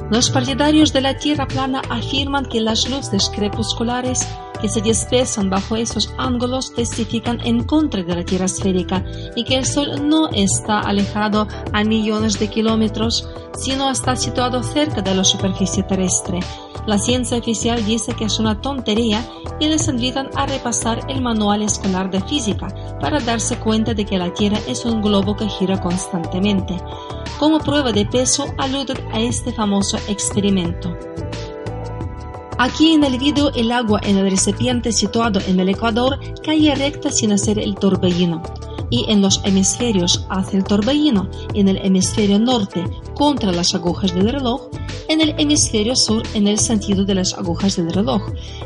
Los 0.10 0.32
partidarios 0.32 0.92
de 0.92 1.02
la 1.02 1.18
Tierra 1.18 1.48
plana 1.48 1.84
afirman 1.92 2.46
que 2.46 2.62
las 2.62 2.90
luces 2.90 3.30
crepusculares 3.30 4.28
que 4.64 4.70
se 4.70 4.80
dispersan 4.80 5.50
bajo 5.50 5.76
esos 5.76 6.14
ángulos 6.18 6.74
testifican 6.74 7.42
en 7.44 7.66
contra 7.66 8.02
de 8.02 8.16
la 8.16 8.24
Tierra 8.24 8.46
esférica 8.46 9.04
y 9.36 9.44
que 9.44 9.58
el 9.58 9.66
Sol 9.66 10.08
no 10.08 10.30
está 10.30 10.80
alejado 10.80 11.50
a 11.74 11.84
millones 11.84 12.40
de 12.40 12.48
kilómetros, 12.48 13.28
sino 13.60 13.92
está 13.92 14.16
situado 14.16 14.64
cerca 14.64 15.02
de 15.02 15.16
la 15.16 15.26
superficie 15.26 15.84
terrestre. 15.84 16.40
La 16.88 16.98
ciencia 16.98 17.40
oficial 17.40 17.86
dice 17.86 18.14
que 18.14 18.24
es 18.24 18.40
una 18.40 18.62
tontería 18.62 19.22
y 19.60 19.68
les 19.68 19.90
invitan 19.90 20.30
a 20.34 20.46
repasar 20.46 21.02
el 21.10 21.22
manual 21.22 21.62
escolar 21.62 22.10
de 22.10 22.22
física 22.22 22.70
para 23.02 23.20
darse 23.20 23.58
cuenta 23.58 23.94
de 23.94 24.06
que 24.06 24.18
la 24.18 24.34
Tierra 24.34 24.60
es 24.66 24.86
un 24.86 25.02
globo 25.02 25.36
que 25.36 25.50
gira 25.50 25.82
constantemente. 25.82 26.78
Como 27.38 27.60
prueba 27.60 27.92
de 27.92 28.06
peso 28.06 28.46
aluden 28.58 28.98
a 29.12 29.20
este 29.20 29.52
famoso 29.52 29.98
experimento. 30.08 31.13
Aquí 32.64 32.94
en 32.94 33.04
el 33.04 33.18
video 33.18 33.52
el 33.56 33.74
agua 33.74 34.00
en 34.04 34.18
el 34.18 34.32
recipiente 34.32 34.94
situado 34.94 35.42
en 35.48 35.60
el 35.60 35.68
ecuador 35.68 36.18
cae 36.46 36.74
recta 36.74 37.12
sin 37.12 37.34
hacer 37.34 37.60
el 37.60 37.76
torbellino 37.76 38.42
y 38.90 39.04
en 39.10 39.22
los 39.22 39.42
hemisferios 39.44 40.26
hace 40.30 40.56
el 40.56 40.64
torbellino, 40.64 41.30
en 41.56 41.68
el 41.68 41.76
hemisferio 41.86 42.40
norte 42.40 42.86
contra 43.16 43.52
las 43.52 43.76
agujas 43.76 44.16
del 44.16 44.30
reloj, 44.30 44.70
en 45.10 45.20
el 45.20 45.36
hemisferio 45.38 45.94
sur 45.98 46.24
en 46.36 46.48
el 46.48 46.58
sentido 46.58 47.04
de 47.04 47.16
las 47.16 47.34
agujas 47.34 47.76
del 47.76 47.92
reloj. 47.92 48.22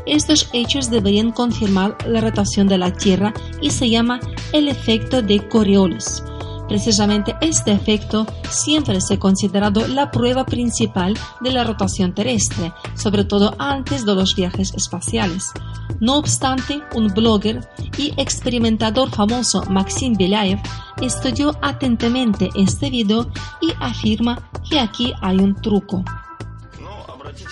Estos 0.06 0.48
hechos 0.52 0.90
deberían 0.90 1.32
confirmar 1.32 1.98
la 2.06 2.20
rotación 2.20 2.68
de 2.68 2.78
la 2.78 2.92
Tierra 2.92 3.34
y 3.60 3.70
se 3.70 3.90
llama 3.90 4.20
el 4.52 4.68
efecto 4.68 5.22
de 5.22 5.48
Coriolis. 5.48 6.22
Precisamente 6.68 7.34
este 7.40 7.72
efecto 7.72 8.26
siempre 8.50 9.00
se 9.00 9.14
ha 9.14 9.18
considerado 9.18 9.88
la 9.88 10.10
prueba 10.10 10.44
principal 10.44 11.18
de 11.40 11.50
la 11.50 11.64
rotación 11.64 12.14
terrestre, 12.14 12.72
sobre 12.94 13.24
todo 13.24 13.54
antes 13.58 14.04
de 14.04 14.14
los 14.14 14.36
viajes 14.36 14.74
espaciales. 14.74 15.52
No 16.00 16.18
obstante, 16.18 16.82
un 16.94 17.08
blogger 17.08 17.66
y 17.96 18.12
experimentador 18.18 19.10
famoso 19.10 19.62
Maxim 19.70 20.14
Belaev 20.14 20.60
estudió 21.00 21.56
atentamente 21.62 22.50
este 22.54 22.90
video 22.90 23.30
y 23.60 23.72
afirma 23.80 24.50
que 24.70 24.78
aquí 24.78 25.12
hay 25.22 25.38
un 25.38 25.54
truco. 25.54 26.04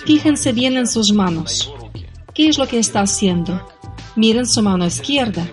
Fíjense 0.05 0.53
bien 0.53 0.77
en 0.77 0.87
sus 0.87 1.11
manos. 1.11 1.71
¿Qué 2.33 2.49
es 2.49 2.57
lo 2.57 2.67
que 2.67 2.77
está 2.77 3.01
haciendo? 3.01 3.67
Miren 4.15 4.45
su 4.45 4.61
mano 4.61 4.85
izquierda. 4.85 5.49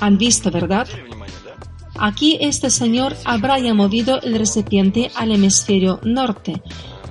Han 0.00 0.16
visto, 0.16 0.50
¿verdad? 0.50 0.88
Aquí 2.00 2.38
este 2.40 2.70
señor 2.70 3.14
habrá 3.26 3.58
ya 3.58 3.74
movido 3.74 4.22
el 4.22 4.38
recipiente 4.38 5.10
al 5.14 5.32
hemisferio 5.32 6.00
norte. 6.02 6.62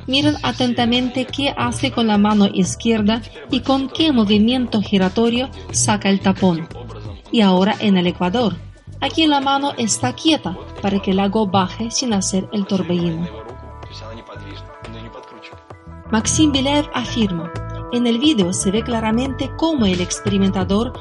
Miren 0.08 0.38
atentamente 0.42 1.26
qué 1.26 1.54
hace 1.56 1.92
con 1.92 2.08
la 2.08 2.18
mano 2.18 2.48
izquierda 2.52 3.22
y 3.52 3.60
con 3.60 3.88
qué 3.88 4.12
movimiento 4.12 4.82
giratorio 4.82 5.52
saca 5.72 6.10
el 6.10 6.22
tapón. 6.22 6.68
Y 7.32 7.42
ahora 7.42 7.76
en 7.80 7.98
el 7.98 8.08
ecuador. 8.08 8.56
Aquí 9.00 9.28
la 9.28 9.42
mano 9.42 9.74
está 9.78 10.14
quieta 10.14 10.58
para 10.82 11.00
que 11.00 11.12
el 11.12 11.20
agua 11.20 11.46
baje 11.46 11.92
sin 11.92 12.12
hacer 12.12 12.50
el 12.52 12.66
torbellino. 12.66 13.28
Maxim 16.12 16.52
Bilev 16.52 16.90
afirma, 16.96 17.54
en 17.92 18.08
el 18.08 18.18
vídeo 18.18 18.54
se 18.54 18.72
ve 18.72 18.82
claramente 18.82 19.52
cómo 19.56 19.86
el 19.86 20.02
experimentador 20.02 20.94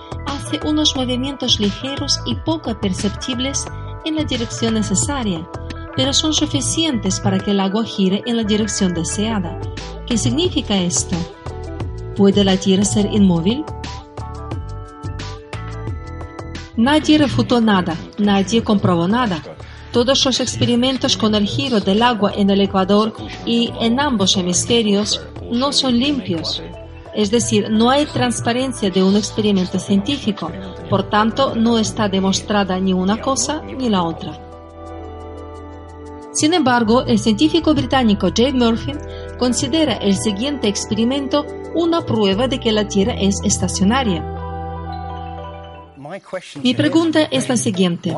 hace 0.49 0.66
unos 0.66 0.96
movimientos 0.96 1.61
ligeros 1.61 2.20
y 2.24 2.34
poco 2.34 2.80
perceptibles 2.80 3.66
en 4.07 4.16
la 4.16 4.24
dirección 4.24 4.74
necesaria, 4.74 5.46
pero 5.94 6.14
son 6.14 6.32
suficientes 6.32 7.20
para 7.20 7.38
que 7.38 7.51
el 7.51 7.61
agua 7.61 7.84
gire 7.84 8.22
en 8.24 8.38
la 8.38 8.44
dirección 8.44 8.94
deseada. 8.94 9.61
¿Qué 10.07 10.16
significa 10.16 10.78
esto? 10.78 11.16
¿Puede 12.16 12.44
la 12.44 12.57
Tierra 12.57 12.84
ser 12.84 13.12
inmóvil? 13.12 13.62
Nadie 16.76 17.18
refutó 17.18 17.61
nada, 17.61 17.94
nadie 18.16 18.64
comprobó 18.64 19.07
nada. 19.07 19.42
Todos 19.92 20.24
los 20.24 20.40
experimentos 20.40 21.18
con 21.18 21.34
el 21.34 21.46
giro 21.46 21.80
del 21.80 22.03
agua 22.03 22.32
en 22.34 22.49
el 22.49 22.62
Ecuador 22.62 23.12
y 23.44 23.70
en 23.80 24.01
ambos 24.01 24.36
hemisferios 24.36 25.20
no 25.51 25.72
son 25.72 25.99
limpios. 25.99 26.62
Es 27.19 27.33
decir, 27.33 27.69
no 27.69 27.91
hay 27.91 28.07
transparencia 28.07 28.91
de 28.91 29.03
un 29.03 29.16
experimento 29.16 29.81
científico, 29.81 30.53
por 30.89 31.11
tanto 31.11 31.57
no 31.57 31.77
está 31.77 32.09
demostrada 32.09 32.79
ni 32.79 32.93
una 32.93 33.21
cosa 33.21 33.61
ni 33.61 33.89
la 33.89 34.05
otra. 34.05 34.39
Sin 36.33 36.55
embargo, 36.55 37.05
el 37.07 37.19
científico 37.19 37.75
británico 37.75 38.29
Jake 38.29 38.53
Murphy 38.53 38.93
considera 39.37 39.95
el 39.95 40.16
siguiente 40.16 40.69
experimento 40.69 41.45
una 41.75 42.03
prueba 42.03 42.47
de 42.47 42.61
que 42.61 42.71
la 42.71 42.87
Tierra 42.87 43.14
es 43.14 43.41
estacionaria. 43.43 44.38
Mi 46.63 46.75
pregunta 46.75 47.23
es 47.25 47.49
la 47.49 47.57
siguiente. 47.57 48.15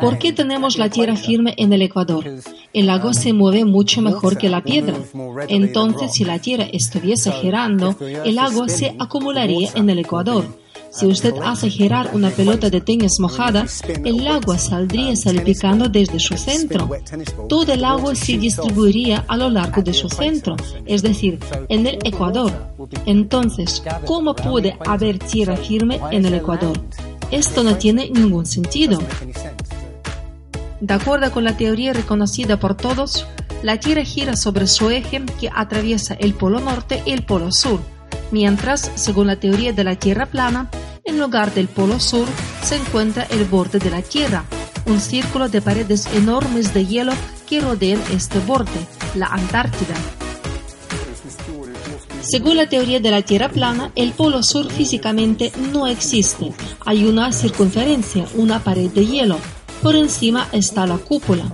¿Por 0.00 0.18
qué 0.18 0.32
tenemos 0.32 0.78
la 0.78 0.88
tierra 0.90 1.16
firme 1.16 1.54
en 1.56 1.72
el 1.72 1.82
Ecuador? 1.82 2.24
El 2.72 2.86
lago 2.86 3.12
se 3.12 3.32
mueve 3.32 3.64
mucho 3.64 4.02
mejor 4.02 4.38
que 4.38 4.48
la 4.48 4.62
piedra. 4.62 4.96
Entonces, 5.48 6.12
si 6.12 6.24
la 6.24 6.38
tierra 6.38 6.66
estuviese 6.72 7.30
girando, 7.32 7.96
el 8.00 8.38
agua 8.38 8.68
se 8.68 8.94
acumularía 8.98 9.70
en 9.74 9.90
el 9.90 9.98
Ecuador. 9.98 10.44
Si 10.90 11.04
usted 11.06 11.34
hace 11.44 11.68
girar 11.68 12.10
una 12.14 12.30
pelota 12.30 12.70
de 12.70 12.80
tenis 12.80 13.20
mojada, 13.20 13.66
el 14.04 14.26
agua 14.26 14.56
saldría 14.56 15.14
salpicando 15.14 15.90
desde 15.90 16.18
su 16.18 16.38
centro. 16.38 16.88
Todo 17.48 17.70
el 17.72 17.84
agua 17.84 18.14
se 18.14 18.38
distribuiría 18.38 19.24
a 19.28 19.36
lo 19.36 19.50
largo 19.50 19.82
de 19.82 19.92
su 19.92 20.08
centro, 20.08 20.56
es 20.86 21.02
decir, 21.02 21.38
en 21.68 21.86
el 21.86 21.98
Ecuador. 22.02 22.50
Entonces, 23.04 23.82
¿cómo 24.06 24.34
puede 24.34 24.78
haber 24.86 25.18
tierra 25.18 25.56
firme 25.56 26.00
en 26.10 26.24
el 26.24 26.34
Ecuador? 26.34 26.80
Esto 27.30 27.62
no 27.62 27.76
tiene 27.76 28.08
ningún 28.10 28.46
sentido. 28.46 28.98
De 30.80 30.94
acuerdo 30.94 31.32
con 31.32 31.44
la 31.44 31.56
teoría 31.56 31.92
reconocida 31.92 32.60
por 32.60 32.76
todos, 32.76 33.26
la 33.62 33.80
Tierra 33.80 34.04
gira 34.04 34.36
sobre 34.36 34.66
su 34.66 34.90
eje 34.90 35.24
que 35.40 35.50
atraviesa 35.52 36.14
el 36.14 36.34
polo 36.34 36.60
norte 36.60 37.02
y 37.04 37.12
el 37.12 37.24
polo 37.24 37.50
sur, 37.50 37.80
mientras, 38.30 38.90
según 38.94 39.26
la 39.26 39.36
teoría 39.36 39.72
de 39.72 39.84
la 39.84 39.96
Tierra 39.96 40.26
plana, 40.26 40.70
en 41.04 41.18
lugar 41.18 41.52
del 41.54 41.68
polo 41.68 41.98
sur 41.98 42.26
se 42.62 42.76
encuentra 42.76 43.24
el 43.24 43.44
borde 43.44 43.78
de 43.78 43.90
la 43.90 44.02
Tierra, 44.02 44.44
un 44.86 45.00
círculo 45.00 45.48
de 45.48 45.62
paredes 45.62 46.06
enormes 46.14 46.74
de 46.74 46.86
hielo 46.86 47.12
que 47.48 47.60
rodean 47.60 48.00
este 48.12 48.38
borde, 48.40 48.86
la 49.14 49.26
Antártida. 49.26 49.94
Según 52.28 52.56
la 52.56 52.68
teoría 52.68 52.98
de 52.98 53.12
la 53.12 53.22
Tierra 53.22 53.48
plana, 53.48 53.92
el 53.94 54.10
polo 54.10 54.42
sur 54.42 54.68
físicamente 54.72 55.52
no 55.72 55.86
existe. 55.86 56.52
Hay 56.84 57.04
una 57.04 57.32
circunferencia, 57.32 58.26
una 58.34 58.58
pared 58.58 58.90
de 58.90 59.06
hielo. 59.06 59.38
Por 59.80 59.94
encima 59.94 60.48
está 60.50 60.88
la 60.88 60.96
cúpula. 60.98 61.44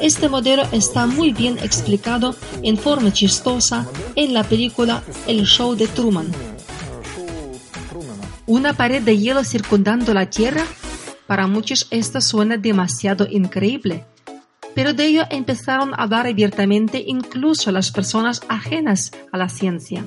Este 0.00 0.28
modelo 0.28 0.62
está 0.70 1.06
muy 1.06 1.32
bien 1.32 1.58
explicado 1.58 2.36
en 2.62 2.76
forma 2.76 3.12
chistosa 3.12 3.88
en 4.14 4.34
la 4.34 4.44
película 4.44 5.02
El 5.26 5.46
Show 5.46 5.74
de 5.74 5.88
Truman. 5.88 6.30
¿Una 8.46 8.72
pared 8.72 9.02
de 9.02 9.18
hielo 9.18 9.42
circundando 9.42 10.14
la 10.14 10.30
Tierra? 10.30 10.64
Para 11.26 11.48
muchos 11.48 11.88
esto 11.90 12.20
suena 12.20 12.56
demasiado 12.56 13.26
increíble 13.28 14.04
pero 14.74 14.92
de 14.92 15.06
ello 15.06 15.24
empezaron 15.30 15.94
a 15.94 16.02
hablar 16.02 16.26
abiertamente 16.26 17.02
incluso 17.06 17.70
las 17.72 17.90
personas 17.90 18.42
ajenas 18.48 19.12
a 19.32 19.38
la 19.38 19.48
ciencia. 19.48 20.04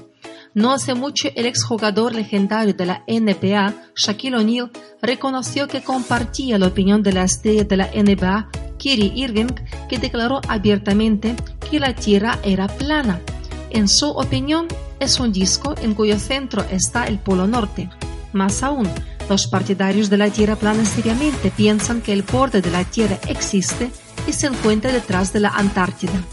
No 0.53 0.71
hace 0.71 0.95
mucho 0.95 1.29
el 1.35 1.45
exjugador 1.45 2.15
legendario 2.15 2.73
de 2.73 2.85
la 2.85 3.03
NBA, 3.07 3.73
Shaquille 3.95 4.37
O'Neal, 4.37 4.71
reconoció 5.01 5.67
que 5.67 5.83
compartía 5.83 6.57
la 6.57 6.67
opinión 6.67 7.03
de 7.03 7.13
la 7.13 7.23
estrella 7.23 7.63
de 7.63 7.77
la 7.77 7.89
NBA, 7.93 8.49
Kyrie 8.79 9.13
Irving, 9.15 9.53
que 9.87 9.99
declaró 9.99 10.41
abiertamente 10.47 11.35
que 11.69 11.79
la 11.79 11.93
Tierra 11.93 12.39
era 12.43 12.67
plana. 12.67 13.21
En 13.69 13.87
su 13.87 14.09
opinión, 14.09 14.67
es 14.99 15.19
un 15.19 15.31
disco 15.31 15.75
en 15.81 15.93
cuyo 15.93 16.17
centro 16.17 16.65
está 16.71 17.05
el 17.05 17.19
Polo 17.19 17.45
Norte. 17.45 17.89
Más 18.33 18.63
aún, 18.63 18.89
los 19.29 19.47
partidarios 19.47 20.09
de 20.09 20.17
la 20.17 20.29
Tierra 20.29 20.55
plana 20.55 20.85
seriamente 20.85 21.51
piensan 21.51 22.01
que 22.01 22.13
el 22.13 22.23
borde 22.23 22.61
de 22.61 22.71
la 22.71 22.83
Tierra 22.83 23.19
existe 23.27 23.91
y 24.25 24.33
se 24.33 24.47
encuentra 24.47 24.91
detrás 24.91 25.33
de 25.33 25.41
la 25.41 25.49
Antártida. 25.49 26.23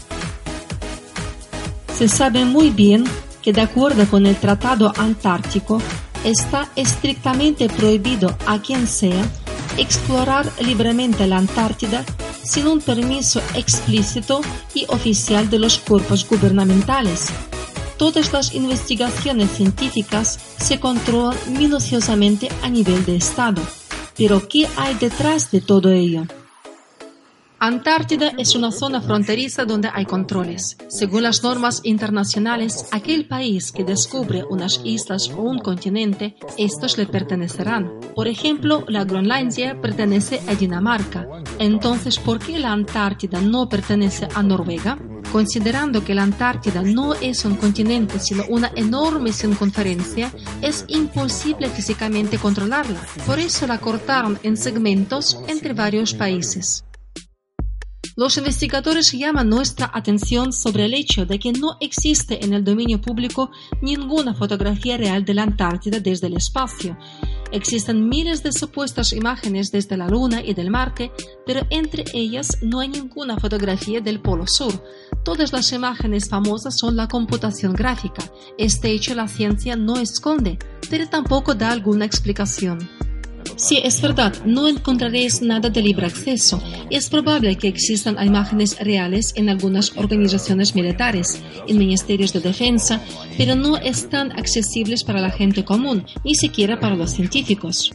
Se 1.97 2.07
sabe 2.07 2.45
muy 2.45 2.71
bien 2.71 3.05
que 3.45 3.53
de 3.53 3.61
acuerdo 3.61 4.07
con 4.07 4.25
el 4.25 4.35
Tratado 4.35 4.91
Antártico, 4.97 5.79
está 6.23 6.67
estrictamente 6.75 7.69
prohibido 7.69 8.35
a 8.47 8.59
quien 8.59 8.87
sea 8.87 9.23
explorar 9.77 10.51
libremente 10.61 11.27
la 11.27 11.37
Antártida 11.37 12.03
sin 12.43 12.65
un 12.65 12.81
permiso 12.81 13.41
explícito 13.53 14.41
y 14.73 14.85
oficial 14.89 15.49
de 15.49 15.59
los 15.59 15.77
cuerpos 15.77 16.27
gubernamentales. 16.27 17.27
Todas 17.97 18.33
las 18.33 18.55
investigaciones 18.55 19.51
científicas 19.51 20.39
se 20.57 20.79
controlan 20.79 21.37
minuciosamente 21.49 22.49
a 22.63 22.69
nivel 22.69 23.05
de 23.05 23.17
Estado. 23.17 23.61
Pero 24.17 24.47
¿qué 24.47 24.67
hay 24.75 24.95
detrás 24.95 25.51
de 25.51 25.61
todo 25.61 25.91
ello? 25.91 26.23
Antártida 27.65 28.31
es 28.37 28.53
una 28.53 28.71
zona 28.71 29.01
fronteriza 29.01 29.65
donde 29.65 29.89
hay 29.91 30.05
controles. 30.05 30.77
Según 30.87 31.23
las 31.23 31.41
normas 31.41 31.81
internacionales, 31.83 32.85
aquel 32.91 33.27
país 33.27 33.71
que 33.71 33.83
descubre 33.83 34.43
unas 34.47 34.81
islas 34.83 35.31
o 35.31 35.41
un 35.41 35.57
continente, 35.57 36.35
estos 36.59 36.99
le 36.99 37.07
pertenecerán. 37.07 37.91
Por 38.13 38.27
ejemplo, 38.27 38.85
la 38.87 39.03
Groenlandia 39.03 39.81
pertenece 39.81 40.41
a 40.47 40.53
Dinamarca. 40.53 41.27
Entonces, 41.57 42.19
¿por 42.19 42.37
qué 42.37 42.59
la 42.59 42.71
Antártida 42.71 43.41
no 43.41 43.67
pertenece 43.67 44.27
a 44.35 44.43
Noruega? 44.43 44.99
Considerando 45.31 46.05
que 46.05 46.13
la 46.13 46.21
Antártida 46.21 46.83
no 46.83 47.15
es 47.15 47.45
un 47.45 47.55
continente 47.55 48.19
sino 48.19 48.43
una 48.47 48.71
enorme 48.75 49.33
circunferencia, 49.33 50.31
es 50.61 50.85
imposible 50.87 51.71
físicamente 51.71 52.37
controlarla. 52.37 53.01
Por 53.25 53.39
eso 53.39 53.65
la 53.65 53.79
cortaron 53.79 54.37
en 54.43 54.55
segmentos 54.55 55.39
entre 55.47 55.73
varios 55.73 56.13
países. 56.13 56.85
Los 58.17 58.37
investigadores 58.37 59.11
llaman 59.11 59.49
nuestra 59.49 59.91
atención 59.93 60.53
sobre 60.53 60.85
el 60.85 60.93
hecho 60.93 61.25
de 61.25 61.37
que 61.37 61.51
no 61.51 61.75
existe 61.81 62.45
en 62.45 62.53
el 62.53 62.63
dominio 62.63 63.01
público 63.01 63.51
ninguna 63.81 64.33
fotografía 64.33 64.95
real 64.95 65.25
de 65.25 65.33
la 65.33 65.43
Antártida 65.43 65.99
desde 65.99 66.27
el 66.27 66.37
espacio. 66.37 66.97
Existen 67.51 68.07
miles 68.07 68.41
de 68.41 68.53
supuestas 68.53 69.11
imágenes 69.11 69.69
desde 69.69 69.97
la 69.97 70.07
Luna 70.07 70.41
y 70.41 70.53
del 70.53 70.71
Marte, 70.71 71.11
pero 71.45 71.67
entre 71.69 72.05
ellas 72.13 72.59
no 72.61 72.79
hay 72.79 72.87
ninguna 72.87 73.37
fotografía 73.37 73.99
del 73.99 74.21
Polo 74.21 74.47
Sur. 74.47 74.81
Todas 75.25 75.51
las 75.51 75.73
imágenes 75.73 76.29
famosas 76.29 76.77
son 76.77 76.95
la 76.95 77.09
computación 77.09 77.73
gráfica. 77.73 78.23
Este 78.57 78.91
hecho 78.91 79.13
la 79.13 79.27
ciencia 79.27 79.75
no 79.75 79.97
esconde, 79.97 80.57
pero 80.89 81.09
tampoco 81.09 81.53
da 81.53 81.71
alguna 81.71 82.05
explicación. 82.05 82.79
Sí, 83.55 83.79
es 83.83 84.01
verdad, 84.01 84.33
no 84.45 84.67
encontraréis 84.67 85.41
nada 85.41 85.69
de 85.69 85.81
libre 85.81 86.07
acceso. 86.07 86.61
Es 86.89 87.09
probable 87.09 87.55
que 87.55 87.67
existan 87.67 88.17
imágenes 88.23 88.77
reales 88.79 89.33
en 89.35 89.49
algunas 89.49 89.95
organizaciones 89.97 90.75
militares, 90.75 91.41
en 91.67 91.77
ministerios 91.77 92.33
de 92.33 92.41
defensa, 92.41 93.01
pero 93.37 93.55
no 93.55 93.77
están 93.77 94.31
accesibles 94.33 95.03
para 95.03 95.21
la 95.21 95.31
gente 95.31 95.63
común, 95.63 96.05
ni 96.23 96.35
siquiera 96.35 96.79
para 96.79 96.95
los 96.95 97.11
científicos. 97.11 97.91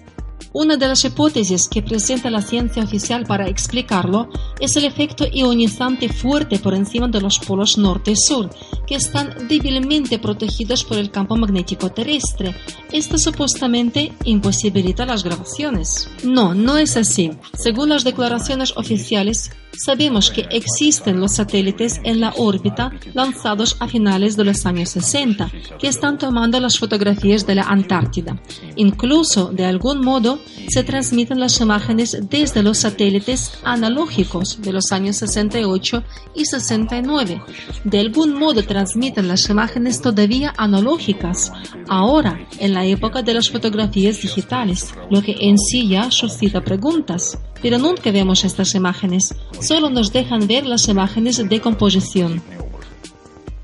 Una 0.53 0.77
de 0.77 0.89
las 0.89 1.05
hipótesis 1.05 1.69
que 1.69 1.81
presenta 1.81 2.29
la 2.29 2.43
ciencia 2.43 2.83
oficial 2.83 3.25
para 3.25 3.47
explicarlo 3.47 4.29
es 4.59 4.75
el 4.75 4.85
efecto 4.85 5.25
ionizante 5.31 6.09
fuerte 6.09 6.59
por 6.59 6.75
encima 6.75 7.07
de 7.07 7.21
los 7.21 7.39
polos 7.39 7.79
norte 7.79 8.11
y 8.11 8.17
sur, 8.17 8.51
que 8.85 8.97
están 8.97 9.47
débilmente 9.47 10.19
protegidos 10.19 10.83
por 10.83 10.99
el 10.99 11.13
campo 11.13 11.37
magnético 11.37 11.91
terrestre. 11.91 12.57
Esto 12.91 13.17
supuestamente 13.17 14.13
imposibilita 14.25 15.07
las 15.07 15.23
grabaciones. 15.23 16.11
No, 16.25 16.53
no 16.53 16.79
es 16.79 16.97
así. 16.97 17.31
Según 17.57 17.91
las 17.91 18.03
declaraciones 18.03 18.77
oficiales, 18.77 19.53
sabemos 19.73 20.31
que 20.31 20.47
existen 20.51 21.21
los 21.21 21.37
satélites 21.37 22.01
en 22.05 22.21
la 22.21 22.33
órbita 22.37 22.93
lanzados 23.15 23.77
a 23.81 23.89
finales 23.89 24.37
de 24.37 24.45
los 24.45 24.67
años 24.67 24.91
60 24.91 25.51
que 25.79 25.89
están 25.89 26.19
tomando 26.19 26.61
las 26.61 26.79
fotografías 26.79 27.47
de 27.47 27.55
la 27.55 27.63
Antártida. 27.63 28.41
Incluso, 28.77 29.51
de 29.53 29.65
algún 29.65 30.01
modo, 30.01 30.39
se 30.69 30.85
transmiten 30.85 31.41
las 31.41 31.61
imágenes 31.61 32.17
desde 32.29 32.63
los 32.63 32.79
satélites 32.79 33.53
analógicos 33.65 34.61
de 34.63 34.73
los 34.73 34.93
años 34.93 35.17
68 35.17 36.03
y 36.35 36.45
69. 36.45 37.43
De 37.85 38.01
algún 38.01 38.39
modo 38.39 38.63
transmiten 38.65 39.29
las 39.29 39.49
imágenes 39.49 40.01
todavía 40.01 40.55
analógicas, 40.57 41.53
ahora 41.89 42.47
en 42.59 42.75
la 42.75 42.85
época 42.85 43.23
de 43.23 43.35
las 43.35 43.51
fotografías 43.51 44.21
digitales, 44.21 44.95
lo 45.11 45.23
que 45.23 45.37
en 45.41 45.59
sí 45.59 45.89
ya 45.89 46.11
suscita 46.11 46.61
preguntas. 46.61 47.39
Pero 47.63 47.79
nunca 47.79 48.11
vemos 48.11 48.45
estas 48.45 48.75
imágenes, 48.75 49.35
solo 49.61 49.91
nos 49.91 50.13
dejan 50.13 50.47
ver 50.47 50.67
las 50.67 50.89
imágenes 50.89 51.37
de 51.49 51.61
composición. 51.61 52.43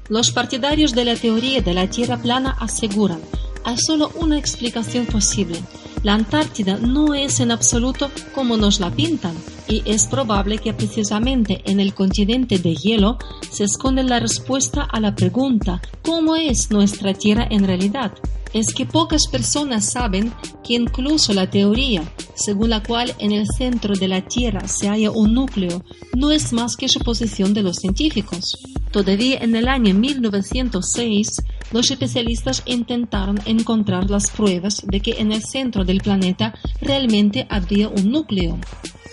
Los 0.08 0.30
partidarios 0.30 0.94
de 0.94 1.04
la 1.04 1.16
teoría 1.16 1.62
de 1.62 1.74
la 1.74 1.88
Tierra 1.88 2.16
plana 2.16 2.56
aseguran, 2.60 3.20
hay 3.64 3.76
solo 3.78 4.12
una 4.14 4.38
explicación 4.38 5.06
posible. 5.06 5.60
La 6.04 6.14
Antártida 6.14 6.78
no 6.78 7.14
es 7.14 7.40
en 7.40 7.50
absoluto 7.50 8.10
como 8.32 8.56
nos 8.56 8.78
la 8.78 8.90
pintan 8.90 9.34
y 9.66 9.82
es 9.84 10.06
probable 10.06 10.58
que 10.58 10.72
precisamente 10.72 11.62
en 11.64 11.80
el 11.80 11.94
continente 11.94 12.58
de 12.58 12.76
hielo 12.76 13.18
se 13.50 13.64
esconde 13.64 14.04
la 14.04 14.20
respuesta 14.20 14.82
a 14.82 15.00
la 15.00 15.16
pregunta 15.16 15.80
¿cómo 16.02 16.36
es 16.36 16.70
nuestra 16.70 17.12
Tierra 17.14 17.48
en 17.50 17.66
realidad? 17.66 18.12
Es 18.56 18.72
que 18.72 18.86
pocas 18.86 19.26
personas 19.26 19.92
saben 19.92 20.32
que 20.64 20.74
incluso 20.74 21.34
la 21.34 21.50
teoría, 21.50 22.02
según 22.34 22.70
la 22.70 22.82
cual 22.82 23.14
en 23.18 23.32
el 23.32 23.46
centro 23.46 23.94
de 23.94 24.08
la 24.08 24.22
Tierra 24.22 24.66
se 24.66 24.88
halla 24.88 25.10
un 25.10 25.34
núcleo, 25.34 25.84
no 26.14 26.30
es 26.30 26.54
más 26.54 26.76
que 26.76 26.88
suposición 26.88 27.52
de 27.52 27.62
los 27.62 27.76
científicos. 27.76 28.58
Todavía 28.90 29.40
en 29.42 29.54
el 29.56 29.68
año 29.68 29.94
1906, 29.94 31.42
los 31.70 31.90
especialistas 31.90 32.62
intentaron 32.64 33.38
encontrar 33.44 34.08
las 34.08 34.30
pruebas 34.30 34.82
de 34.86 35.00
que 35.00 35.16
en 35.18 35.32
el 35.32 35.44
centro 35.44 35.84
del 35.84 36.00
planeta 36.00 36.54
realmente 36.80 37.46
había 37.50 37.90
un 37.90 38.10
núcleo. 38.10 38.58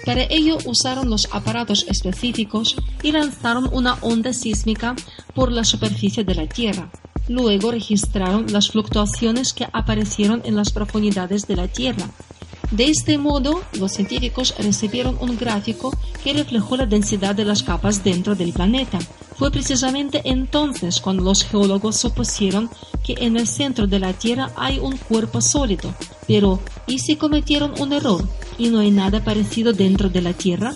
Para 0.06 0.24
ello 0.24 0.58
usaron 0.66 1.10
los 1.10 1.28
aparatos 1.34 1.86
específicos 1.90 2.78
y 3.02 3.12
lanzaron 3.12 3.70
una 3.74 3.96
onda 3.96 4.32
sísmica 4.32 4.96
por 5.36 5.52
la 5.52 5.66
superficie 5.66 6.24
de 6.24 6.36
la 6.36 6.48
Tierra. 6.48 6.90
Luego 7.28 7.72
registraron 7.72 8.52
las 8.52 8.70
fluctuaciones 8.70 9.54
que 9.54 9.68
aparecieron 9.72 10.42
en 10.46 10.56
las 10.56 10.72
profundidades 10.72 11.48
de 11.48 11.56
la 11.56 11.68
Tierra. 11.68 12.10
De 12.72 12.86
este 12.86 13.18
modo, 13.18 13.62
los 13.80 13.92
científicos 13.92 14.56
recibieron 14.58 15.18
un 15.22 15.38
gráfico 15.38 15.96
que 16.24 16.34
reflejó 16.34 16.76
la 16.76 16.88
densidad 16.88 17.36
de 17.36 17.46
las 17.46 17.62
capas 17.62 18.04
dentro 18.04 18.34
del 18.34 18.52
planeta. 18.52 19.00
Fue 19.38 19.52
precisamente 19.52 20.22
entonces 20.26 21.00
cuando 21.00 21.24
los 21.24 21.44
geólogos 21.44 21.98
supusieron 21.98 22.70
que 23.04 23.16
en 23.20 23.38
el 23.38 23.48
centro 23.48 23.86
de 23.86 24.00
la 24.00 24.14
Tierra 24.14 24.52
hay 24.56 24.80
un 24.80 24.98
cuerpo 24.98 25.40
sólido. 25.40 25.94
Pero, 26.28 26.60
¿y 26.88 27.00
si 27.00 27.16
cometieron 27.16 27.74
un 27.80 27.94
error 27.94 28.28
y 28.58 28.70
no 28.70 28.80
hay 28.80 28.90
nada 28.90 29.24
parecido 29.24 29.74
dentro 29.74 30.10
de 30.10 30.22
la 30.22 30.34
Tierra? 30.34 30.74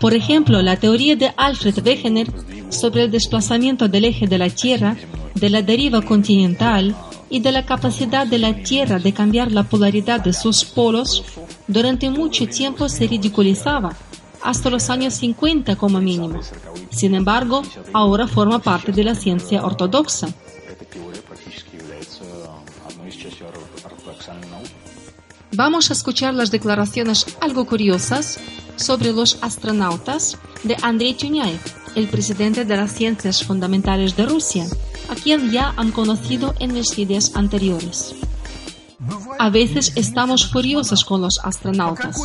Por 0.00 0.14
ejemplo, 0.14 0.62
la 0.62 0.76
teoría 0.76 1.16
de 1.16 1.32
Alfred 1.36 1.84
Wegener 1.84 2.28
sobre 2.70 3.04
el 3.04 3.10
desplazamiento 3.10 3.88
del 3.88 4.04
eje 4.04 4.26
de 4.28 4.38
la 4.38 4.48
Tierra, 4.48 4.96
de 5.34 5.50
la 5.50 5.62
deriva 5.62 6.02
continental 6.02 6.94
y 7.28 7.40
de 7.40 7.52
la 7.52 7.66
capacidad 7.66 8.26
de 8.26 8.38
la 8.38 8.54
Tierra 8.62 8.98
de 8.98 9.12
cambiar 9.12 9.50
la 9.50 9.64
polaridad 9.64 10.20
de 10.20 10.32
sus 10.32 10.64
polos, 10.64 11.24
durante 11.66 12.10
mucho 12.10 12.46
tiempo 12.46 12.88
se 12.88 13.08
ridiculizaba, 13.08 13.96
hasta 14.42 14.70
los 14.70 14.88
años 14.88 15.14
50 15.14 15.74
como 15.76 16.00
mínimo. 16.00 16.40
Sin 16.90 17.14
embargo, 17.14 17.62
ahora 17.92 18.28
forma 18.28 18.60
parte 18.60 18.92
de 18.92 19.02
la 19.02 19.16
ciencia 19.16 19.64
ortodoxa. 19.64 20.28
Vamos 25.52 25.90
a 25.90 25.92
escuchar 25.92 26.34
las 26.34 26.50
declaraciones 26.50 27.26
algo 27.40 27.64
curiosas 27.66 28.38
sobre 28.78 29.12
los 29.12 29.38
astronautas 29.42 30.38
de 30.62 30.76
Andrei 30.82 31.14
Tuñaev, 31.14 31.60
el 31.94 32.08
presidente 32.08 32.64
de 32.64 32.76
las 32.76 32.92
ciencias 32.92 33.44
fundamentales 33.44 34.16
de 34.16 34.26
Rusia, 34.26 34.66
a 35.08 35.14
quien 35.14 35.50
ya 35.50 35.74
han 35.76 35.92
conocido 35.92 36.54
en 36.58 36.72
mis 36.74 36.96
vídeos 36.96 37.34
anteriores. 37.34 38.14
A 39.38 39.50
veces 39.50 39.92
estamos 39.94 40.50
furiosos 40.50 41.04
con 41.04 41.22
los 41.22 41.38
astronautas. 41.42 42.16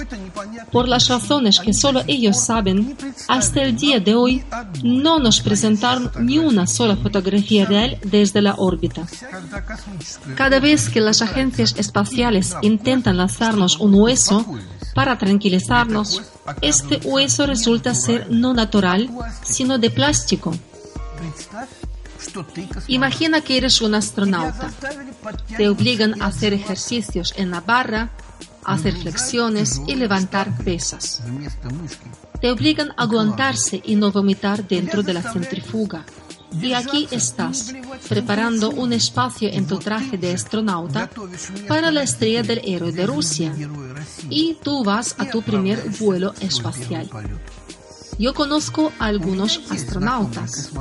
Por 0.72 0.88
las 0.88 1.08
razones 1.08 1.60
que 1.60 1.74
solo 1.74 2.02
ellos 2.08 2.40
saben, 2.40 2.98
hasta 3.28 3.62
el 3.62 3.76
día 3.76 4.00
de 4.00 4.16
hoy 4.16 4.44
no 4.84 5.20
nos 5.20 5.42
presentaron 5.42 6.12
ni 6.20 6.40
una 6.40 6.68
sola 6.68 6.96
fotografía 6.96 7.66
real 7.66 7.98
desde 8.04 8.42
la 8.42 8.56
órbita. 8.56 9.08
Cada 10.36 10.60
vez 10.60 10.90
que 10.90 11.02
las 11.02 11.22
agencias 11.22 11.76
espaciales 11.78 12.56
intentan 12.62 13.18
lanzarnos 13.18 13.80
un 13.80 13.94
hueso 13.96 14.46
para 14.94 15.18
tranquilizarnos, 15.18 16.22
este 16.62 17.00
hueso 17.08 17.46
resulta 17.46 17.96
ser 17.96 18.30
no 18.30 18.54
natural, 18.54 19.10
sino 19.44 19.78
de 19.78 19.90
plástico. 19.90 20.54
Imagina 22.88 23.42
que 23.42 23.58
eres 23.58 23.82
un 23.82 23.96
astronauta. 23.96 24.72
Te 25.58 25.70
obligan 25.70 26.22
a 26.22 26.28
hacer 26.28 26.54
ejercicios 26.54 27.34
en 27.38 27.52
la 27.52 27.62
barra, 27.62 28.10
hacer 28.64 28.96
flexiones 28.96 29.82
y 29.88 29.96
levantar 29.96 30.56
pesas. 30.64 31.22
Te 32.42 32.52
obligan 32.52 32.92
a 32.92 33.04
aguantarse 33.04 33.82
y 33.86 33.96
no 33.96 34.12
vomitar 34.12 34.68
dentro 34.68 35.04
de 35.04 35.14
la 35.14 35.22
centrifuga. 35.22 36.06
Y 36.62 36.74
aquí 36.74 37.08
estás, 37.10 37.74
preparando 38.08 38.70
un 38.70 38.94
espacio 38.94 39.50
en 39.50 39.66
tu 39.66 39.80
traje 39.80 40.18
de 40.18 40.34
astronauta 40.34 41.10
para 41.68 41.92
la 41.92 42.04
estrella 42.04 42.44
del 42.44 42.62
héroe 42.64 42.92
de 42.92 43.08
Rusia. 43.08 43.54
Y 44.30 44.58
tú 44.62 44.84
vas 44.84 45.16
a 45.18 45.30
tu 45.30 45.42
primer 45.42 45.90
vuelo 46.00 46.34
espacial. 46.40 47.10
Yo 48.18 48.34
conozco 48.34 48.91
a 48.99 49.05
algunos 49.05 49.61
astronautas. 49.70 50.72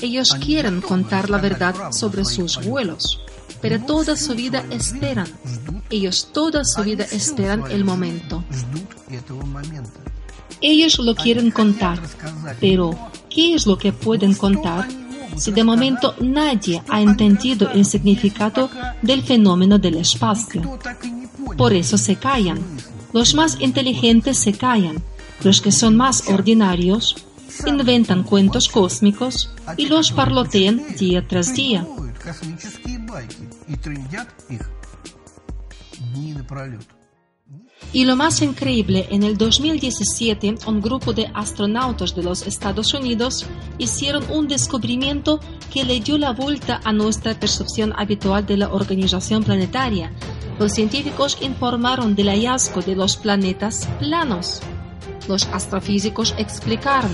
Ellos 0.00 0.36
quieren 0.40 0.80
contar 0.80 1.30
la 1.30 1.38
verdad 1.38 1.92
sobre 1.92 2.24
sus 2.24 2.64
vuelos, 2.64 3.20
pero 3.60 3.80
toda 3.80 4.16
su 4.16 4.34
vida 4.34 4.64
esperan. 4.70 5.28
Ellos 5.90 6.28
toda 6.32 6.64
su 6.64 6.82
vida 6.82 7.04
esperan 7.04 7.70
el 7.70 7.84
momento. 7.84 8.44
Ellos 10.60 10.98
lo 10.98 11.14
quieren 11.14 11.50
contar, 11.50 12.00
pero 12.60 12.96
¿qué 13.28 13.54
es 13.54 13.66
lo 13.66 13.76
que 13.76 13.92
pueden 13.92 14.34
contar 14.34 14.88
si 15.36 15.50
de 15.50 15.64
momento 15.64 16.14
nadie 16.20 16.82
ha 16.88 17.00
entendido 17.00 17.70
el 17.70 17.84
significado 17.84 18.70
del 19.00 19.22
fenómeno 19.22 19.78
del 19.78 19.96
espacio? 19.96 20.78
Por 21.56 21.72
eso 21.72 21.98
se 21.98 22.16
callan. 22.16 22.60
Los 23.12 23.34
más 23.34 23.60
inteligentes 23.60 24.38
se 24.38 24.52
callan. 24.52 25.02
Los 25.44 25.60
que 25.60 25.72
son 25.72 25.96
más 25.96 26.28
ordinarios 26.28 27.16
inventan 27.66 28.22
cuentos 28.22 28.68
cósmicos 28.68 29.50
y 29.76 29.86
los 29.86 30.12
parlotean 30.12 30.82
día 30.98 31.26
tras 31.26 31.54
día. 31.54 31.86
Y 37.94 38.06
lo 38.06 38.16
más 38.16 38.40
increíble, 38.40 39.06
en 39.10 39.22
el 39.22 39.36
2017 39.36 40.54
un 40.66 40.80
grupo 40.80 41.12
de 41.12 41.30
astronautas 41.34 42.14
de 42.14 42.22
los 42.22 42.46
Estados 42.46 42.94
Unidos 42.94 43.46
hicieron 43.76 44.24
un 44.30 44.48
descubrimiento 44.48 45.40
que 45.70 45.84
le 45.84 46.00
dio 46.00 46.16
la 46.16 46.32
vuelta 46.32 46.80
a 46.84 46.92
nuestra 46.92 47.38
percepción 47.38 47.92
habitual 47.96 48.46
de 48.46 48.56
la 48.56 48.72
organización 48.72 49.44
planetaria. 49.44 50.10
Los 50.58 50.72
científicos 50.72 51.36
informaron 51.42 52.14
del 52.14 52.28
hallazgo 52.28 52.80
de 52.80 52.96
los 52.96 53.16
planetas 53.16 53.86
planos. 53.98 54.62
Los 55.28 55.46
astrofísicos 55.48 56.34
explicaron 56.38 57.10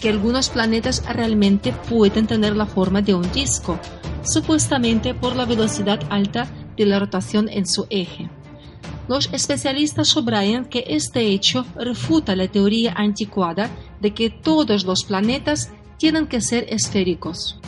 que 0.00 0.08
algunos 0.08 0.50
planetas 0.50 1.02
realmente 1.06 1.72
pueden 1.72 2.26
tener 2.26 2.56
la 2.56 2.66
forma 2.66 3.02
de 3.02 3.14
un 3.14 3.30
disco, 3.32 3.78
supuestamente 4.22 5.14
por 5.14 5.36
la 5.36 5.44
velocidad 5.44 6.00
alta 6.10 6.46
de 6.76 6.86
la 6.86 6.98
rotación 6.98 7.48
en 7.48 7.66
su 7.66 7.86
eje. 7.90 8.28
Los 9.08 9.28
especialistas 9.32 10.08
subrayan 10.08 10.64
que 10.64 10.84
este 10.88 11.26
hecho 11.28 11.66
refuta 11.76 12.34
la 12.36 12.48
teoría 12.48 12.94
anticuada 12.96 13.70
de 14.00 14.14
que 14.14 14.30
todos 14.30 14.84
los 14.84 15.04
planetas 15.04 15.70
tienen 15.98 16.26
que 16.26 16.40
ser 16.40 16.66
esféricos. 16.68 17.58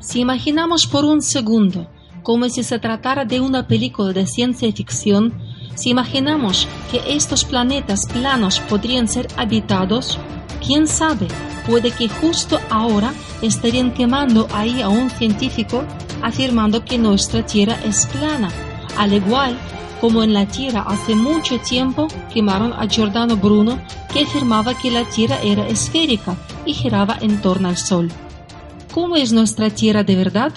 Si 0.00 0.20
imaginamos 0.20 0.86
por 0.86 1.04
un 1.04 1.22
segundo 1.22 1.88
como 2.22 2.48
si 2.48 2.62
se 2.62 2.78
tratara 2.78 3.24
de 3.24 3.40
una 3.40 3.66
película 3.66 4.12
de 4.12 4.26
ciencia 4.26 4.70
ficción, 4.72 5.32
si 5.80 5.88
imaginamos 5.88 6.68
que 6.90 7.00
estos 7.06 7.42
planetas 7.42 8.04
planos 8.04 8.60
podrían 8.60 9.08
ser 9.08 9.26
habitados, 9.38 10.18
quién 10.64 10.86
sabe, 10.86 11.26
puede 11.66 11.90
que 11.90 12.06
justo 12.06 12.60
ahora 12.68 13.14
estarían 13.40 13.94
quemando 13.94 14.46
ahí 14.52 14.82
a 14.82 14.90
un 14.90 15.08
científico 15.08 15.82
afirmando 16.20 16.84
que 16.84 16.98
nuestra 16.98 17.46
Tierra 17.46 17.78
es 17.82 18.04
plana, 18.06 18.50
al 18.98 19.14
igual 19.14 19.56
como 20.02 20.22
en 20.22 20.34
la 20.34 20.46
Tierra 20.46 20.84
hace 20.86 21.14
mucho 21.14 21.58
tiempo 21.60 22.08
quemaron 22.32 22.74
a 22.74 22.86
Giordano 22.86 23.38
Bruno 23.38 23.78
que 24.12 24.24
afirmaba 24.24 24.74
que 24.74 24.90
la 24.90 25.04
Tierra 25.04 25.38
era 25.42 25.66
esférica 25.66 26.36
y 26.66 26.74
giraba 26.74 27.16
en 27.22 27.40
torno 27.40 27.68
al 27.68 27.78
Sol. 27.78 28.10
¿Cómo 28.92 29.16
es 29.16 29.32
nuestra 29.32 29.70
Tierra 29.70 30.02
de 30.02 30.16
verdad? 30.16 30.52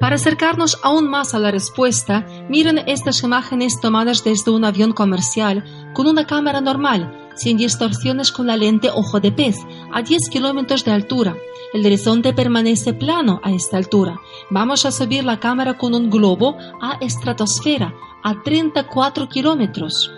Para 0.00 0.16
acercarnos 0.16 0.78
aún 0.82 1.08
más 1.08 1.34
a 1.34 1.38
la 1.38 1.50
respuesta, 1.50 2.26
miren 2.50 2.78
estas 2.86 3.22
imágenes 3.22 3.80
tomadas 3.80 4.24
desde 4.24 4.50
un 4.50 4.64
avión 4.64 4.92
comercial 4.92 5.64
con 5.94 6.06
una 6.06 6.26
cámara 6.26 6.60
normal, 6.60 7.30
sin 7.34 7.56
distorsiones 7.56 8.30
con 8.30 8.46
la 8.46 8.56
lente 8.56 8.90
ojo 8.90 9.20
de 9.20 9.32
pez, 9.32 9.56
a 9.92 10.02
10 10.02 10.28
kilómetros 10.28 10.84
de 10.84 10.92
altura. 10.92 11.36
El 11.72 11.84
horizonte 11.84 12.34
permanece 12.34 12.92
plano 12.92 13.40
a 13.42 13.52
esta 13.52 13.78
altura. 13.78 14.20
Vamos 14.50 14.84
a 14.84 14.90
subir 14.90 15.24
la 15.24 15.40
cámara 15.40 15.78
con 15.78 15.94
un 15.94 16.10
globo 16.10 16.56
a 16.80 16.98
estratosfera 17.00 17.94
a 18.22 18.42
34 18.42 19.28
kilómetros. 19.28 20.12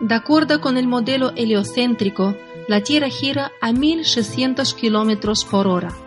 De 0.00 0.14
acuerdo 0.14 0.60
con 0.60 0.76
el 0.76 0.86
modelo 0.86 1.32
heliocéntrico, 1.36 2.36
la 2.68 2.82
Tierra 2.82 3.08
gira 3.08 3.52
a 3.62 3.72
1600 3.72 4.74
kilómetros 4.74 5.44
por 5.46 5.66
hora. 5.66 6.05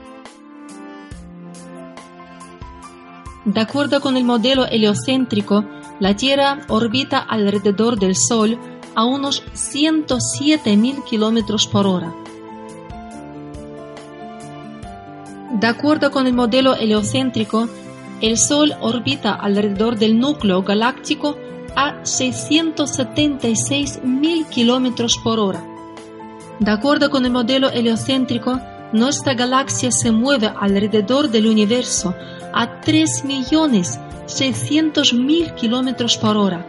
De 3.46 3.62
acuerdo 3.62 4.02
con 4.02 4.18
el 4.18 4.26
modelo 4.26 4.68
heliocéntrico, 4.68 5.64
la 6.00 6.16
Tierra 6.16 6.60
orbita 6.68 7.18
alrededor 7.20 7.98
del 7.98 8.16
Sol 8.16 8.60
a 8.96 9.06
unos 9.06 9.44
107.000 9.54 11.04
kilómetros 11.06 11.66
por 11.66 11.88
hora. 11.88 12.14
De 15.52 15.68
acuerdo 15.68 16.12
con 16.12 16.28
el 16.28 16.34
modelo 16.34 16.76
heliocéntrico, 16.76 17.70
el 18.22 18.38
Sol 18.38 18.76
orbita 18.82 19.36
alrededor 19.36 19.98
del 19.98 20.20
núcleo 20.20 20.62
galáctico 20.62 21.38
a 21.76 22.04
676.000 22.04 24.50
kilómetros 24.50 25.18
por 25.24 25.40
hora. 25.40 25.66
De 26.60 26.72
acuerdo 26.72 27.10
con 27.10 27.26
el 27.26 27.32
modelo 27.32 27.70
heliocéntrico, 27.70 28.60
nuestra 28.92 29.34
galaxia 29.34 29.92
se 29.92 30.12
mueve 30.12 30.52
alrededor 30.60 31.30
del 31.30 31.48
universo 31.48 32.14
a 32.54 32.82
3.600.000 32.82 35.56
kilómetros 35.56 36.18
por 36.18 36.38
hora. 36.38 36.66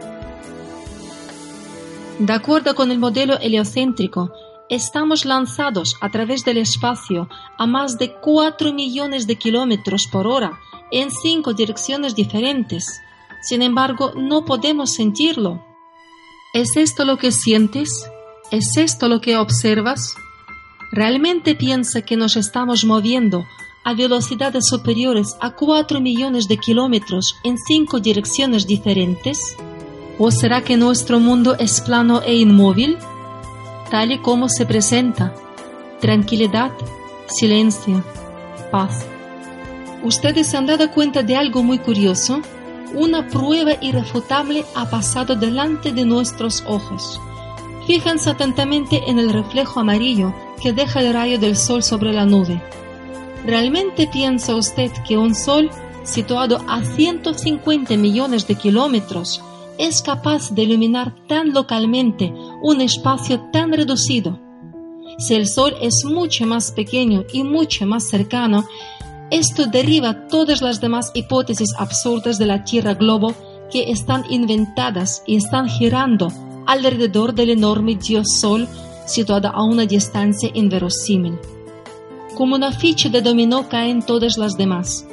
De 2.19 2.33
acuerdo 2.33 2.75
con 2.75 2.91
el 2.91 2.99
modelo 2.99 3.39
heliocéntrico, 3.39 4.33
estamos 4.69 5.23
lanzados 5.25 5.95
a 6.01 6.09
través 6.09 6.43
del 6.45 6.57
espacio 6.57 7.27
a 7.57 7.65
más 7.65 7.97
de 7.97 8.13
4 8.13 8.73
millones 8.73 9.25
de 9.27 9.37
kilómetros 9.37 10.07
por 10.11 10.27
hora 10.27 10.59
en 10.91 11.09
cinco 11.09 11.53
direcciones 11.53 12.15
diferentes. 12.15 13.01
Sin 13.41 13.61
embargo, 13.61 14.13
no 14.15 14.45
podemos 14.45 14.93
sentirlo. 14.93 15.63
¿Es 16.53 16.75
esto 16.75 17.05
lo 17.05 17.17
que 17.17 17.31
sientes? 17.31 18.09
¿Es 18.51 18.77
esto 18.77 19.07
lo 19.07 19.21
que 19.21 19.37
observas? 19.37 20.15
¿Realmente 20.91 21.55
piensa 21.55 22.01
que 22.01 22.17
nos 22.17 22.35
estamos 22.35 22.83
moviendo 22.83 23.45
a 23.83 23.93
velocidades 23.93 24.67
superiores 24.67 25.35
a 25.39 25.51
4 25.51 25.99
millones 26.01 26.47
de 26.47 26.57
kilómetros 26.57 27.35
en 27.43 27.57
cinco 27.57 27.99
direcciones 27.99 28.67
diferentes? 28.67 29.55
¿O 30.17 30.31
será 30.31 30.63
que 30.63 30.77
nuestro 30.77 31.19
mundo 31.19 31.55
es 31.57 31.81
plano 31.81 32.21
e 32.21 32.35
inmóvil? 32.35 32.97
tal 33.91 34.13
y 34.13 34.19
como 34.19 34.47
se 34.47 34.65
presenta. 34.65 35.33
Tranquilidad, 35.99 36.71
silencio, 37.27 38.03
paz. 38.71 39.05
Ustedes 40.01 40.47
se 40.47 40.57
han 40.57 40.65
dado 40.65 40.89
cuenta 40.91 41.21
de 41.21 41.35
algo 41.35 41.61
muy 41.61 41.77
curioso. 41.77 42.41
Una 42.95 43.27
prueba 43.27 43.73
irrefutable 43.81 44.65
ha 44.75 44.89
pasado 44.89 45.35
delante 45.35 45.91
de 45.91 46.05
nuestros 46.05 46.63
ojos. 46.65 47.19
Fíjense 47.85 48.29
atentamente 48.29 49.01
en 49.07 49.19
el 49.19 49.29
reflejo 49.29 49.81
amarillo 49.81 50.33
que 50.61 50.71
deja 50.71 51.01
el 51.01 51.13
rayo 51.13 51.37
del 51.37 51.57
sol 51.57 51.83
sobre 51.83 52.13
la 52.13 52.25
nube. 52.25 52.61
¿Realmente 53.45 54.07
piensa 54.07 54.55
usted 54.55 54.91
que 55.07 55.17
un 55.17 55.33
sol 55.35 55.69
situado 56.03 56.61
a 56.67 56.83
150 56.83 57.95
millones 57.97 58.47
de 58.47 58.55
kilómetros 58.55 59.41
es 59.77 60.01
capaz 60.01 60.51
de 60.51 60.63
iluminar 60.63 61.15
tan 61.27 61.53
localmente 61.53 62.33
un 62.61 62.81
espacio 62.81 63.49
tan 63.51 63.71
reducido. 63.71 64.39
Si 65.17 65.35
el 65.35 65.47
Sol 65.47 65.75
es 65.81 66.05
mucho 66.05 66.45
más 66.45 66.71
pequeño 66.71 67.23
y 67.33 67.43
mucho 67.43 67.85
más 67.85 68.07
cercano, 68.07 68.65
esto 69.29 69.65
derriba 69.65 70.27
todas 70.27 70.61
las 70.61 70.81
demás 70.81 71.11
hipótesis 71.13 71.69
absurdas 71.77 72.37
de 72.37 72.45
la 72.45 72.63
Tierra 72.63 72.93
globo 72.93 73.33
que 73.71 73.91
están 73.91 74.23
inventadas 74.29 75.23
y 75.25 75.37
están 75.37 75.67
girando 75.67 76.27
alrededor 76.67 77.33
del 77.33 77.49
enorme 77.51 77.95
Dios 77.95 78.27
Sol 78.39 78.67
situado 79.07 79.49
a 79.49 79.63
una 79.63 79.85
distancia 79.85 80.49
inverosímil. 80.53 81.39
Como 82.35 82.55
una 82.55 82.71
ficha 82.71 83.09
de 83.09 83.21
dominó 83.21 83.67
caen 83.67 84.01
todas 84.01 84.37
las 84.37 84.57
demás. 84.57 85.05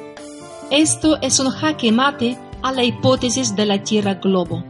Esto 0.71 1.19
es 1.21 1.39
un 1.39 1.49
jaque 1.49 1.91
mate 1.91 2.37
a 2.61 2.71
la 2.71 2.83
hipótesis 2.83 3.55
de 3.55 3.65
la 3.65 3.83
Tierra 3.83 4.15
globo. 4.15 4.63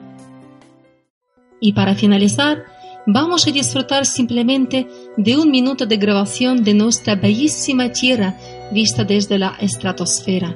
Y 1.60 1.74
para 1.74 1.93
finalizar, 1.95 2.64
vamos 3.06 3.47
a 3.47 3.52
disfrutar 3.52 4.06
simplemente 4.06 4.88
de 5.18 5.38
un 5.38 5.52
minuto 5.52 5.86
de 5.86 5.97
grabación 5.97 6.64
de 6.64 6.74
nuestra 6.74 7.16
bellísima 7.16 7.91
Tierra 7.91 8.38
vista 8.72 9.04
desde 9.04 9.38
la 9.38 9.56
estratosfera. 9.60 10.56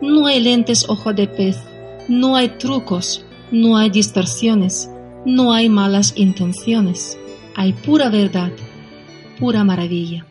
No 0.00 0.26
hay 0.26 0.40
lentes 0.40 0.88
ojo 0.88 1.12
de 1.12 1.26
pez, 1.26 1.56
no 2.08 2.36
hay 2.36 2.50
trucos, 2.50 3.24
no 3.50 3.76
hay 3.76 3.90
distorsiones, 3.90 4.90
no 5.24 5.52
hay 5.52 5.68
malas 5.68 6.12
intenciones, 6.16 7.18
hay 7.54 7.72
pura 7.72 8.10
verdad, 8.10 8.52
pura 9.38 9.64
maravilla. 9.64 10.26